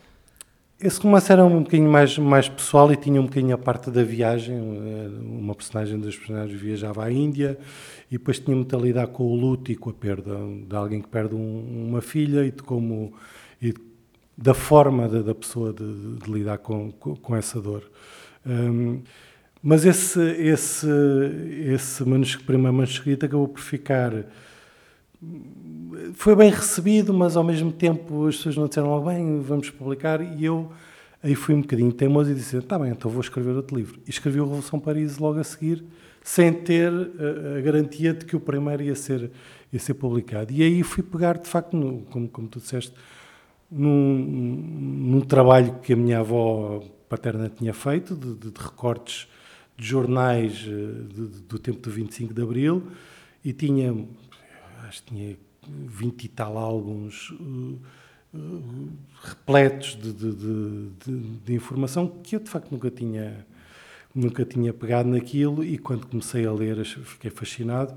Esse 0.83 0.99
romance 0.99 1.31
era 1.31 1.45
um 1.45 1.62
bocadinho 1.62 1.88
mais, 1.88 2.18
mais 2.18 2.49
pessoal 2.49 2.92
e 2.92 2.97
tinha 2.97 3.21
um 3.21 3.27
bocadinho 3.27 3.55
a 3.55 3.59
parte 3.59 3.88
da 3.88 4.03
viagem. 4.03 4.57
Eh, 4.57 5.09
uma 5.23 5.55
personagem 5.55 5.97
dos 5.97 6.16
personagens 6.16 6.61
viajava 6.61 7.05
à 7.05 7.12
Índia 7.12 7.57
e 8.11 8.18
depois 8.18 8.40
tinha 8.40 8.57
muito 8.57 8.77
a 8.77 8.81
lidar 8.81 9.07
com 9.07 9.23
o 9.23 9.37
luto 9.37 9.71
e 9.71 9.77
com 9.77 9.90
a 9.90 9.92
perda 9.92 10.37
de 10.68 10.75
alguém 10.75 11.01
que 11.01 11.07
perde 11.07 11.37
um, 11.37 11.88
uma 11.88 12.01
filha 12.01 12.45
e 12.45 12.51
de 12.51 12.64
como. 12.64 13.12
E 13.61 13.73
da 14.37 14.55
forma 14.55 15.09
da, 15.09 15.23
da 15.23 15.35
pessoa 15.37 15.73
de, 15.73 16.16
de, 16.16 16.29
lidar 16.29 16.59
com, 16.59 16.90
com, 16.90 17.37
essa 17.37 17.61
dor. 17.61 17.88
Um, 18.45 19.03
mas 19.62 19.87
esse, 19.87 20.20
esse, 20.20 20.89
esse 21.64 22.05
manuscrito, 22.05 22.45
primeiro 22.45 22.74
manuscrito 22.74 23.24
acabou 23.24 23.47
por 23.47 23.61
ficar 23.61 24.12
foi 26.14 26.35
bem 26.35 26.51
recebido, 26.51 27.12
mas 27.12 27.37
ao 27.37 27.45
mesmo 27.45 27.73
tempo 27.73 28.27
as 28.27 28.37
pessoas 28.37 28.57
não 28.57 28.66
disseram 28.66 28.89
logo 28.89 29.07
bem, 29.07 29.41
vamos 29.41 29.70
publicar, 29.70 30.20
e 30.20 30.45
eu 30.45 30.70
aí 31.23 31.35
fui 31.35 31.55
um 31.55 31.61
bocadinho 31.61 31.93
teimoso 31.93 32.31
e 32.33 32.35
disse, 32.35 32.61
tá 32.62 32.79
bem, 32.79 32.91
então 32.91 33.11
vou 33.11 33.20
escrever 33.20 33.55
outro 33.55 33.77
livro. 33.77 34.01
E 34.07 34.11
escrevi 34.11 34.41
o 34.41 34.45
Revolução 34.45 34.81
Paris 34.81 35.18
logo 35.18 35.39
a 35.39 35.45
seguir, 35.45 35.85
sem 36.23 36.53
ter 36.53 36.91
a, 36.91 37.59
a, 37.59 37.61
garantia 37.61 38.12
de 38.12 38.25
que 38.25 38.35
o 38.35 38.41
primeiro 38.41 38.83
ia 38.83 38.95
ser, 38.95 39.31
ia 39.73 39.79
ser 39.79 39.95
publicado. 39.95 40.53
E 40.53 40.62
aí 40.62 40.83
fui 40.83 41.03
pegar, 41.03 41.39
de 41.39 41.49
facto, 41.49 41.77
no, 41.77 42.03
como, 42.03 42.29
como 42.29 42.49
tu 42.49 42.59
disseste, 42.59 42.93
num, 43.70 44.18
num, 45.09 45.20
trabalho 45.20 45.79
que 45.83 45.93
a 45.93 45.97
minha 45.97 46.18
avó 46.18 46.83
paterna 47.09 47.49
tinha 47.49 47.73
feito, 47.73 48.14
de, 48.14 48.35
de, 48.35 48.51
de 48.51 48.61
recortes 48.61 49.29
de 49.77 49.87
jornais 49.87 50.66
eh, 50.68 51.14
de, 51.14 51.43
do 51.43 51.59
tempo 51.59 51.81
do 51.81 51.91
25 51.91 52.35
de 52.35 52.43
Abril, 52.43 52.83
e 53.45 53.53
tinha, 53.53 53.95
acho 54.93 55.03
que 55.05 55.14
tinha 55.14 55.36
20 55.66 56.24
e 56.24 56.28
tal 56.28 56.59
álbuns 56.59 57.30
uh, 57.30 57.78
uh, 58.34 58.88
repletos 59.22 59.97
de, 59.97 60.12
de, 60.12 60.34
de, 60.34 61.20
de, 61.38 61.55
informação 61.55 62.07
que 62.22 62.36
eu 62.36 62.40
de 62.40 62.51
facto 62.51 62.70
nunca 62.70 62.90
tinha, 62.90 63.47
nunca 64.14 64.45
tinha 64.45 64.72
pegado 64.74 65.09
naquilo 65.09 65.64
e 65.64 65.78
quando 65.78 66.07
comecei 66.07 66.45
a 66.45 66.53
ler 66.53 66.84
fiquei 66.84 67.30
fascinado, 67.30 67.95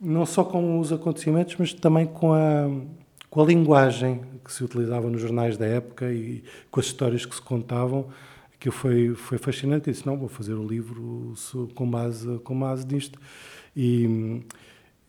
não 0.00 0.26
só 0.26 0.42
com 0.42 0.80
os 0.80 0.92
acontecimentos, 0.92 1.54
mas 1.56 1.72
também 1.72 2.06
com 2.06 2.32
a, 2.32 2.68
com 3.30 3.40
a 3.40 3.44
linguagem 3.44 4.22
que 4.44 4.52
se 4.52 4.64
utilizava 4.64 5.08
nos 5.08 5.20
jornais 5.20 5.56
da 5.56 5.66
época 5.66 6.12
e 6.12 6.42
com 6.68 6.80
as 6.80 6.86
histórias 6.86 7.24
que 7.24 7.34
se 7.34 7.42
contavam 7.42 8.08
que 8.58 8.72
foi, 8.72 9.14
foi 9.14 9.38
fascinante. 9.38 9.86
Eu 9.86 9.92
disse: 9.92 10.04
não, 10.04 10.16
vou 10.16 10.28
fazer 10.28 10.54
o 10.54 10.66
livro 10.66 11.32
com 11.76 11.88
base, 11.88 12.40
com 12.40 12.58
base 12.58 12.84
nisto. 12.86 13.20
E, 13.76 14.42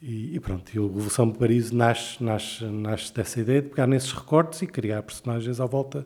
e, 0.02 0.36
e 0.36 0.40
pronto, 0.40 0.70
e 0.74 0.78
a 0.78 0.82
Revolução 0.82 1.30
de 1.32 1.38
Paris 1.38 1.72
nasce, 1.72 2.24
nasce, 2.24 2.66
nasce 2.66 3.14
dessa 3.14 3.40
ideia 3.40 3.62
de 3.62 3.70
pegar 3.70 3.88
nesses 3.88 4.12
recortes 4.12 4.62
e 4.62 4.68
criar 4.68 5.04
personagens 5.04 5.60
à 5.60 5.66
volta 5.66 6.06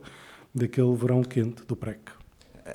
daquele 0.54 0.96
verão 0.96 1.24
quente 1.24 1.64
do 1.66 1.76
PREC 1.76 2.24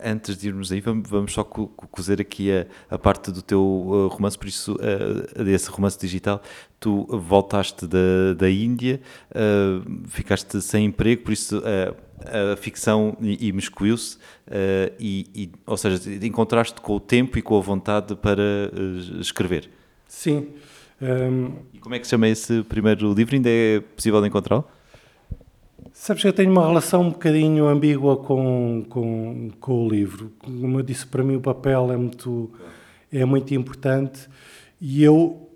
antes 0.02 0.36
de 0.36 0.48
irmos 0.48 0.70
aí, 0.70 0.80
vamos, 0.80 1.32
só 1.32 1.42
cozer 1.44 2.20
aqui 2.20 2.50
a, 2.52 2.66
a, 2.90 2.98
parte 2.98 3.30
do 3.30 3.42
teu 3.42 3.62
uh, 3.62 4.08
romance, 4.08 4.36
por 4.36 4.46
isso, 4.46 4.74
uh, 4.74 5.44
desse 5.44 5.70
romance 5.70 5.98
digital. 5.98 6.42
Tu 6.78 7.06
voltaste 7.06 7.86
da, 7.86 8.34
da 8.36 8.50
Índia, 8.50 9.00
uh, 9.30 10.06
ficaste 10.08 10.60
sem 10.60 10.86
emprego, 10.86 11.22
por 11.22 11.32
isso 11.32 11.62
a 12.20 12.56
ficção 12.56 13.16
imiscuiu-se, 13.20 14.16
uh, 14.16 14.94
e, 14.98 15.26
e, 15.34 15.52
ou 15.66 15.76
seja, 15.76 16.00
encontraste 16.24 16.80
com 16.80 16.96
o 16.96 17.00
tempo 17.00 17.38
e 17.38 17.42
com 17.42 17.56
a 17.56 17.60
vontade 17.60 18.14
para 18.16 18.70
escrever. 19.20 19.70
Sim. 20.06 20.48
Um... 21.00 21.52
E 21.72 21.78
como 21.78 21.94
é 21.94 21.98
que 21.98 22.06
se 22.06 22.10
chama 22.10 22.28
esse 22.28 22.62
primeiro 22.64 23.12
livro? 23.12 23.34
Ainda 23.34 23.48
é 23.48 23.80
possível 23.80 24.24
encontrá-lo? 24.24 24.64
Sabes 25.92 26.22
que 26.22 26.28
eu 26.28 26.32
tenho 26.32 26.50
uma 26.50 26.66
relação 26.66 27.02
um 27.02 27.10
bocadinho 27.10 27.66
ambígua 27.66 28.16
com, 28.16 28.84
com, 28.88 29.50
com 29.60 29.86
o 29.86 29.88
livro. 29.88 30.32
Como 30.38 30.78
eu 30.78 30.82
disse, 30.82 31.06
para 31.06 31.24
mim 31.24 31.36
o 31.36 31.40
papel 31.40 31.92
é 31.92 31.96
muito, 31.96 32.50
é 33.12 33.24
muito 33.24 33.52
importante 33.54 34.28
e 34.80 35.02
eu, 35.02 35.50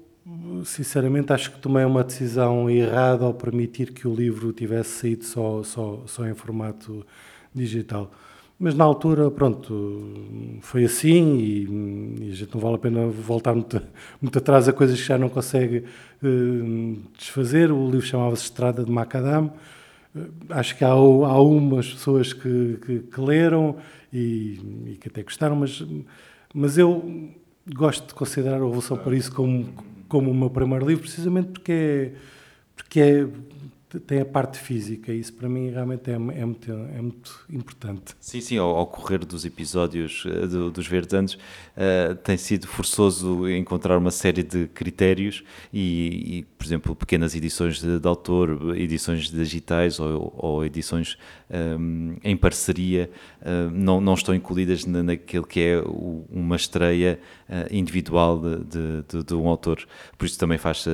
sinceramente, 0.64 1.32
acho 1.32 1.53
que 1.53 1.61
tomei 1.61 1.84
uma 1.84 2.03
decisão 2.03 2.68
errada 2.68 3.24
ao 3.24 3.32
permitir 3.32 3.93
que 3.93 4.09
o 4.09 4.14
livro 4.14 4.53
tivesse 4.53 4.90
saído 4.90 5.24
só, 5.24 5.62
só, 5.62 6.03
só 6.07 6.26
em 6.26 6.34
formato 6.34 7.07
digital. 7.55 8.11
Mas 8.63 8.77
na 8.77 8.85
altura, 8.85 9.29
pronto, 9.29 10.09
foi 10.61 10.85
assim 10.85 11.37
e, 11.37 12.27
e, 12.27 12.31
a 12.31 12.35
gente 12.35 12.55
não 12.55 12.61
vale 12.61 12.77
a 12.77 12.79
pena 12.79 13.09
voltar 13.09 13.53
muito, 13.55 13.83
muito 14.21 14.39
atrás 14.39 14.69
a 14.69 14.73
coisas 14.73 15.01
que 15.01 15.05
já 15.05 15.19
não 15.19 15.29
consegue 15.29 15.79
uh, 16.23 16.97
desfazer. 17.19 17.73
O 17.73 17.91
livro 17.91 18.07
chamava-se 18.07 18.45
Estrada 18.45 18.85
de 18.85 18.91
Macadam 18.93 19.53
acho 20.51 20.77
que 20.77 20.85
há, 20.85 20.91
há 20.91 21.43
umas 21.43 21.93
pessoas 21.93 22.33
que, 22.33 22.79
que, 22.85 22.99
que 23.01 23.21
leram 23.21 23.77
e, 24.13 24.61
e, 24.87 24.99
que 25.01 25.09
até 25.09 25.23
gostaram, 25.25 25.57
mas, 25.57 25.85
mas 26.55 26.79
eu 26.79 27.33
gosto 27.75 28.09
de 28.09 28.15
considerar 28.15 28.57
a 28.57 28.59
Revolução 28.59 28.97
Paris 28.97 29.29
como, 29.29 29.73
como 30.09 30.31
o 30.31 30.35
meu 30.35 30.51
primeiro 30.51 30.87
livro, 30.87 31.03
precisamente 31.03 31.49
porque 31.49 31.73
é, 31.73 32.13
porque 32.77 33.01
é 33.01 33.29
tem 34.01 34.20
a 34.20 34.24
parte 34.24 34.59
física, 34.59 35.12
isso 35.12 35.32
para 35.32 35.49
mim 35.49 35.70
realmente 35.70 36.11
é, 36.11 36.14
é, 36.14 36.18
muito, 36.18 36.70
é 36.72 37.01
muito 37.01 37.45
importante. 37.51 38.14
Sim, 38.20 38.40
sim, 38.40 38.59
ao, 38.59 38.76
ao 38.76 38.86
correr 38.86 39.18
dos 39.18 39.45
episódios 39.45 40.24
uh, 40.24 40.47
do, 40.47 40.70
dos 40.70 40.86
Verdes 40.86 41.14
Anos, 41.14 41.34
uh, 41.34 42.14
tem 42.22 42.36
sido 42.36 42.66
forçoso 42.66 43.49
encontrar 43.49 43.99
uma 43.99 44.11
série 44.11 44.43
de 44.43 44.66
critérios 44.68 45.45
e, 45.72 46.38
e 46.38 46.43
por 46.43 46.64
exemplo, 46.64 46.97
pequenas 46.97 47.34
edições 47.34 47.80
de, 47.80 47.99
de 47.99 48.09
autor, 48.09 48.76
edições 48.76 49.30
digitais 49.30 49.99
ou, 49.99 50.32
ou 50.36 50.64
edições 50.64 51.16
um, 51.53 52.17
em 52.25 52.37
parceria, 52.37 53.11
uh, 53.43 53.71
não, 53.71 54.01
não 54.01 54.15
estão 54.15 54.35
incluídas 54.35 54.87
na, 54.87 55.03
naquele 55.03 55.45
que 55.45 55.61
é 55.61 55.79
o, 55.79 56.25
uma 56.31 56.57
estreia 56.57 57.19
individual 57.71 58.41
de, 58.41 59.03
de, 59.09 59.25
de, 59.25 59.35
um 59.35 59.47
autor. 59.47 59.87
Por 60.17 60.25
isso 60.25 60.39
também 60.39 60.57
faz 60.57 60.87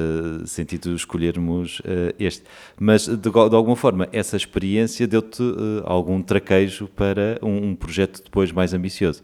sentido 0.45 0.93
escolhermos 0.93 1.81
este 2.19 2.43
mas 2.81 3.07
de, 3.07 3.17
de, 3.17 3.29
alguma 3.37 3.77
forma 3.77 4.09
essa 4.13 4.37
experiência 4.37 5.07
deu-te 5.07 5.43
uh, 5.43 5.83
algum 5.85 6.23
traquejo 6.23 6.89
para 6.89 7.39
um, 7.43 7.71
um, 7.71 7.75
projeto 7.75 8.23
depois 8.23 8.53
mais 8.53 8.73
ambicioso? 8.73 9.23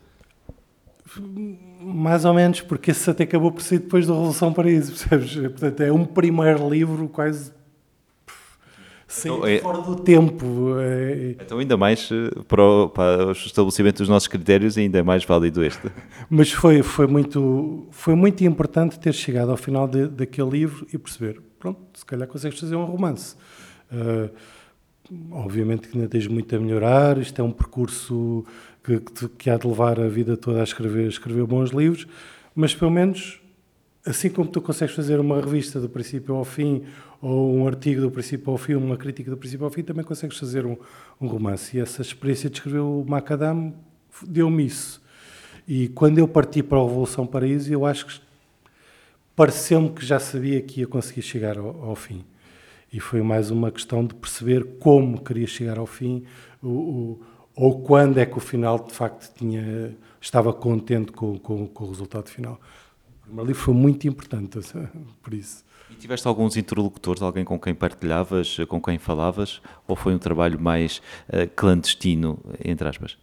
Mais 1.81 2.25
ou 2.25 2.35
menos, 2.35 2.61
porque 2.61 2.91
esse 2.91 3.09
até 3.09 3.25
acabou 3.25 3.53
por 3.53 3.63
ser 3.63 3.79
depois 3.79 4.07
da 4.07 4.15
Revolução 4.15 4.53
Paraíso, 4.53 4.93
percebes? 5.09 5.35
Portanto, 5.35 5.81
é 5.83 5.93
um 5.93 6.05
primeiro 6.05 6.69
livro 6.69 7.09
quase 7.09 7.53
então, 9.07 9.47
é, 9.47 9.59
fora 9.59 9.83
do 9.83 9.97
tempo. 9.97 10.77
É... 10.79 11.37
Então, 11.41 11.59
ainda 11.59 11.77
mais 11.77 12.09
eh, 12.11 12.31
para 12.49 12.63
o, 12.63 12.89
para 12.89 13.29
o, 13.29 13.33
estabelecimento 13.33 13.99
dos 13.99 14.09
nossos 14.09 14.29
critérios, 14.29 14.77
ainda 14.79 14.99
é 14.99 15.03
mais 15.03 15.25
válido 15.25 15.63
este. 15.65 15.91
Mas 16.29 16.51
foi, 16.51 16.83
foi, 16.83 17.07
muito, 17.07 17.87
foi 17.91 18.15
muito 18.15 18.43
importante 18.45 18.99
ter 18.99 19.13
chegado 19.13 19.51
ao 19.51 19.57
final 19.57 19.87
de, 19.87 20.09
daquele 20.09 20.51
livro 20.51 20.87
e 20.93 20.99
perceber: 20.99 21.41
pronto, 21.59 21.81
se 21.95 22.05
calhar 22.05 22.27
consegues 22.27 22.59
fazer 22.59 22.77
um 22.77 22.85
romance. 22.85 23.37
Uh, 23.93 24.31
obviamente 25.31 25.89
que 25.89 25.97
ainda 25.97 26.09
tens 26.09 26.27
muito 26.27 26.55
a 26.55 26.59
melhorar, 26.59 27.19
isto 27.19 27.39
é 27.41 27.45
um 27.45 27.51
percurso 27.51 28.45
que, 28.83 28.99
que, 29.01 29.29
que 29.29 29.51
há 29.51 29.57
de 29.57 29.67
levar 29.67 30.01
a 30.01 30.09
vida 30.09 30.37
toda 30.37 30.61
a 30.61 30.65
escrever, 30.65 31.07
a 31.07 31.09
escrever 31.09 31.45
bons 31.45 31.71
livros, 31.71 32.07
mas 32.55 32.75
pelo 32.75 32.91
menos 32.91 33.41
assim 34.07 34.29
como 34.29 34.49
tu 34.49 34.61
consegues 34.61 34.95
fazer 34.95 35.19
uma 35.19 35.41
revista 35.41 35.81
do 35.81 35.89
princípio 35.89 36.35
ao 36.35 36.45
fim, 36.45 36.85
ou 37.25 37.57
um 37.57 37.67
artigo 37.67 38.03
do 38.03 38.11
princípio 38.11 38.53
ao 38.53 38.59
fim, 38.59 38.75
uma 38.75 38.99
crítica 38.99 39.31
do 39.31 39.37
princípio 39.39 39.65
ao 39.65 39.71
fim, 39.71 39.83
também 39.83 40.05
consegues 40.05 40.37
fazer 40.37 40.67
um, 40.67 40.77
um 41.19 41.27
romance. 41.27 41.75
E 41.75 41.81
essa 41.81 42.03
experiência 42.03 42.51
de 42.51 42.59
escrever 42.59 42.81
o 42.81 43.03
Macadam 43.09 43.73
deu-me 44.27 44.67
isso. 44.67 45.01
E 45.67 45.89
quando 45.89 46.19
eu 46.19 46.29
parti 46.29 46.63
para 46.63 46.77
a 46.77 46.83
Revolução 46.83 47.27
Paraíso, 47.27 47.73
eu 47.73 47.87
acho 47.87 48.05
que 48.05 48.21
pareceu-me 49.35 49.89
que 49.89 50.05
já 50.05 50.21
sabia 50.21 50.61
que 50.61 50.81
ia 50.81 50.87
conseguir 50.87 51.23
chegar 51.23 51.57
ao, 51.57 51.85
ao, 51.85 51.97
fim. 51.97 52.27
E 52.93 53.01
foi 53.01 53.23
mais 53.23 53.51
uma 53.51 53.73
questão 53.73 54.05
de 54.05 54.15
perceber 54.15 54.77
como 54.79 55.19
queria 55.25 55.47
chegar 55.47 55.79
ao 55.79 55.87
fim, 55.87 56.25
o, 56.63 56.69
o, 56.69 57.23
ou 57.57 57.81
quando 57.81 58.19
é 58.19 58.27
que 58.27 58.37
o 58.37 58.41
final 58.41 58.79
de 58.85 58.93
facto 58.93 59.33
tinha, 59.35 59.97
estava 60.21 60.53
contente 60.53 61.11
com, 61.11 61.39
com, 61.39 61.67
com 61.69 61.85
o 61.85 61.89
resultado 61.89 62.29
final. 62.29 62.61
O 63.23 63.23
primeiro 63.23 63.47
livro 63.47 63.63
foi 63.63 63.73
muito 63.73 64.07
importante, 64.07 64.59
por 65.23 65.33
isso. 65.33 65.65
E 65.95 65.97
tiveste 65.97 66.27
alguns 66.27 66.57
interlocutores, 66.57 67.23
alguém 67.23 67.45
com 67.45 67.57
quem 67.57 67.73
partilhavas, 67.73 68.57
com 68.67 68.83
quem 68.83 68.99
falavas, 68.99 69.63
ou 69.87 69.95
foi 69.95 70.13
um 70.13 70.19
trabalho 70.19 70.61
mais 70.61 71.01
uh, 71.29 71.49
clandestino, 71.55 72.37
entre 72.65 72.89
aspas? 72.89 73.17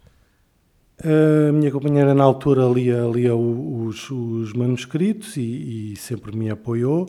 A 1.04 1.52
minha 1.52 1.70
companheira 1.70 2.14
na 2.14 2.24
altura 2.24 2.64
lia, 2.64 3.02
lia 3.12 3.36
os, 3.36 4.10
os 4.10 4.54
manuscritos 4.54 5.36
e, 5.36 5.92
e, 5.92 5.96
sempre 5.96 6.34
me 6.34 6.48
apoiou 6.48 7.06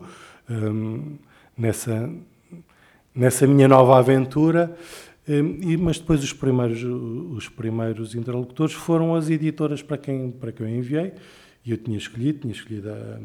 um, 0.50 1.16
nessa, 1.58 2.12
nessa 3.16 3.48
minha 3.48 3.70
nova 3.70 3.98
aventura. 3.98 4.76
Um, 5.30 5.62
e, 5.62 5.78
mas 5.78 5.98
depois 5.98 6.22
os 6.22 6.34
primeiros, 6.34 6.84
os 6.84 7.48
primeiros 7.48 8.16
interlocutores 8.16 8.74
foram 8.74 9.16
as 9.16 9.30
editoras 9.30 9.82
para 9.82 9.98
quem, 9.98 10.30
para 10.30 10.52
quem 10.52 10.68
eu 10.68 10.76
enviei. 10.76 11.14
E 11.66 11.72
eu 11.72 11.78
tinha 11.78 11.98
escolhido, 11.98 12.40
tinha 12.40 12.54
escolhido 12.54 12.90
a, 12.90 13.20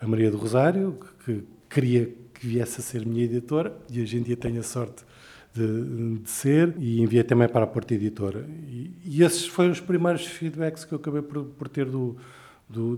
a 0.00 0.08
Maria 0.08 0.30
do 0.30 0.38
Rosário, 0.38 0.98
que 1.22 1.44
queria 1.76 2.06
que 2.32 2.46
viesse 2.46 2.80
a 2.80 2.82
ser 2.82 3.04
minha 3.04 3.22
editora, 3.22 3.76
e 3.90 4.00
hoje 4.00 4.16
em 4.16 4.22
dia 4.22 4.34
tenho 4.34 4.60
a 4.60 4.62
sorte 4.62 5.04
de, 5.52 6.20
de, 6.20 6.30
ser 6.30 6.74
e 6.78 7.02
enviei 7.02 7.22
também 7.22 7.46
para 7.46 7.64
a 7.64 7.66
Porta 7.66 7.92
Editora. 7.92 8.46
E, 8.66 8.92
e, 9.04 9.22
esses 9.22 9.46
foram 9.46 9.72
os 9.72 9.80
primeiros 9.80 10.24
feedbacks 10.24 10.86
que 10.86 10.94
eu 10.94 10.98
acabei 10.98 11.20
por, 11.20 11.44
por 11.44 11.68
ter 11.68 11.84
do, 11.84 12.16
do, 12.66 12.96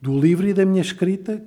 do, 0.00 0.18
livro 0.18 0.46
e 0.46 0.54
da 0.54 0.64
minha 0.64 0.80
escrita, 0.80 1.38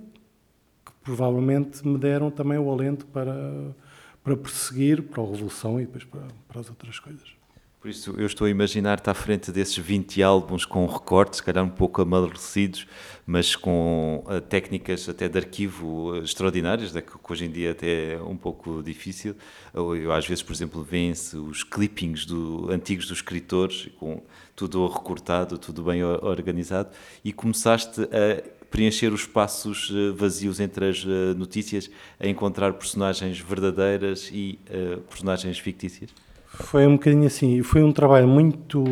que 0.86 0.92
provavelmente 1.02 1.88
me 1.88 1.98
deram 1.98 2.30
também 2.30 2.58
o 2.58 2.70
alento 2.70 3.06
para, 3.06 3.74
para 4.22 4.36
prosseguir 4.36 5.04
para 5.04 5.24
a 5.24 5.26
Revolução 5.26 5.80
e 5.80 5.86
depois 5.86 6.04
para, 6.04 6.28
para 6.50 6.60
as 6.60 6.70
outras 6.70 7.00
coisas. 7.00 7.43
Por 7.84 7.90
isso, 7.90 8.16
eu 8.18 8.26
estou 8.26 8.48
a 8.48 8.50
imaginar 8.50 8.98
estar 8.98 9.12
à 9.12 9.14
frente 9.14 9.52
desses 9.52 9.78
20 9.78 10.24
álbuns 10.24 10.64
com 10.64 10.86
recortes, 10.86 11.40
se 11.40 11.44
calhar 11.44 11.66
um 11.66 11.70
pouco 11.70 12.02
amadurecidos, 12.02 12.88
mas 13.28 13.58
com 13.58 14.24
uh, 14.26 14.40
técnicas 14.40 15.10
até 15.10 15.28
de 15.28 15.38
arquivo 15.38 16.16
extraordinárias, 16.24 16.94
né, 16.94 17.02
que 17.02 17.12
hoje 17.30 17.44
em 17.44 17.52
dia 17.52 17.72
até 17.72 18.14
é 18.14 18.22
um 18.22 18.38
pouco 18.38 18.82
difícil. 18.82 19.36
Eu, 19.74 20.14
às 20.14 20.26
vezes, 20.26 20.42
por 20.42 20.54
exemplo, 20.54 20.82
vêem-se 20.82 21.36
os 21.36 21.66
clippings 21.66 22.26
do, 22.26 22.72
antigos 22.72 23.06
dos 23.06 23.18
escritores, 23.18 23.90
com 24.00 24.24
tudo 24.56 24.88
recortado, 24.88 25.58
tudo 25.58 25.84
bem 25.84 26.06
organizado, 26.06 26.90
e 27.22 27.34
começaste 27.34 28.00
a 28.04 28.66
preencher 28.72 29.12
os 29.12 29.22
espaços 29.22 29.92
eh, 29.94 30.12
vazios 30.16 30.62
entre 30.62 30.88
as 30.88 31.06
eh, 31.06 31.34
notícias, 31.36 31.92
a 32.18 32.28
encontrar 32.28 32.72
personagens 32.74 33.38
verdadeiras 33.40 34.30
e 34.32 34.58
uh, 34.70 35.02
personagens 35.02 35.60
fictícias? 35.60 36.10
Foi 36.54 36.86
um 36.86 36.94
bocadinho 36.94 37.26
assim. 37.26 37.62
Foi 37.64 37.84
um 37.84 37.92
trabalho 37.92 38.28
muito. 38.28 38.84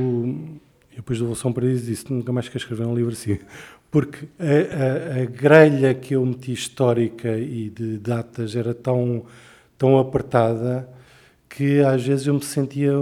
E 0.91 0.95
depois 0.95 1.19
do 1.19 1.25
Evolução 1.25 1.53
Paraíso 1.53 1.85
disse, 1.85 2.11
nunca 2.11 2.31
mais 2.31 2.47
quero 2.47 2.57
escrever 2.57 2.85
um 2.85 2.95
livro 2.95 3.13
assim. 3.13 3.37
Porque 3.89 4.27
a, 4.39 5.19
a, 5.19 5.21
a, 5.21 5.25
grelha 5.25 5.93
que 5.93 6.15
eu 6.15 6.25
meti 6.25 6.53
histórica 6.53 7.37
e 7.37 7.69
de 7.69 7.97
datas 7.97 8.55
era 8.55 8.73
tão, 8.73 9.25
tão 9.77 9.99
apertada 9.99 10.89
que 11.49 11.81
às 11.81 12.05
vezes 12.05 12.27
eu 12.27 12.33
me 12.33 12.43
sentia 12.43 12.93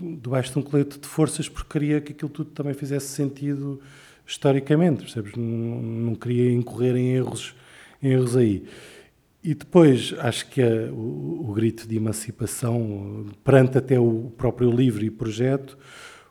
debaixo 0.00 0.52
de 0.52 0.58
um 0.60 0.62
colete 0.62 0.98
de 0.98 1.06
forças 1.06 1.48
porque 1.48 1.68
queria 1.68 2.00
que 2.00 2.12
aquilo 2.12 2.30
tudo 2.30 2.50
também 2.50 2.72
fizesse 2.72 3.08
sentido 3.08 3.80
historicamente, 4.24 5.02
percebes? 5.02 5.34
Não, 5.34 5.44
não 5.44 6.14
queria 6.14 6.52
incorrer 6.52 6.94
em 6.94 7.14
erros, 7.14 7.54
em 8.00 8.10
erros 8.10 8.36
aí. 8.36 8.64
E 9.42 9.54
depois, 9.54 10.14
acho 10.18 10.48
que 10.50 10.60
a, 10.60 10.92
o, 10.92 11.48
o, 11.48 11.52
grito 11.52 11.86
de 11.86 11.96
emancipação, 11.96 13.26
perante 13.44 13.78
até 13.78 13.98
o 13.98 14.32
próprio 14.36 14.70
livro 14.70 15.04
e 15.04 15.10
projeto, 15.10 15.78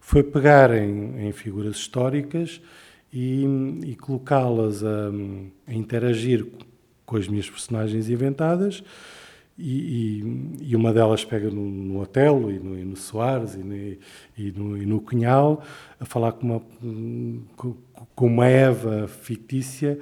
foi 0.02 0.24
pegar 0.24 0.74
em, 0.76 1.28
em 1.28 1.32
figuras 1.32 1.78
históricas 1.78 2.62
e, 3.12 3.46
e 3.86 3.96
colocá-las 3.96 4.84
a, 4.84 5.10
a, 5.68 5.74
interagir 5.74 6.46
com 7.06 7.16
as 7.16 7.28
minhas 7.28 7.50
personagens 7.50 8.10
inventadas. 8.10 8.84
E, 9.58 10.22
e, 10.62 10.70
e 10.70 10.76
uma 10.76 10.94
delas 10.94 11.26
pega 11.26 11.50
no, 11.50 11.68
no 11.68 12.00
Otelo 12.00 12.52
e 12.52 12.60
no, 12.60 12.78
e 12.78 12.84
no 12.84 12.96
Soares 12.96 13.56
e 13.56 13.64
no, 13.64 13.76
e 14.38 14.52
no, 14.56 14.78
e 14.78 14.86
no 14.86 15.02
Cunhal, 15.02 15.64
a 16.00 16.06
falar 16.06 16.34
com 16.34 16.46
uma, 16.46 16.62
com 18.14 18.28
uma 18.28 18.48
Eva 18.48 19.08
fictícia 19.08 19.98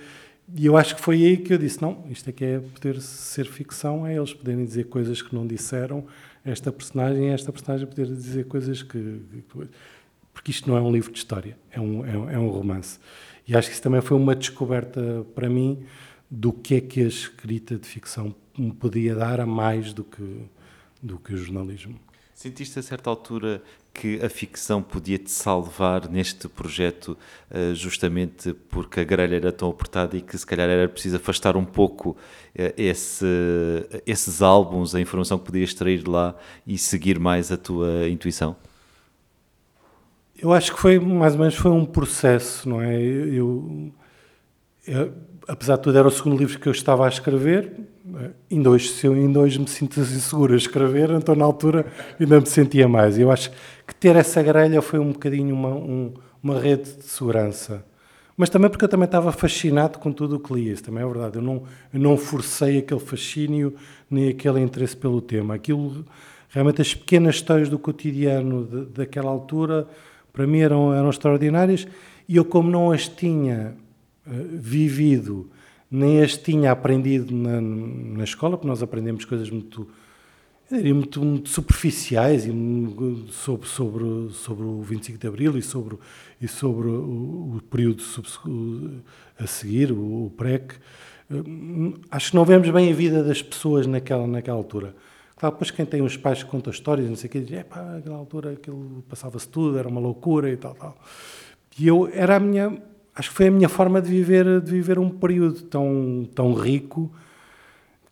e 0.53 0.65
eu 0.65 0.77
acho 0.77 0.95
que 0.95 1.01
foi 1.01 1.23
aí 1.23 1.37
que 1.37 1.53
eu 1.53 1.57
disse: 1.57 1.81
não, 1.81 2.05
isto 2.09 2.29
é 2.29 2.33
que 2.33 2.45
é 2.45 2.59
poder 2.59 3.01
ser 3.01 3.45
ficção, 3.45 4.05
é 4.05 4.15
eles 4.15 4.33
poderem 4.33 4.63
dizer 4.63 4.85
coisas 4.85 5.21
que 5.21 5.33
não 5.33 5.45
disseram, 5.47 6.05
esta 6.43 6.71
personagem, 6.71 7.29
esta 7.29 7.51
personagem 7.51 7.87
poder 7.87 8.07
dizer 8.07 8.45
coisas 8.45 8.83
que. 8.83 9.21
Porque 10.33 10.51
isto 10.51 10.69
não 10.69 10.77
é 10.77 10.81
um 10.81 10.91
livro 10.91 11.11
de 11.11 11.17
história, 11.17 11.57
é 11.71 11.79
um, 11.79 12.05
é 12.05 12.35
é 12.35 12.39
um 12.39 12.49
romance. 12.49 12.99
E 13.47 13.55
acho 13.55 13.69
que 13.69 13.73
isso 13.73 13.81
também 13.81 14.01
foi 14.01 14.17
uma 14.17 14.35
descoberta 14.35 15.25
para 15.33 15.49
mim 15.49 15.83
do 16.29 16.51
que 16.51 16.75
é 16.75 16.81
que 16.81 17.01
a 17.01 17.07
escrita 17.07 17.77
de 17.77 17.87
ficção 17.87 18.35
me 18.57 18.73
podia 18.73 19.15
dar 19.15 19.39
a 19.39 19.45
mais 19.45 19.93
do 19.93 20.03
que, 20.03 20.41
do 21.01 21.17
que 21.17 21.33
o 21.33 21.37
jornalismo. 21.37 21.99
Sentiste 22.33 22.79
a 22.79 22.81
certa 22.81 23.09
altura 23.09 23.63
que 23.95 24.19
a 24.23 24.29
ficção 24.29 24.83
podia 24.83 25.17
te 25.17 25.31
salvar 25.31 26.09
neste 26.09 26.49
projeto, 26.49 27.17
eh, 27.49 27.73
justamente 27.73 28.53
porque 28.53 28.99
a 28.99 29.03
grelha 29.05 29.37
era 29.37 29.51
tão 29.53 29.69
apertada 29.69 30.17
e 30.17 30.21
que 30.21 30.37
se 30.37 30.45
calhar 30.45 30.69
era 30.69 30.89
preciso 30.89 31.15
afastar 31.15 31.55
um 31.55 31.63
pouco 31.63 32.17
eh, 32.53 32.73
esse, 32.77 33.25
esses 34.05 34.41
álbuns, 34.41 34.93
a 34.93 34.99
informação 34.99 35.39
que 35.39 35.45
podias 35.45 35.69
extrair 35.69 36.03
de 36.03 36.09
lá 36.09 36.35
e 36.67 36.77
seguir 36.77 37.17
mais 37.17 37.53
a 37.53 37.57
tua 37.57 38.09
intuição? 38.09 38.57
Eu 40.37 40.51
acho 40.51 40.73
que 40.73 40.79
foi 40.79 40.99
mais 40.99 41.33
ou 41.33 41.39
menos 41.39 41.55
foi 41.55 41.71
um 41.71 41.85
processo, 41.85 42.67
não 42.67 42.81
é? 42.81 43.01
Eu, 43.01 43.93
eu, 44.88 45.11
apesar 45.47 45.77
de 45.77 45.83
tudo, 45.83 45.97
era 45.97 46.07
o 46.07 46.11
segundo 46.11 46.38
livro 46.38 46.59
que 46.59 46.67
eu 46.67 46.71
estava 46.71 47.05
a 47.05 47.09
escrever. 47.09 47.73
Ainda 48.51 48.69
hoje, 48.69 48.89
se 48.89 49.07
eu 49.07 49.13
ainda 49.13 49.39
hoje 49.39 49.59
me 49.59 49.67
sinto 49.67 49.99
inseguro 49.99 50.53
a 50.53 50.57
escrever, 50.57 51.09
então 51.11 51.36
na 51.36 51.45
altura 51.45 51.86
ainda 52.19 52.39
me 52.39 52.45
sentia 52.45 52.88
mais. 52.88 53.17
Eu 53.17 53.31
acho 53.31 53.51
que 53.86 53.95
ter 53.95 54.15
essa 54.15 54.41
grelha 54.41 54.81
foi 54.81 54.99
um 54.99 55.11
bocadinho 55.11 55.53
uma, 55.55 55.69
um, 55.69 56.13
uma 56.41 56.59
rede 56.59 56.83
de 56.83 57.03
segurança. 57.03 57.83
Mas 58.38 58.49
também 58.49 58.69
porque 58.69 58.83
eu 58.83 58.89
também 58.89 59.05
estava 59.05 59.31
fascinado 59.31 59.97
com 59.97 60.11
tudo 60.11 60.36
o 60.36 60.39
que 60.39 60.53
lia, 60.53 60.73
isso 60.73 60.83
também 60.83 61.03
é 61.03 61.07
verdade. 61.07 61.38
Eu 61.38 61.41
não, 61.41 61.63
eu 61.93 61.99
não 61.99 62.17
forcei 62.17 62.79
aquele 62.79 62.99
fascínio 62.99 63.73
nem 64.09 64.29
aquele 64.29 64.59
interesse 64.59 64.95
pelo 64.95 65.21
tema. 65.21 65.55
Aquilo, 65.55 66.05
realmente, 66.49 66.81
as 66.81 66.93
pequenas 66.93 67.36
histórias 67.36 67.69
do 67.69 67.79
cotidiano 67.79 68.65
daquela 68.93 69.31
altura, 69.31 69.88
para 70.33 70.45
mim 70.45 70.59
eram, 70.59 70.93
eram 70.93 71.09
extraordinárias 71.09 71.88
e 72.27 72.36
eu, 72.36 72.43
como 72.43 72.69
não 72.69 72.91
as 72.91 73.07
tinha 73.07 73.75
vivido, 74.26 75.49
nem 75.89 76.21
as 76.21 76.36
tinha 76.38 76.71
aprendido 76.71 77.34
na, 77.34 77.61
na 77.61 78.23
escola, 78.23 78.57
porque 78.57 78.67
nós 78.67 78.82
aprendemos 78.82 79.26
coisas 79.26 79.49
muito 79.49 79.88
muito, 80.71 81.23
muito 81.23 81.49
superficiais 81.49 82.45
e 82.45 82.51
sobre, 83.30 83.67
sobre, 83.67 84.30
sobre 84.32 84.63
o 84.63 84.82
25 84.82 85.19
de 85.19 85.28
Abril 85.28 85.57
e 85.57 85.61
sobre, 85.61 85.97
e 86.41 86.47
sobre 86.47 86.88
o, 86.88 87.57
o 87.57 87.61
período 87.69 88.03
a 89.38 89.45
seguir, 89.45 89.91
o, 89.91 90.26
o 90.26 90.34
PREC. 90.36 90.73
Hum, 91.30 91.93
acho 92.09 92.32
que 92.32 92.36
não 92.36 92.45
vemos 92.45 92.69
bem 92.69 92.91
a 92.91 92.95
vida 92.95 93.23
das 93.23 93.41
pessoas 93.41 93.86
naquela, 93.86 94.26
naquela 94.26 94.57
altura. 94.57 94.95
Claro, 95.36 95.55
depois 95.55 95.69
quem 95.69 95.86
tem 95.86 96.01
os 96.01 96.17
pais 96.17 96.43
que 96.43 96.49
contam 96.49 96.71
histórias, 96.71 97.09
não 97.09 97.15
sei 97.15 97.28
o 97.28 97.32
que, 97.32 97.39
diz, 97.41 97.57
é 97.57 97.63
pá, 97.63 97.84
naquela 97.84 98.15
altura 98.15 98.53
aquilo 98.53 99.03
passava-se 99.07 99.47
tudo, 99.47 99.78
era 99.78 99.88
uma 99.88 99.99
loucura 99.99 100.49
e 100.49 100.57
tal, 100.57 100.73
tal. 100.73 100.97
E 101.78 101.88
eu, 101.88 102.09
era 102.11 102.38
a 102.38 102.39
minha, 102.39 102.82
acho 103.16 103.30
que 103.30 103.36
foi 103.36 103.47
a 103.47 103.51
minha 103.51 103.70
forma 103.70 104.01
de 104.01 104.09
viver, 104.09 104.61
de 104.61 104.72
viver 104.72 104.99
um 104.99 105.09
período 105.09 105.61
tão, 105.63 106.28
tão 106.36 106.53
rico, 106.53 107.11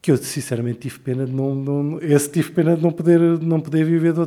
que 0.01 0.12
eu 0.12 0.18
sinceramente 0.18 0.80
tive 0.80 0.99
pena 0.99 1.26
de 1.26 1.32
não, 1.32 1.56
não, 1.56 1.99
esse 2.01 2.30
tive 2.30 2.51
pena 2.51 2.76
de 2.76 2.84
não 2.84 2.91
poder 2.91 3.20
não 3.39 3.62
poder 3.62 3.86
viver 3.86 4.12
de, 4.12 4.26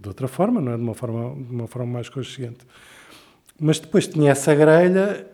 de, 0.00 0.08
outra 0.08 0.26
forma 0.26 0.60
não 0.60 0.72
é? 0.72 0.76
De 0.76 0.82
uma 0.82 0.94
forma 0.94 1.34
de 1.36 1.54
uma 1.54 1.68
forma 1.68 1.92
mais 1.92 2.08
consciente. 2.08 2.66
Mas 3.58 3.78
depois 3.78 4.08
tinha 4.08 4.32
essa 4.32 4.52
grelha 4.52 5.24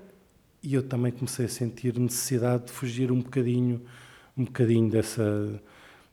e 0.62 0.74
eu 0.74 0.82
também 0.82 1.11
comecei 1.11 1.47
a 1.47 1.49
sentir 1.49 1.99
necessidade 1.99 2.66
de 2.66 2.72
fugir 2.72 3.11
um 3.11 3.20
bocadinho 3.20 3.80
um 4.36 4.45
bocadinho 4.45 4.91
dessa 4.91 5.59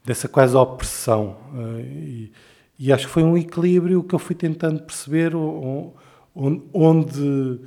dessa 0.05 0.29
quase 0.29 0.55
opressão 0.55 1.35
eh, 1.57 1.81
e, 1.81 2.31
e 2.79 2.93
acho 2.93 3.07
que 3.07 3.11
foi 3.11 3.23
um 3.23 3.35
equilíbrio 3.37 4.03
que 4.03 4.15
eu 4.15 4.19
fui 4.19 4.35
tentando 4.35 4.83
perceber 4.83 5.35
onde 5.35 6.61
onde 6.73 7.59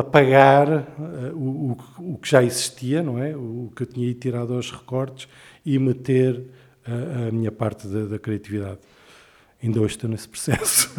apagar 0.00 0.68
uh, 0.68 1.34
o, 1.34 1.72
o, 1.98 2.14
o, 2.14 2.18
que 2.18 2.28
já 2.28 2.42
existia, 2.42 3.02
não 3.02 3.18
é? 3.18 3.36
O, 3.36 3.72
que 3.74 3.82
eu 3.82 3.86
tinha 3.86 4.12
tirado 4.14 4.54
aos 4.54 4.70
recortes 4.70 5.28
e 5.64 5.78
meter 5.78 6.36
uh, 6.86 7.28
a 7.28 7.30
minha 7.30 7.52
parte 7.52 7.86
da, 7.86 8.06
da 8.06 8.18
criatividade. 8.18 8.78
Ainda 9.62 9.80
hoje 9.80 9.94
estou 9.94 10.10
nesse 10.10 10.26
processo, 10.28 10.90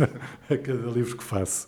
a 0.49 0.57
cada 0.57 0.89
livro 0.89 1.17
que 1.17 1.23
faço. 1.23 1.67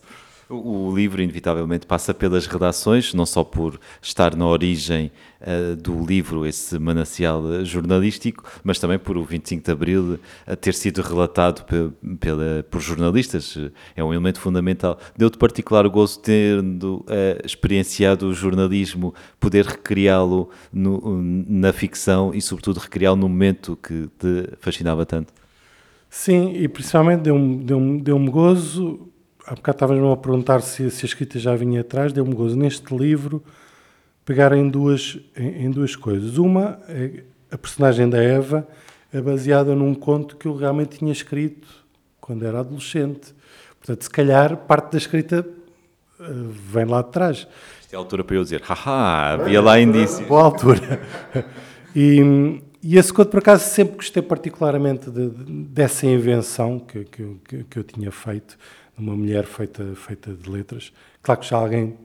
O 0.49 0.93
livro, 0.93 1.21
inevitavelmente, 1.21 1.87
passa 1.87 2.13
pelas 2.13 2.45
redações, 2.45 3.13
não 3.13 3.25
só 3.25 3.43
por 3.43 3.79
estar 4.01 4.35
na 4.35 4.45
origem 4.45 5.09
uh, 5.41 5.75
do 5.75 6.05
livro, 6.05 6.45
esse 6.45 6.77
manancial 6.77 7.63
jornalístico, 7.63 8.43
mas 8.63 8.77
também 8.77 8.99
por 8.99 9.17
o 9.17 9.23
25 9.23 9.63
de 9.63 9.71
Abril 9.71 10.19
uh, 10.47 10.55
ter 10.55 10.73
sido 10.73 11.01
relatado 11.01 11.63
pe 11.65 12.15
pela, 12.17 12.63
por 12.69 12.81
jornalistas. 12.81 13.57
É 13.95 14.03
um 14.03 14.11
elemento 14.11 14.39
fundamental. 14.39 14.99
Deu-te 15.17 15.37
particular 15.37 15.87
gozo, 15.87 16.19
tendo 16.19 17.05
uh, 17.07 17.45
experienciado 17.45 18.27
o 18.27 18.33
jornalismo, 18.33 19.13
poder 19.39 19.65
recriá-lo 19.65 20.49
na 20.73 21.71
ficção 21.71 22.33
e, 22.33 22.41
sobretudo, 22.41 22.79
recriá-lo 22.79 23.15
no 23.15 23.29
momento 23.29 23.77
que 23.81 24.09
te 24.19 24.49
fascinava 24.59 25.05
tanto? 25.05 25.33
Sim, 26.09 26.53
e 26.53 26.67
principalmente 26.67 27.21
deu-me 27.21 27.57
deu 27.63 27.99
deu 27.99 28.19
gozo 28.25 29.12
há 29.45 29.55
bocado 29.55 29.75
estavas-me 29.75 30.11
a 30.11 30.17
perguntar 30.17 30.61
se, 30.61 30.89
se, 30.89 31.05
a 31.05 31.07
escrita 31.07 31.39
já 31.39 31.55
vinha 31.55 31.81
atrás, 31.81 32.13
deu-me 32.13 32.33
gozo 32.33 32.55
neste 32.55 32.95
livro 32.95 33.43
pegar 34.25 34.53
em 34.53 34.69
duas, 34.69 35.19
em, 35.35 35.65
em, 35.65 35.71
duas 35.71 35.95
coisas. 35.95 36.37
Uma, 36.37 36.79
é 36.87 37.23
a 37.51 37.57
personagem 37.57 38.09
da 38.09 38.21
Eva 38.21 38.67
é 39.11 39.21
baseada 39.21 39.75
num 39.75 39.93
conto 39.93 40.35
que 40.35 40.47
eu 40.47 40.55
realmente 40.55 40.97
tinha 40.97 41.11
escrito 41.11 41.67
quando 42.19 42.45
era 42.45 42.61
adolescente. 42.61 43.35
Portanto, 43.77 44.01
se 44.03 44.09
calhar 44.09 44.57
parte 44.57 44.93
da 44.93 44.97
escrita 44.97 45.45
uh, 46.19 46.49
vem 46.49 46.85
lá 46.85 47.03
de 47.03 47.11
trás. 47.11 47.47
Isto 47.81 47.93
é 47.93 47.95
a 47.95 47.99
altura 47.99 48.23
para 48.23 48.35
eu 48.37 48.43
dizer, 48.43 48.61
haha, 48.61 49.33
havia 49.33 49.61
lá 49.61 49.79
indícios. 49.79 50.27
Boa 50.27 50.43
altura. 50.43 51.01
E, 51.95 52.59
e 52.81 52.97
esse 52.97 53.13
conto, 53.13 53.29
por 53.29 53.37
acaso, 53.37 53.65
sempre 53.69 53.97
gostei 53.97 54.23
particularmente 54.23 55.11
de, 55.11 55.29
de, 55.29 55.43
dessa 55.65 56.07
invenção 56.07 56.79
que, 56.79 57.03
que, 57.03 57.37
que, 57.47 57.63
que 57.65 57.77
eu 57.77 57.83
tinha 57.83 58.11
feito 58.11 58.57
uma 58.97 59.15
mulher 59.15 59.45
feita, 59.45 59.95
feita 59.95 60.33
de 60.33 60.49
letras. 60.49 60.91
Claro 61.21 61.41
que 61.41 61.47
já 61.47 61.57
alguém 61.57 61.97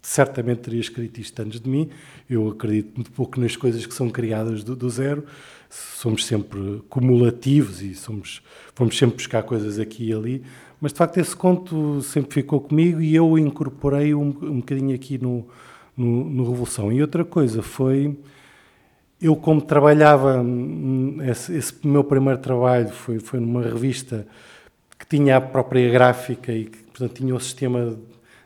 certamente 0.00 0.60
teria 0.60 0.80
escrito 0.80 1.20
isto 1.20 1.40
antes 1.42 1.60
de 1.60 1.68
mim. 1.68 1.90
Eu 2.30 2.48
acredito 2.48 2.92
muito 2.94 3.10
pouco 3.10 3.40
nas 3.40 3.56
coisas 3.56 3.84
que 3.84 3.92
são 3.92 4.08
criadas 4.08 4.62
do, 4.62 4.76
do 4.76 4.88
zero. 4.88 5.24
Somos 5.68 6.24
sempre 6.24 6.82
cumulativos 6.88 7.82
e 7.82 7.94
somos, 7.94 8.40
vamos 8.76 8.96
sempre 8.96 9.16
buscar 9.16 9.42
coisas 9.42 9.78
aqui 9.80 10.10
e 10.10 10.12
ali. 10.12 10.44
Mas 10.80 10.92
de 10.92 10.98
facto 10.98 11.18
esse 11.18 11.34
conto 11.34 12.00
sempre 12.02 12.34
ficou 12.34 12.60
comigo 12.60 13.00
e 13.00 13.14
eu 13.14 13.36
incorporei 13.36 14.14
um, 14.14 14.28
um 14.28 14.60
bocadinho 14.60 14.94
aqui 14.94 15.18
no, 15.18 15.48
no, 15.96 16.24
no 16.24 16.50
Revolução. 16.50 16.92
E 16.92 17.00
outra 17.02 17.24
coisa 17.24 17.62
foi 17.62 18.16
eu 19.20 19.34
como 19.34 19.62
trabalhava 19.62 20.44
esse, 21.30 21.56
esse, 21.56 21.74
meu 21.86 22.04
primeiro 22.04 22.38
trabalho 22.38 22.90
foi 22.90 23.18
foi 23.18 23.40
numa 23.40 23.62
revista 23.62 24.26
que 25.08 25.16
tinha 25.16 25.36
a 25.36 25.40
própria 25.40 25.90
gráfica 25.90 26.52
e 26.52 26.64
que, 26.64 26.78
portanto, 26.78 27.14
tinha 27.14 27.34
o 27.34 27.40
sistema, 27.40 27.96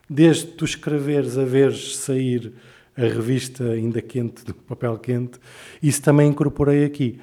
desde 0.08 0.46
tu 0.46 0.64
escreveres 0.64 1.38
a 1.38 1.44
veres 1.44 1.96
sair 1.96 2.52
a 2.96 3.02
revista 3.02 3.64
ainda 3.64 4.02
quente, 4.02 4.44
do 4.44 4.54
papel 4.54 4.98
quente, 4.98 5.38
isso 5.82 6.02
também 6.02 6.28
incorporei 6.28 6.84
aqui. 6.84 7.18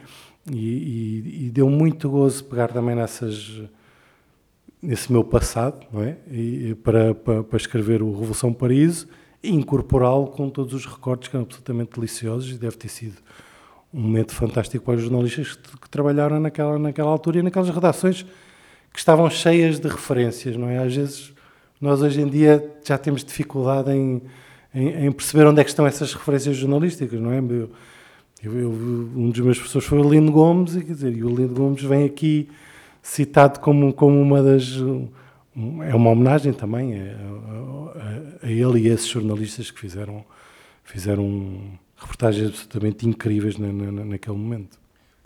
E, 0.52 0.56
e, 0.56 1.46
e 1.46 1.50
deu 1.50 1.70
muito 1.70 2.10
gozo 2.10 2.44
pegar 2.46 2.70
também 2.70 2.96
nessas 2.96 3.62
nesse 4.82 5.12
meu 5.12 5.24
passado, 5.24 5.86
não 5.92 6.04
é? 6.04 6.18
E, 6.32 6.76
para, 6.84 7.14
para, 7.14 7.44
para 7.44 7.58
escrever 7.58 8.02
o 8.02 8.12
Revolução 8.12 8.54
Paraíso 8.54 9.08
e 9.42 9.50
incorporá-lo 9.54 10.28
com 10.28 10.50
todos 10.50 10.74
os 10.74 10.86
recortes 10.86 11.30
que 11.30 11.36
eram 11.36 11.46
absolutamente 11.46 11.92
deliciosos 11.96 12.52
e 12.52 12.58
deve 12.58 12.78
ter 12.78 12.90
sido 12.90 13.16
um 13.94 14.02
momento 14.02 14.34
fantástico 14.34 14.86
para 14.86 14.96
os 14.96 15.02
jornalistas 15.02 15.56
que, 15.56 15.78
que, 15.80 15.90
trabalharam 15.90 16.40
naquela, 16.40 16.78
naquela 16.78 17.10
altura 17.10 17.40
e 17.40 17.42
naquelas 17.42 17.70
redações 17.70 18.26
que 18.92 19.00
estavam 19.00 19.30
cheias 19.30 19.80
de 19.80 19.88
referências, 19.88 20.56
não 20.56 20.70
é? 20.70 20.80
Às 20.80 20.96
vezes 20.96 21.34
nós 21.80 22.02
hoje 22.02 22.22
em 22.22 22.28
dia 22.28 22.64
já 22.84 22.98
temos 22.98 23.24
dificuldade 23.24 23.92
em, 23.92 24.22
em, 24.74 25.06
em 25.06 25.12
perceber 25.12 25.46
onde 25.46 25.62
é 25.62 25.64
que 25.64 25.70
estão 25.70 25.86
essas 25.86 26.14
referências 26.14 26.58
jornalísticas, 26.58 27.20
não 27.20 27.32
é? 27.32 27.40
Eu, 27.40 28.60
eu, 28.60 28.70
um 28.70 29.30
dos 29.30 29.40
meus 29.40 29.58
professores 29.58 29.88
foi 29.88 30.00
o 30.00 30.10
Lindo 30.10 30.32
Gomes 30.32 30.76
e, 30.76 30.84
quer 30.84 30.94
dizer, 30.94 31.16
e 31.16 31.24
o 31.24 31.30
Lindo 31.30 31.54
Gomes 31.54 31.82
vem 31.84 32.06
aqui 32.06 32.50
citado 33.02 33.60
como, 33.60 33.94
como 33.94 34.20
uma 34.22 34.42
das 34.44 34.78
é 35.88 35.96
uma 35.96 36.12
homenagem 36.12 36.54
também 36.54 36.94
a, 37.00 37.04
a, 37.04 38.48
a, 38.48 38.52
ele 38.52 38.82
e 38.82 38.92
a 38.92 38.94
esses 38.94 39.08
jornalistas 39.08 39.72
que 39.72 39.80
fizeram 39.80 40.24
fizeram 40.84 41.60
reportagens 41.98 42.50
absolutamente 42.50 43.08
incríveis 43.08 43.58
na, 43.58 43.72
na, 43.72 44.06
naquele 44.06 44.38
momento. 44.38 44.78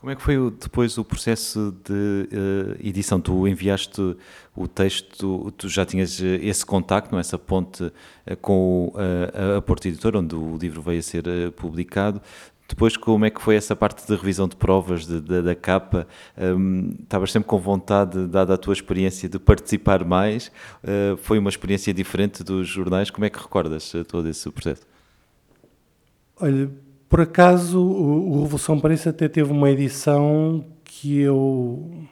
Como 0.02 0.10
é 0.10 0.16
que 0.16 0.22
foi 0.24 0.36
depois 0.60 0.98
o 0.98 1.06
processo 1.06 1.78
de 1.86 1.94
uh, 1.94 2.76
edição? 2.80 3.22
Tu 3.22 3.48
enviaste 3.48 4.18
o 4.56 4.68
texto, 4.68 5.54
tu 5.56 5.70
já 5.70 5.86
tinhas 5.86 6.20
eh, 6.20 6.40
esse 6.42 6.66
contacto, 6.66 7.16
essa 7.20 7.38
ponte 7.38 7.84
uh, 7.84 7.94
com 8.42 8.92
uh, 8.96 9.58
a 9.58 9.62
Porta 9.62 9.88
Editora, 9.88 10.18
onde 10.18 10.34
o 10.34 10.58
livro 10.58 10.82
veio 10.82 10.98
a 10.98 11.04
ser 11.04 11.24
publicado. 11.52 12.20
Depois, 12.68 12.98
como 12.98 13.26
é 13.26 13.30
que 13.30 13.40
foi 13.40 13.56
essa 13.56 13.76
parte 13.76 14.08
de 14.08 14.16
revisão 14.16 14.48
de 14.48 14.56
provas 14.56 15.06
de, 15.06 15.22
de, 15.22 15.40
da 15.44 15.54
capa? 15.54 16.08
Um, 16.36 16.96
estavas 17.04 17.32
sempre 17.32 17.48
com 17.48 17.60
vontade, 17.60 18.26
dada 18.26 18.56
a 18.56 18.58
tua 18.58 18.74
experiência, 18.74 19.30
de 19.30 19.38
participar 19.38 20.04
mais? 20.04 20.52
foi 21.20 21.38
uma 21.38 21.50
experiência 21.50 21.94
diferente 21.94 22.44
dos 22.44 22.68
jornais? 22.68 23.12
Como 23.12 23.26
é 23.26 23.30
que 23.30 23.38
recordas 23.38 23.94
todo 24.08 24.28
esse 24.28 24.50
processo? 24.50 24.82
Olha, 26.40 26.72
por 27.12 27.20
acaso, 27.20 27.78
o, 27.78 28.42
Revolução 28.44 28.80
Paris 28.80 29.06
até 29.06 29.28
teve 29.28 29.52
uma 29.52 29.70
edição 29.70 30.66
que 30.82 31.20
eu 31.20 32.08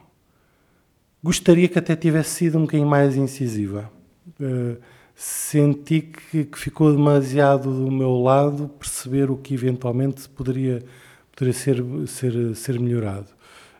gostaria 1.23 1.69
que 1.69 1.79
até 1.79 1.95
tivesse 1.95 2.31
sido 2.31 2.57
um 2.57 2.61
bocadinho 2.63 2.87
mais 2.87 3.15
incisiva. 3.15 3.89
Uh, 4.37 4.75
senti 5.15 6.01
que, 6.01 6.43
que, 6.43 6.59
ficou 6.59 6.91
demasiado 6.91 7.73
do 7.73 7.89
meu 7.89 8.11
lado 8.21 8.67
perceber 8.77 9.31
o 9.31 9.37
que 9.37 9.53
eventualmente 9.53 10.27
poderia, 10.27 10.83
poderia 11.31 11.53
ser, 11.53 11.81
ser, 12.05 12.53
ser 12.53 12.77
melhorado. 12.77 13.27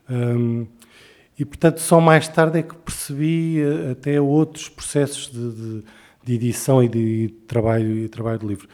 Um, 0.10 0.68
e, 1.38 1.44
portanto, 1.44 1.82
só 1.82 2.00
mais 2.00 2.30
tarde 2.30 2.60
é 2.60 2.64
que 2.64 2.76
percebi 2.76 3.60
eh, 3.60 3.92
até 3.92 4.20
outros 4.20 4.70
processos 4.70 5.30
de, 5.30 5.52
de, 5.52 5.84
de 6.24 6.34
edição 6.34 6.82
e 6.82 6.88
de, 6.88 7.28
de 7.28 7.34
trabalho, 7.46 7.98
e 7.98 8.08
trabalho 8.08 8.40
de 8.40 8.48
livro. 8.48 8.70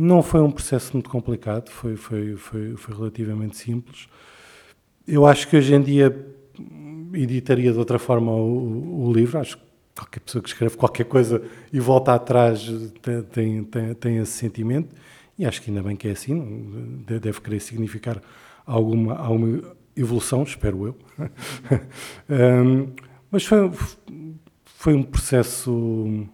Não 0.00 0.22
foi 0.22 0.40
um 0.40 0.50
processo 0.50 0.92
muito 0.92 1.10
complicado, 1.10 1.70
foi, 1.70 1.96
foi, 1.96 2.36
foi, 2.36 2.76
foi 2.76 2.94
relativamente 2.94 3.56
simples. 3.56 4.08
Eu 5.06 5.26
acho 5.26 5.48
que 5.48 5.56
hoje 5.56 5.74
em 5.74 5.82
dia 5.82 6.16
editaria 7.12 7.72
de 7.72 7.78
outra 7.78 7.98
forma 7.98 8.30
o, 8.30 9.08
o 9.08 9.12
livro. 9.12 9.40
Acho 9.40 9.58
que 9.58 9.64
qualquer 9.96 10.20
pessoa 10.20 10.40
que 10.40 10.48
escreve 10.48 10.76
qualquer 10.76 11.04
coisa 11.04 11.42
e 11.72 11.80
volta 11.80 12.14
atrás 12.14 12.64
tem, 13.32 13.64
tem, 13.64 13.94
tem 13.94 14.18
esse 14.18 14.30
sentimento. 14.30 14.94
E 15.36 15.44
acho 15.44 15.60
que 15.60 15.68
ainda 15.68 15.82
bem 15.82 15.96
que 15.96 16.06
é 16.06 16.12
assim, 16.12 17.04
deve 17.04 17.40
querer 17.40 17.58
significar 17.58 18.22
alguma, 18.64 19.16
alguma 19.16 19.62
evolução, 19.96 20.44
espero 20.44 20.86
eu. 20.86 20.96
um, 22.30 22.92
mas 23.32 23.44
foi, 23.44 23.68
foi 24.64 24.94
um 24.94 25.02
processo. 25.02 26.24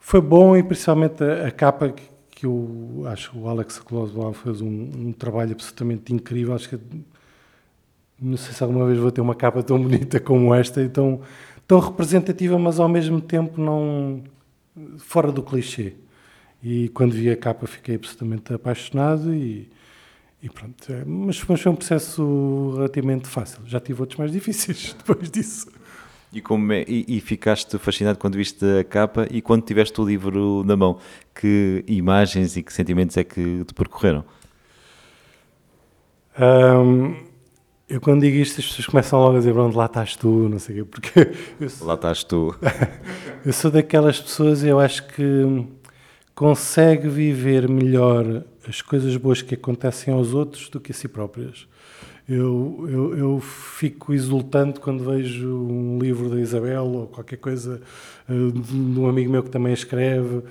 Foi 0.00 0.20
bom 0.20 0.56
e 0.56 0.64
principalmente 0.64 1.22
a, 1.22 1.46
a 1.46 1.50
capa 1.52 1.90
que 1.90 2.09
eu 2.46 3.04
acho 3.06 3.30
que 3.30 3.38
o 3.38 3.48
Alex 3.48 3.78
Closwell 3.78 4.32
fez 4.32 4.60
um, 4.60 4.68
um, 4.68 5.12
trabalho 5.12 5.52
absolutamente 5.52 6.12
incrível. 6.12 6.54
Acho 6.54 6.68
que 6.68 6.78
não 8.20 8.36
sei 8.36 8.52
se 8.52 8.62
alguma 8.62 8.86
vez 8.86 8.98
vou 8.98 9.10
ter 9.10 9.20
uma 9.20 9.34
capa 9.34 9.62
tão 9.62 9.80
bonita 9.80 10.20
como 10.20 10.54
esta 10.54 10.82
e 10.82 10.88
tão, 10.88 11.20
tão 11.66 11.78
representativa, 11.78 12.58
mas 12.58 12.78
ao 12.78 12.88
mesmo 12.88 13.20
tempo 13.20 13.60
não 13.60 14.22
fora 14.98 15.32
do 15.32 15.42
clichê. 15.42 15.94
E 16.62 16.88
quando 16.90 17.12
vi 17.12 17.30
a 17.30 17.36
capa 17.36 17.66
fiquei 17.66 17.94
absolutamente 17.94 18.52
apaixonado 18.52 19.34
e, 19.34 19.70
e 20.42 20.48
pronto. 20.50 20.92
É, 20.92 21.04
mas, 21.04 21.42
mas 21.48 21.60
foi 21.60 21.72
um 21.72 21.76
processo 21.76 22.72
relativamente 22.76 23.28
fácil. 23.28 23.60
Já 23.66 23.80
tive 23.80 24.00
outros 24.00 24.18
mais 24.18 24.30
difíceis 24.32 24.94
depois 24.98 25.30
disso. 25.30 25.68
E, 26.32 26.40
como 26.40 26.72
é, 26.72 26.84
e, 26.86 27.04
e, 27.08 27.20
ficaste 27.20 27.76
fascinado 27.76 28.16
quando 28.16 28.36
viste 28.36 28.64
a 28.64 28.84
capa 28.84 29.26
e 29.30 29.42
quando 29.42 29.64
tiveste 29.64 30.00
o 30.00 30.04
livro 30.04 30.62
na 30.64 30.76
mão, 30.76 30.98
que 31.40 31.82
imagens 31.86 32.56
e 32.56 32.62
que 32.62 32.70
sentimentos 32.70 33.16
é 33.16 33.24
que 33.24 33.64
te 33.64 33.72
percorreram? 33.72 34.22
Um, 36.38 37.16
eu 37.88 37.98
quando 38.00 38.20
digo 38.20 38.36
isto 38.36 38.60
as 38.60 38.66
pessoas 38.66 38.86
começam 38.86 39.18
logo 39.18 39.36
a 39.36 39.38
dizer 39.38 39.54
pronto, 39.54 39.76
lá 39.76 39.86
estás 39.86 40.16
tu, 40.16 40.48
não 40.50 40.58
sei 40.58 40.82
o 40.82 40.86
quê, 40.86 40.90
porque... 41.56 41.68
Sou, 41.68 41.86
lá 41.86 41.94
estás 41.94 42.22
tu. 42.22 42.54
eu 43.44 43.52
sou 43.54 43.70
daquelas 43.70 44.20
pessoas, 44.20 44.62
eu 44.62 44.78
acho 44.78 45.06
que 45.08 45.66
consegue 46.34 47.08
viver 47.08 47.68
melhor 47.68 48.44
as 48.68 48.82
coisas 48.82 49.16
boas 49.16 49.40
que 49.40 49.54
acontecem 49.54 50.12
aos 50.12 50.34
outros 50.34 50.68
do 50.68 50.78
que 50.78 50.92
a 50.92 50.94
si 50.94 51.08
próprias. 51.08 51.66
Eu, 52.28 52.86
eu, 52.88 53.18
eu, 53.18 53.40
fico 53.40 54.14
exultante 54.14 54.78
quando 54.78 55.02
vejo 55.02 55.48
um 55.48 55.98
livro 55.98 56.30
da 56.30 56.38
Isabel 56.38 56.84
ou 56.84 57.06
qualquer 57.08 57.38
coisa 57.38 57.82
uh, 58.28 58.52
de 58.52 59.00
um 59.00 59.08
amigo 59.08 59.32
meu 59.32 59.42
que 59.42 59.50
também 59.50 59.72
escreve. 59.72 60.42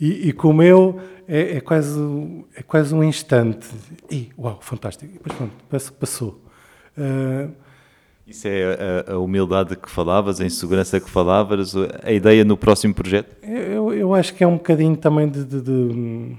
E, 0.00 0.28
e 0.28 0.32
como 0.32 0.62
eu, 0.62 0.98
é, 1.28 1.58
é, 1.58 1.60
quase, 1.60 2.00
é 2.56 2.62
quase 2.62 2.94
um 2.94 3.04
instante. 3.04 3.68
E, 4.10 4.30
uau, 4.38 4.58
fantástico. 4.62 5.12
E 5.12 5.18
depois 5.18 5.34
pronto, 5.34 5.92
passou. 5.92 6.42
Uh, 6.96 7.52
Isso 8.26 8.48
é 8.48 9.04
a, 9.06 9.12
a, 9.12 9.18
humildade 9.18 9.76
que 9.76 9.90
falavas, 9.90 10.40
a 10.40 10.46
insegurança 10.46 10.98
que 10.98 11.10
falavas, 11.10 11.74
a 12.02 12.10
ideia 12.10 12.44
no 12.44 12.56
próximo 12.56 12.94
projeto? 12.94 13.36
Eu, 13.42 13.92
eu 13.92 14.14
acho 14.14 14.34
que 14.34 14.42
é 14.42 14.46
um 14.46 14.56
bocadinho 14.56 14.96
também 14.96 15.28
de, 15.28 15.44
de, 15.44 15.60
de, 15.60 16.36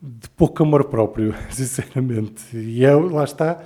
de 0.00 0.30
pouco 0.30 0.62
amor 0.62 0.84
próprio, 0.84 1.34
sinceramente. 1.50 2.56
E 2.56 2.82
eu, 2.82 3.08
lá 3.08 3.24
está, 3.24 3.62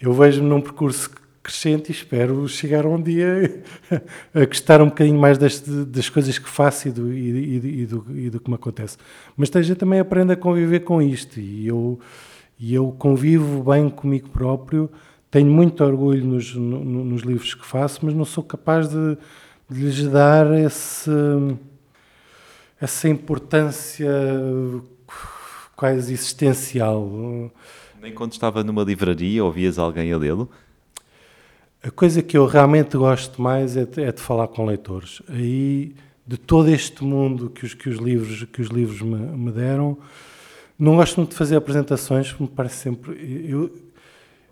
eu 0.00 0.12
vejo-me 0.12 0.48
num 0.48 0.60
percurso 0.60 1.10
crescente 1.46 1.90
e 1.90 1.92
espero 1.92 2.48
chegar 2.48 2.84
um 2.84 3.00
dia 3.00 3.62
a 4.34 4.44
gostar 4.44 4.82
um 4.82 4.86
bocadinho 4.86 5.18
mais 5.18 5.38
das, 5.38 5.60
das 5.60 6.08
coisas 6.08 6.36
que 6.40 6.48
faço 6.48 6.88
e 6.88 6.90
do, 6.90 7.12
e, 7.12 7.30
e, 7.30 7.82
e, 7.82 7.86
do, 7.86 8.06
e 8.18 8.30
do 8.30 8.40
que 8.40 8.50
me 8.50 8.56
acontece. 8.56 8.98
Mas 9.36 9.46
esteja 9.46 9.76
também 9.76 10.00
aprende 10.00 10.32
a 10.32 10.36
conviver 10.36 10.80
com 10.80 11.00
isto 11.00 11.38
e 11.38 11.68
eu, 11.68 12.00
e 12.58 12.74
eu 12.74 12.90
convivo 12.98 13.62
bem 13.62 13.88
comigo 13.88 14.28
próprio, 14.28 14.90
tenho 15.30 15.48
muito 15.48 15.84
orgulho 15.84 16.24
nos, 16.24 16.52
no, 16.52 17.04
nos 17.04 17.22
livros 17.22 17.54
que 17.54 17.64
faço, 17.64 18.04
mas 18.04 18.12
não 18.12 18.24
sou 18.24 18.42
capaz 18.42 18.88
de, 18.88 19.16
de 19.70 19.80
lhes 19.80 20.04
dar 20.08 20.52
esse, 20.58 21.10
essa 22.80 23.08
importância 23.08 24.10
quase 25.76 26.12
existencial. 26.12 27.52
Nem 28.02 28.12
quando 28.12 28.32
estava 28.32 28.64
numa 28.64 28.82
livraria 28.82 29.44
ouvias 29.44 29.78
alguém 29.78 30.12
a 30.12 30.18
lê-lo? 30.18 30.50
A 31.86 31.90
coisa 31.92 32.20
que 32.20 32.36
eu 32.36 32.46
realmente 32.46 32.96
gosto 32.96 33.40
mais 33.40 33.76
é 33.76 33.84
de, 33.84 34.02
é 34.02 34.10
de, 34.10 34.20
falar 34.20 34.48
com 34.48 34.66
leitores. 34.66 35.22
Aí, 35.28 35.94
de 36.26 36.36
todo 36.36 36.68
este 36.68 37.04
mundo 37.04 37.48
que 37.48 37.64
os, 37.64 37.74
que 37.74 37.88
os 37.88 37.98
livros, 37.98 38.42
que 38.42 38.60
os 38.60 38.70
livros 38.70 39.00
me, 39.02 39.16
me 39.16 39.52
deram, 39.52 39.96
não 40.76 40.96
gosto 40.96 41.18
muito 41.18 41.30
de 41.30 41.36
fazer 41.36 41.54
apresentações, 41.54 42.34
me 42.40 42.48
parece 42.48 42.78
sempre. 42.78 43.12
Eu, 43.48 43.72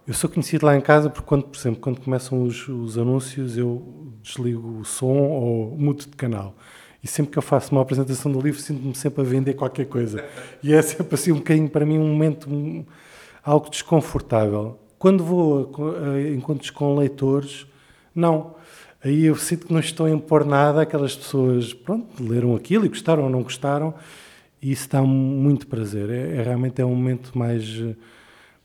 eu 0.07 0.15
sou 0.15 0.31
conhecido 0.31 0.65
lá 0.65 0.77
em 0.77 0.81
casa 0.81 1.11
porque, 1.11 1.27
quando, 1.27 1.43
por 1.43 1.59
exemplo, 1.59 1.81
quando 1.81 2.01
começam 2.01 2.41
os, 2.41 2.69
os 2.69 2.97
anúncios, 2.97 3.59
eu 3.59 4.15
desligo 4.23 4.79
o 4.79 4.85
som 4.85 5.07
ou 5.07 5.77
mudo 5.77 6.03
de 6.03 6.17
canal. 6.17 6.55
E 7.03 7.09
sempre 7.09 7.33
que 7.33 7.39
eu 7.39 7.43
faço 7.43 7.73
uma 7.73 7.83
apresentação 7.83 8.31
do 8.31 8.41
livro, 8.41 8.61
sinto-me 8.61 8.95
sempre 8.95 9.23
a 9.23 9.25
vender 9.25 9.55
qualquer 9.55 9.87
coisa. 9.87 10.25
E 10.63 10.73
é 10.73 10.81
sempre 10.81 11.13
assim 11.13 11.33
um 11.33 11.39
bocadinho, 11.39 11.69
para 11.69 11.85
mim, 11.85 11.99
um 11.99 12.07
momento. 12.07 12.49
Um, 12.49 12.85
algo 13.43 13.69
desconfortável. 13.69 14.79
Quando 15.05 15.23
vou 15.23 15.71
a, 16.03 16.31
encontros 16.31 16.71
com 16.71 16.97
leitores, 16.97 17.67
não. 18.15 18.55
Aí 19.05 19.27
eu 19.27 19.37
sinto 19.37 19.67
que 19.67 19.73
não 19.75 19.79
estou 19.79 20.07
a 20.07 20.11
impor 20.11 20.47
nada, 20.47 20.81
aquelas 20.81 21.15
pessoas, 21.15 21.75
pronto, 21.75 22.25
leram 22.25 22.57
aquilo 22.57 22.87
e 22.87 22.89
gostaram 22.89 23.25
ou 23.25 23.29
não 23.29 23.43
gostaram, 23.43 23.93
e 24.63 24.73
isso 24.73 24.89
dá 24.89 25.03
muito 25.03 25.67
prazer. 25.67 26.09
É, 26.09 26.37
é 26.37 26.43
realmente 26.43 26.81
é 26.81 26.87
um 26.87 26.95
momento 26.95 27.37
mais. 27.37 27.83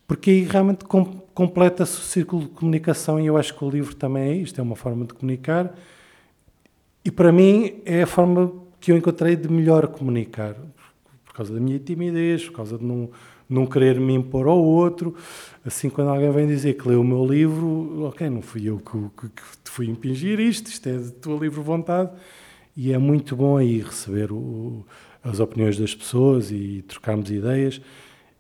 Porque 0.08 0.30
aí 0.30 0.44
realmente 0.44 0.86
com, 0.86 1.04
completa-se 1.04 1.98
o 1.98 2.04
círculo 2.04 2.44
de 2.44 2.52
comunicação, 2.52 3.20
e 3.20 3.26
eu 3.26 3.36
acho 3.36 3.54
que 3.54 3.66
o 3.66 3.70
livro 3.70 3.94
também 3.94 4.32
é 4.32 4.36
isto, 4.38 4.62
é 4.62 4.64
uma 4.64 4.78
forma 4.78 5.04
de 5.04 5.16
comunicar. 5.16 5.76
E 7.04 7.12
para 7.12 7.34
mim 7.34 7.82
é 7.84 8.04
a 8.04 8.08
forma 8.08 8.50
que 8.80 8.94
eu 8.94 8.98
encontrei 8.98 9.36
de 9.36 9.50
melhor 9.52 9.88
comunicar, 9.88 10.56
por 11.26 11.34
causa 11.34 11.54
da 11.54 11.60
minha 11.60 11.80
timidez, 11.80 12.46
por 12.46 12.54
causa 12.54 12.78
de 12.78 12.86
não 12.86 13.10
não 13.50 13.66
querer 13.66 14.00
me 14.00 14.14
impor 14.14 14.48
ao 14.48 14.64
outro. 14.64 15.16
Assim, 15.66 15.90
quando 15.90 16.10
alguém 16.10 16.32
vem 16.32 16.48
dizer 16.48 16.76
que 16.76 16.88
leu 16.88 17.02
o 17.02 17.04
meu 17.04 17.26
livro, 17.26 18.06
ok, 18.06 18.30
não 18.30 18.42
fui 18.42 18.70
eu 18.70 18.78
que, 18.78 19.28
que, 19.28 19.30
que 19.30 19.70
fui 19.70 19.88
impingir 19.88 20.40
isto, 20.40 20.68
isto 20.68 20.88
é 20.88 20.98
de 20.98 21.12
tua 21.12 21.40
livre 21.40 21.60
vontade. 21.62 22.12
E 22.78 22.94
é 22.94 22.98
muito 22.98 23.36
bom 23.36 23.58
aí 23.58 23.82
receber 23.82 24.32
o, 24.32 24.86
as 25.24 25.40
opiniões 25.40 25.78
das 25.78 25.94
pessoas 25.94 26.52
e 26.52 26.84
trocarmos 26.88 27.30
ideias 27.30 27.82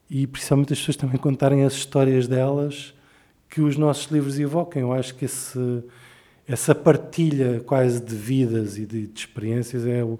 e 0.09 0.25
principalmente 0.25 0.73
as 0.73 0.79
pessoas 0.79 0.95
também 0.95 1.17
contarem 1.17 1.63
as 1.63 1.73
histórias 1.73 2.27
delas 2.27 2.93
que 3.49 3.61
os 3.61 3.77
nossos 3.77 4.11
livros 4.11 4.39
evocam. 4.39 4.81
Eu 4.81 4.93
acho 4.93 5.13
que 5.15 5.25
esse, 5.25 5.83
essa 6.47 6.73
partilha 6.73 7.61
quase 7.61 8.03
de 8.03 8.15
vidas 8.15 8.77
e 8.77 8.85
de, 8.85 9.07
de 9.07 9.19
experiências 9.19 9.85
é 9.85 10.03
o, 10.03 10.19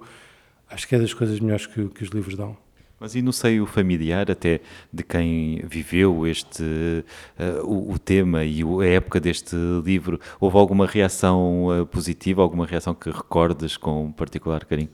acho 0.68 0.86
que 0.86 0.94
é 0.94 0.98
das 0.98 1.12
coisas 1.12 1.40
melhores 1.40 1.66
que, 1.66 1.88
que, 1.88 2.04
os 2.04 2.10
livros 2.10 2.36
dão. 2.36 2.56
Mas 3.00 3.14
e 3.14 3.22
no 3.22 3.32
seio 3.32 3.64
familiar, 3.64 4.30
até 4.30 4.60
de 4.92 5.02
quem 5.02 5.62
viveu 5.64 6.26
este 6.26 6.62
uh, 6.62 7.64
o, 7.64 7.94
o, 7.94 7.98
tema 7.98 8.44
e 8.44 8.62
a 8.62 8.84
época 8.84 9.18
deste 9.18 9.56
livro, 9.82 10.20
houve 10.38 10.58
alguma 10.58 10.86
reação 10.86 11.68
uh, 11.68 11.86
positiva, 11.86 12.42
alguma 12.42 12.66
reação 12.66 12.94
que 12.94 13.08
recordes 13.08 13.78
com 13.78 14.12
particular 14.12 14.66
carinho? 14.66 14.90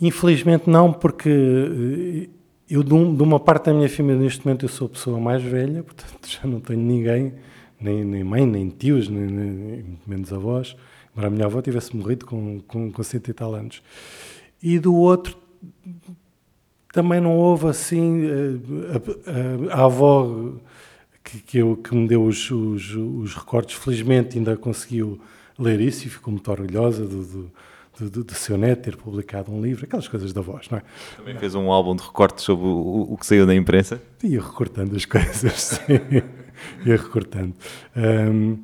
Infelizmente 0.00 0.70
não, 0.70 0.90
porque 0.94 1.28
eh, 1.28 2.28
eu 2.70 2.82
de, 2.82 2.94
um, 2.94 3.14
uma 3.22 3.38
parte 3.38 3.66
da 3.66 3.74
minha 3.74 3.88
família 3.88 4.22
neste 4.22 4.44
momento 4.44 4.64
eu 4.64 4.68
sou 4.70 4.86
a 4.86 4.90
pessoa 4.90 5.20
mais 5.20 5.42
velha, 5.42 5.82
portanto 5.82 6.26
já 6.26 6.48
não 6.48 6.58
tenho 6.58 6.80
ninguém, 6.80 7.34
nem, 7.78 8.02
nem 8.02 8.24
mãe, 8.24 8.46
nem 8.46 8.70
tios, 8.70 9.10
nem, 9.10 9.26
nem 9.26 9.98
menos 10.06 10.32
avós, 10.32 10.74
embora 11.12 11.28
a 11.28 11.30
minha 11.30 11.44
avó 11.44 11.60
tivesse 11.60 11.94
morrido 11.94 12.24
com, 12.24 12.60
com, 12.66 12.90
com 12.90 13.02
e 13.02 13.32
tal 13.34 13.54
anos. 13.54 13.82
E 14.62 14.78
do 14.78 14.94
outro 14.94 15.36
também 16.92 17.20
não 17.20 17.36
houve 17.36 17.66
assim 17.66 18.22
eh, 18.24 19.70
a, 19.70 19.76
a, 19.76 19.80
a 19.80 19.84
avó 19.86 20.52
que, 21.24 21.40
que, 21.40 21.58
eu, 21.58 21.76
que 21.76 21.94
me 21.94 22.06
deu 22.06 22.24
os, 22.24 22.50
os, 22.50 22.94
os 22.94 23.34
recortes, 23.34 23.76
felizmente 23.76 24.38
ainda 24.38 24.56
conseguiu 24.56 25.18
ler 25.58 25.80
isso 25.80 26.06
e 26.06 26.10
ficou 26.10 26.32
muito 26.32 26.50
orgulhosa 26.50 27.06
do, 27.06 27.24
do 27.24 27.50
do, 27.98 28.10
do, 28.10 28.24
do, 28.24 28.34
seu 28.34 28.56
neto 28.56 28.84
ter 28.84 28.96
publicado 28.96 29.52
um 29.52 29.60
livro, 29.60 29.84
aquelas 29.84 30.08
coisas 30.08 30.32
da 30.32 30.40
voz, 30.40 30.68
não 30.70 30.78
é? 30.78 30.82
Também 31.16 31.36
fez 31.38 31.54
um 31.54 31.70
álbum 31.70 31.94
de 31.94 32.02
recortes 32.02 32.44
sobre 32.44 32.66
o, 32.66 33.06
o 33.10 33.18
que 33.18 33.26
saiu 33.26 33.46
na 33.46 33.54
imprensa? 33.54 34.00
Ia 34.24 34.40
recortando 34.40 34.96
as 34.96 35.04
coisas, 35.04 35.52
sim. 35.86 36.00
Ia 36.86 36.96
recortando. 36.96 37.54
Um, 37.94 38.58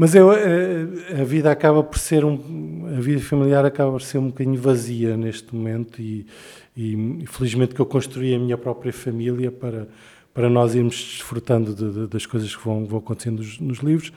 mas 0.00 0.14
eu, 0.14 0.30
a, 0.30 1.20
a, 1.20 1.24
vida 1.24 1.50
acaba 1.50 1.82
por 1.82 1.98
ser 1.98 2.24
um, 2.24 2.86
a 2.96 3.00
vida 3.02 3.20
familiar 3.20 3.66
acaba 3.66 3.92
por 3.92 4.00
ser 4.00 4.16
um 4.16 4.28
bocadinho 4.28 4.58
vazia 4.58 5.14
neste 5.14 5.54
momento 5.54 6.00
e, 6.00 6.26
e, 6.74 7.26
felizmente 7.26 7.74
que 7.74 7.80
eu 7.82 7.84
construí 7.84 8.34
a 8.34 8.38
minha 8.38 8.56
própria 8.56 8.94
família 8.94 9.52
para 9.52 9.86
para 10.32 10.48
nós 10.48 10.74
irmos 10.74 10.94
desfrutando 10.94 11.74
de, 11.74 11.92
de, 11.92 12.06
das 12.06 12.24
coisas 12.24 12.56
que 12.56 12.64
vão, 12.64 12.86
vão 12.86 12.98
acontecendo 12.98 13.40
nos, 13.40 13.58
nos 13.58 13.78
livros. 13.80 14.10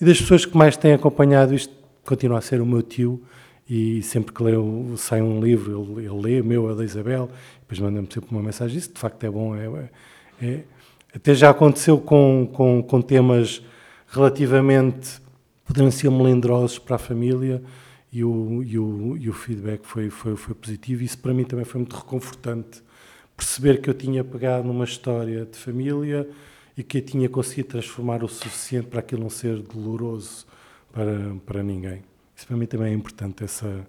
E 0.00 0.04
das 0.04 0.20
pessoas 0.20 0.44
que 0.44 0.56
mais 0.56 0.76
têm 0.76 0.94
acompanhado 0.94 1.54
isto 1.54 1.72
continua 2.04 2.38
a 2.38 2.40
ser 2.40 2.60
o 2.60 2.66
meu 2.66 2.82
tio 2.82 3.22
e 3.68 4.02
sempre 4.02 4.34
que 4.34 4.42
leio, 4.42 4.94
sai 4.96 5.22
um 5.22 5.40
livro, 5.40 5.94
ele, 5.96 6.06
ele 6.06 6.20
lê, 6.20 6.42
meu, 6.42 6.72
é 6.72 6.74
da 6.74 6.82
Isabel, 6.82 7.30
depois 7.60 7.78
manda-me 7.78 8.08
sempre 8.12 8.32
uma 8.32 8.42
mensagem, 8.42 8.76
isso 8.76 8.92
de 8.92 8.98
facto 8.98 9.22
é 9.22 9.30
bom, 9.30 9.54
é, 9.54 9.66
é, 10.42 10.44
é. 10.44 10.60
Até 11.14 11.36
já 11.36 11.50
aconteceu 11.50 11.98
com, 11.98 12.50
com, 12.52 12.82
com 12.82 13.00
temas 13.00 13.62
relativamente 14.10 15.20
potencialmente 15.64 16.22
melindrosos 16.22 16.78
para 16.78 16.96
a 16.96 16.98
família 16.98 17.62
e 18.12 18.24
o, 18.24 18.62
e 18.62 18.78
o, 18.78 19.16
e 19.16 19.30
o 19.30 19.32
feedback 19.32 19.84
foi, 19.84 20.10
foi, 20.10 20.36
foi 20.36 20.54
positivo. 20.54 21.02
Isso 21.02 21.18
para 21.18 21.32
mim 21.32 21.44
também 21.44 21.64
foi 21.64 21.80
muito 21.80 21.96
reconfortante. 21.96 22.82
Perceber 23.36 23.80
que 23.80 23.88
eu 23.88 23.94
tinha 23.94 24.24
pegado 24.24 24.66
numa 24.66 24.84
história 24.84 25.46
de 25.46 25.56
família 25.56 26.28
e 26.76 26.82
que 26.82 26.98
eu 26.98 27.02
tinha 27.02 27.28
conseguido 27.28 27.68
transformar 27.68 28.24
o 28.24 28.28
suficiente 28.28 28.88
para 28.88 29.00
aquilo 29.00 29.22
não 29.22 29.30
ser 29.30 29.62
doloroso 29.62 30.46
para, 30.92 31.36
para 31.46 31.62
ninguém. 31.62 32.02
Isso 32.36 32.46
para 32.46 32.56
mim 32.56 32.66
também 32.66 32.92
é 32.92 32.94
importante, 32.94 33.44
essa, 33.44 33.86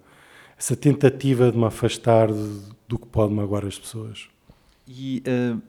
essa 0.58 0.76
tentativa 0.76 1.52
de 1.52 1.58
me 1.58 1.66
afastar 1.66 2.32
de, 2.32 2.62
do 2.88 3.00
que 3.00 3.08
pode 3.08 3.34
magoar 3.34 3.66
as 3.66 3.80
pessoas. 3.80 4.28
E 4.88 5.24
uh, 5.26 5.62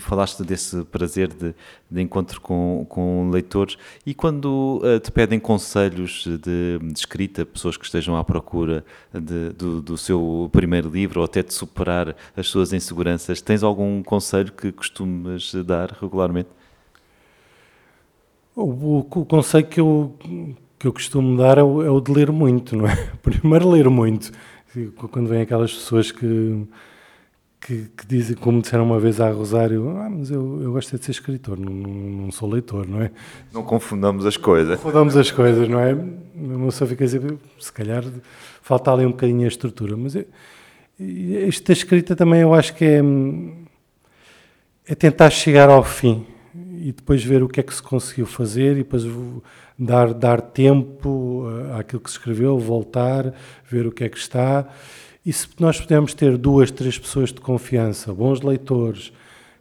falaste 0.00 0.42
desse 0.42 0.84
prazer 0.84 1.28
de, 1.28 1.54
de, 1.90 2.00
encontro 2.00 2.40
com, 2.40 2.86
com 2.88 3.30
leitores, 3.30 3.76
e 4.06 4.14
quando 4.14 4.80
uh, 4.82 5.00
te 5.00 5.10
pedem 5.10 5.38
conselhos 5.38 6.24
de, 6.24 6.78
de, 6.78 6.92
escrita, 6.94 7.44
pessoas 7.44 7.76
que 7.76 7.84
estejam 7.84 8.16
à 8.16 8.24
procura 8.24 8.84
de, 9.12 9.50
do, 9.50 9.82
do 9.82 9.98
seu 9.98 10.48
primeiro 10.52 10.88
livro, 10.88 11.20
ou 11.20 11.24
até 11.24 11.42
de 11.42 11.52
superar 11.52 12.14
as 12.36 12.48
suas 12.48 12.72
inseguranças, 12.72 13.40
tens 13.40 13.62
algum 13.62 14.02
conselho 14.02 14.52
que 14.52 14.72
costumas 14.72 15.52
dar 15.64 15.90
regularmente? 16.00 16.48
O, 18.54 18.62
o, 18.62 18.98
o 18.98 19.24
conselho 19.24 19.66
que 19.66 19.80
eu, 19.80 20.14
que 20.78 20.86
eu 20.86 20.92
costumo 20.92 21.36
dar 21.38 21.58
é 21.58 21.62
o, 21.62 21.82
é 21.82 21.90
o, 21.90 22.00
de 22.00 22.12
ler 22.12 22.30
muito, 22.30 22.76
não 22.76 22.86
é? 22.86 22.96
Primeiro 23.22 23.70
ler 23.70 23.88
muito. 23.88 24.30
Quando 25.10 25.28
vem 25.28 25.42
aquelas 25.42 25.72
pessoas 25.72 26.10
que, 26.10 26.66
que, 27.64 27.88
que, 27.96 28.06
dizem, 28.06 28.36
como 28.36 28.60
disseram 28.60 28.84
uma 28.84 28.98
vez 28.98 29.20
a 29.20 29.30
Rosário, 29.30 29.88
ah, 29.96 30.10
mas 30.10 30.30
eu, 30.30 30.60
eu 30.60 30.72
gosto 30.72 30.98
de 30.98 31.04
ser 31.04 31.12
escritor, 31.12 31.56
não, 31.58 31.72
não, 31.72 32.32
sou 32.32 32.50
leitor, 32.50 32.88
não 32.88 33.00
é? 33.00 33.12
Não 33.52 33.62
confundamos 33.62 34.26
as 34.26 34.36
coisas. 34.36 34.70
Não 34.70 34.76
confundamos 34.78 35.16
as 35.16 35.30
coisas, 35.30 35.68
não 35.68 35.78
é? 35.78 35.92
A 35.92 36.58
moça 36.58 36.84
fica 36.84 37.04
a 37.04 37.06
dizer, 37.06 37.38
se 37.60 37.72
calhar 37.72 38.04
falta 38.62 38.92
ali 38.92 39.06
um 39.06 39.12
bocadinho 39.12 39.44
a 39.44 39.48
estrutura, 39.48 39.96
mas 39.96 40.16
eu, 40.16 40.26
esta 41.46 41.72
escrita 41.72 42.16
também 42.16 42.40
eu 42.40 42.52
acho 42.52 42.74
que 42.74 42.84
é, 42.84 43.00
é 44.88 44.94
tentar 44.96 45.30
chegar 45.30 45.68
ao 45.68 45.84
fim 45.84 46.26
e 46.54 46.90
depois 46.90 47.22
ver 47.22 47.44
o 47.44 47.48
que 47.48 47.60
é 47.60 47.62
que 47.62 47.74
se 47.74 47.82
conseguiu 47.82 48.26
fazer 48.26 48.72
e 48.72 48.82
depois 48.82 49.04
dar, 49.78 50.12
dar 50.12 50.40
tempo 50.40 51.46
eh, 51.48 51.78
àquilo 51.78 52.00
que 52.00 52.10
se 52.10 52.16
escreveu, 52.16 52.58
voltar, 52.58 53.32
ver 53.70 53.86
o 53.86 53.92
que 53.92 54.04
é 54.04 54.08
que 54.08 54.18
está. 54.18 54.68
E 55.24 55.32
se 55.32 55.46
nós 55.58 55.80
pudermos 55.80 56.14
ter 56.14 56.36
duas, 56.36 56.70
três 56.70 56.98
pessoas 56.98 57.32
de 57.32 57.40
confiança, 57.40 58.12
bons 58.12 58.40
leitores, 58.40 59.12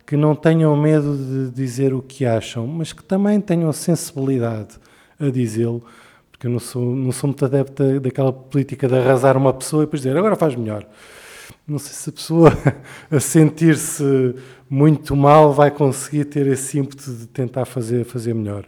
que 0.06 0.18
não 0.18 0.36
tenham 0.36 0.76
medo 0.76 1.16
de 1.16 1.52
dizer 1.52 1.94
o 1.94 2.02
que 2.02 2.26
acham, 2.26 2.66
mas 2.66 2.92
que 2.92 3.04
também 3.04 3.40
tenham 3.40 3.72
sensibilidade 3.72 4.80
a 5.20 5.30
dizê-lo, 5.30 5.84
porque 6.32 6.48
eu 6.48 6.52
não 6.52 6.60
sou, 6.60 6.96
não 6.96 7.12
sou 7.12 7.28
muito 7.28 7.46
adepta 7.46 8.00
daquela 8.00 8.34
política 8.34 8.88
de 8.88 8.96
arrasar 8.96 9.38
uma 9.38 9.54
pessoa 9.54 9.84
e 9.84 9.86
depois 9.86 10.02
dizer 10.02 10.18
agora 10.18 10.36
faz 10.36 10.56
melhor. 10.56 10.86
Não 11.68 11.78
sei 11.78 11.94
se 11.94 12.10
a 12.10 12.14
pessoa 12.14 12.52
a 13.12 13.20
sentir-se 13.20 14.36
muito 14.70 15.16
mal 15.16 15.54
vai 15.54 15.70
conseguir 15.70 16.26
ter 16.26 16.48
esse 16.48 16.80
ímpeto 16.80 17.12
de 17.14 17.28
tentar 17.28 17.66
fazer, 17.66 18.04
fazer 18.04 18.34
melhor 18.34 18.68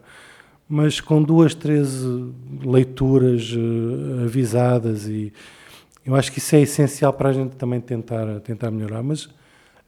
mas 0.67 0.99
com 0.99 1.21
duas, 1.21 1.53
três 1.53 2.03
eh, 2.03 2.67
leituras 2.67 3.53
uh, 3.53 4.23
avisadas 4.23 5.07
e 5.07 5.31
eu 6.05 6.15
acho 6.15 6.31
que 6.31 6.39
isso 6.39 6.55
é 6.55 6.61
essencial 6.61 7.13
para 7.13 7.29
a 7.29 7.33
gente 7.33 7.55
também 7.55 7.79
tentar, 7.79 8.39
tentar 8.41 8.71
melhorar, 8.71 9.01
mas 9.01 9.29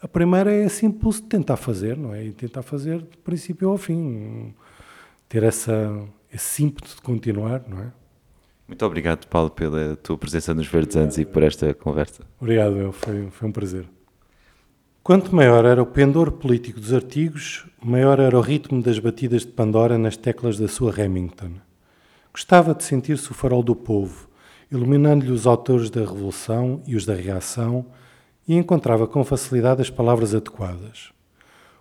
a 0.02 0.08
primeira 0.08 0.54
é 0.54 0.66
esse 0.66 0.86
impulso 0.86 1.22
de 1.22 1.28
tentar 1.28 1.58
fazer, 1.58 1.98
não 1.98 2.14
é? 2.14 2.26
E 2.26 2.32
tentar 2.32 2.62
fazer 2.62 3.00
do 3.00 3.18
princípio 3.18 3.70
ao 3.70 3.78
fim, 3.78 4.54
ter 5.28 5.44
essa, 5.44 6.04
esse 6.32 6.64
ímpeto 6.64 6.96
de 6.96 7.02
continuar, 7.02 7.64
não 7.68 7.82
é? 7.82 7.92
Muito 8.68 8.84
obrigado, 8.86 9.28
Paulo, 9.28 9.50
pela 9.50 9.96
tua 9.98 10.18
presença 10.18 10.54
nos 10.54 10.68
Verdes 10.68 10.96
Anos 10.96 11.18
e 11.18 11.26
por 11.26 11.44
esta 11.44 11.74
conversa. 11.74 12.24
Obrigado, 12.40 12.78
eu. 12.78 12.92
Foi, 12.92 13.30
foi 13.30 13.48
um 13.48 13.52
prazer. 13.52 13.86
Quanto 15.04 15.36
maior 15.36 15.66
era 15.66 15.84
o 15.84 15.86
pendor 15.86 16.32
político 16.32 16.80
dos 16.80 16.92
artigos, 16.92 17.64
maior 17.84 18.20
era 18.20 18.36
o 18.36 18.42
ritmo 18.42 18.82
das 18.82 18.98
batidas 18.98 19.44
de 19.44 19.52
Pandora 19.52 20.00
nas 20.00 20.18
teclas 20.18 20.58
da 20.58 20.68
sua 20.68 20.92
Remington. 20.92 21.52
Gostava 22.34 22.74
de 22.74 22.84
sentir-se 22.84 23.30
o 23.30 23.36
farol 23.36 23.62
do 23.62 23.76
povo, 23.76 24.28
iluminando-lhe 24.76 25.32
os 25.32 25.48
autores 25.48 25.90
da 25.90 26.02
Revolução 26.02 26.82
e 26.86 26.96
os 26.96 27.06
da 27.06 27.16
Reação, 27.16 27.86
e 28.48 28.56
encontrava 28.56 29.08
com 29.08 29.24
facilidade 29.24 29.82
as 29.82 29.90
palavras 29.90 30.36
adequadas. 30.36 31.12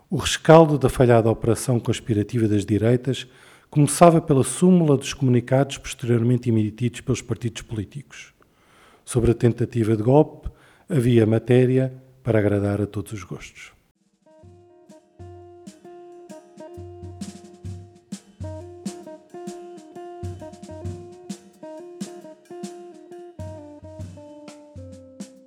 O 0.08 0.16
rescaldo 0.16 0.78
da 0.78 0.88
falhada 0.88 1.30
operação 1.30 1.78
conspirativa 1.78 2.48
das 2.48 2.64
direitas 2.64 3.26
começava 3.68 4.20
pela 4.20 4.44
súmula 4.44 4.96
dos 4.96 5.12
comunicados 5.12 5.76
posteriormente 5.76 6.48
emitidos 6.48 7.00
pelos 7.00 7.20
partidos 7.20 7.62
políticos. 7.62 8.32
Sobre 9.04 9.32
a 9.32 9.34
tentativa 9.34 9.96
de 9.96 10.02
golpe, 10.02 10.48
havia 10.88 11.26
matéria 11.26 11.92
para 12.22 12.38
agradar 12.38 12.80
a 12.80 12.86
todos 12.86 13.12
os 13.12 13.24
gostos. 13.24 13.73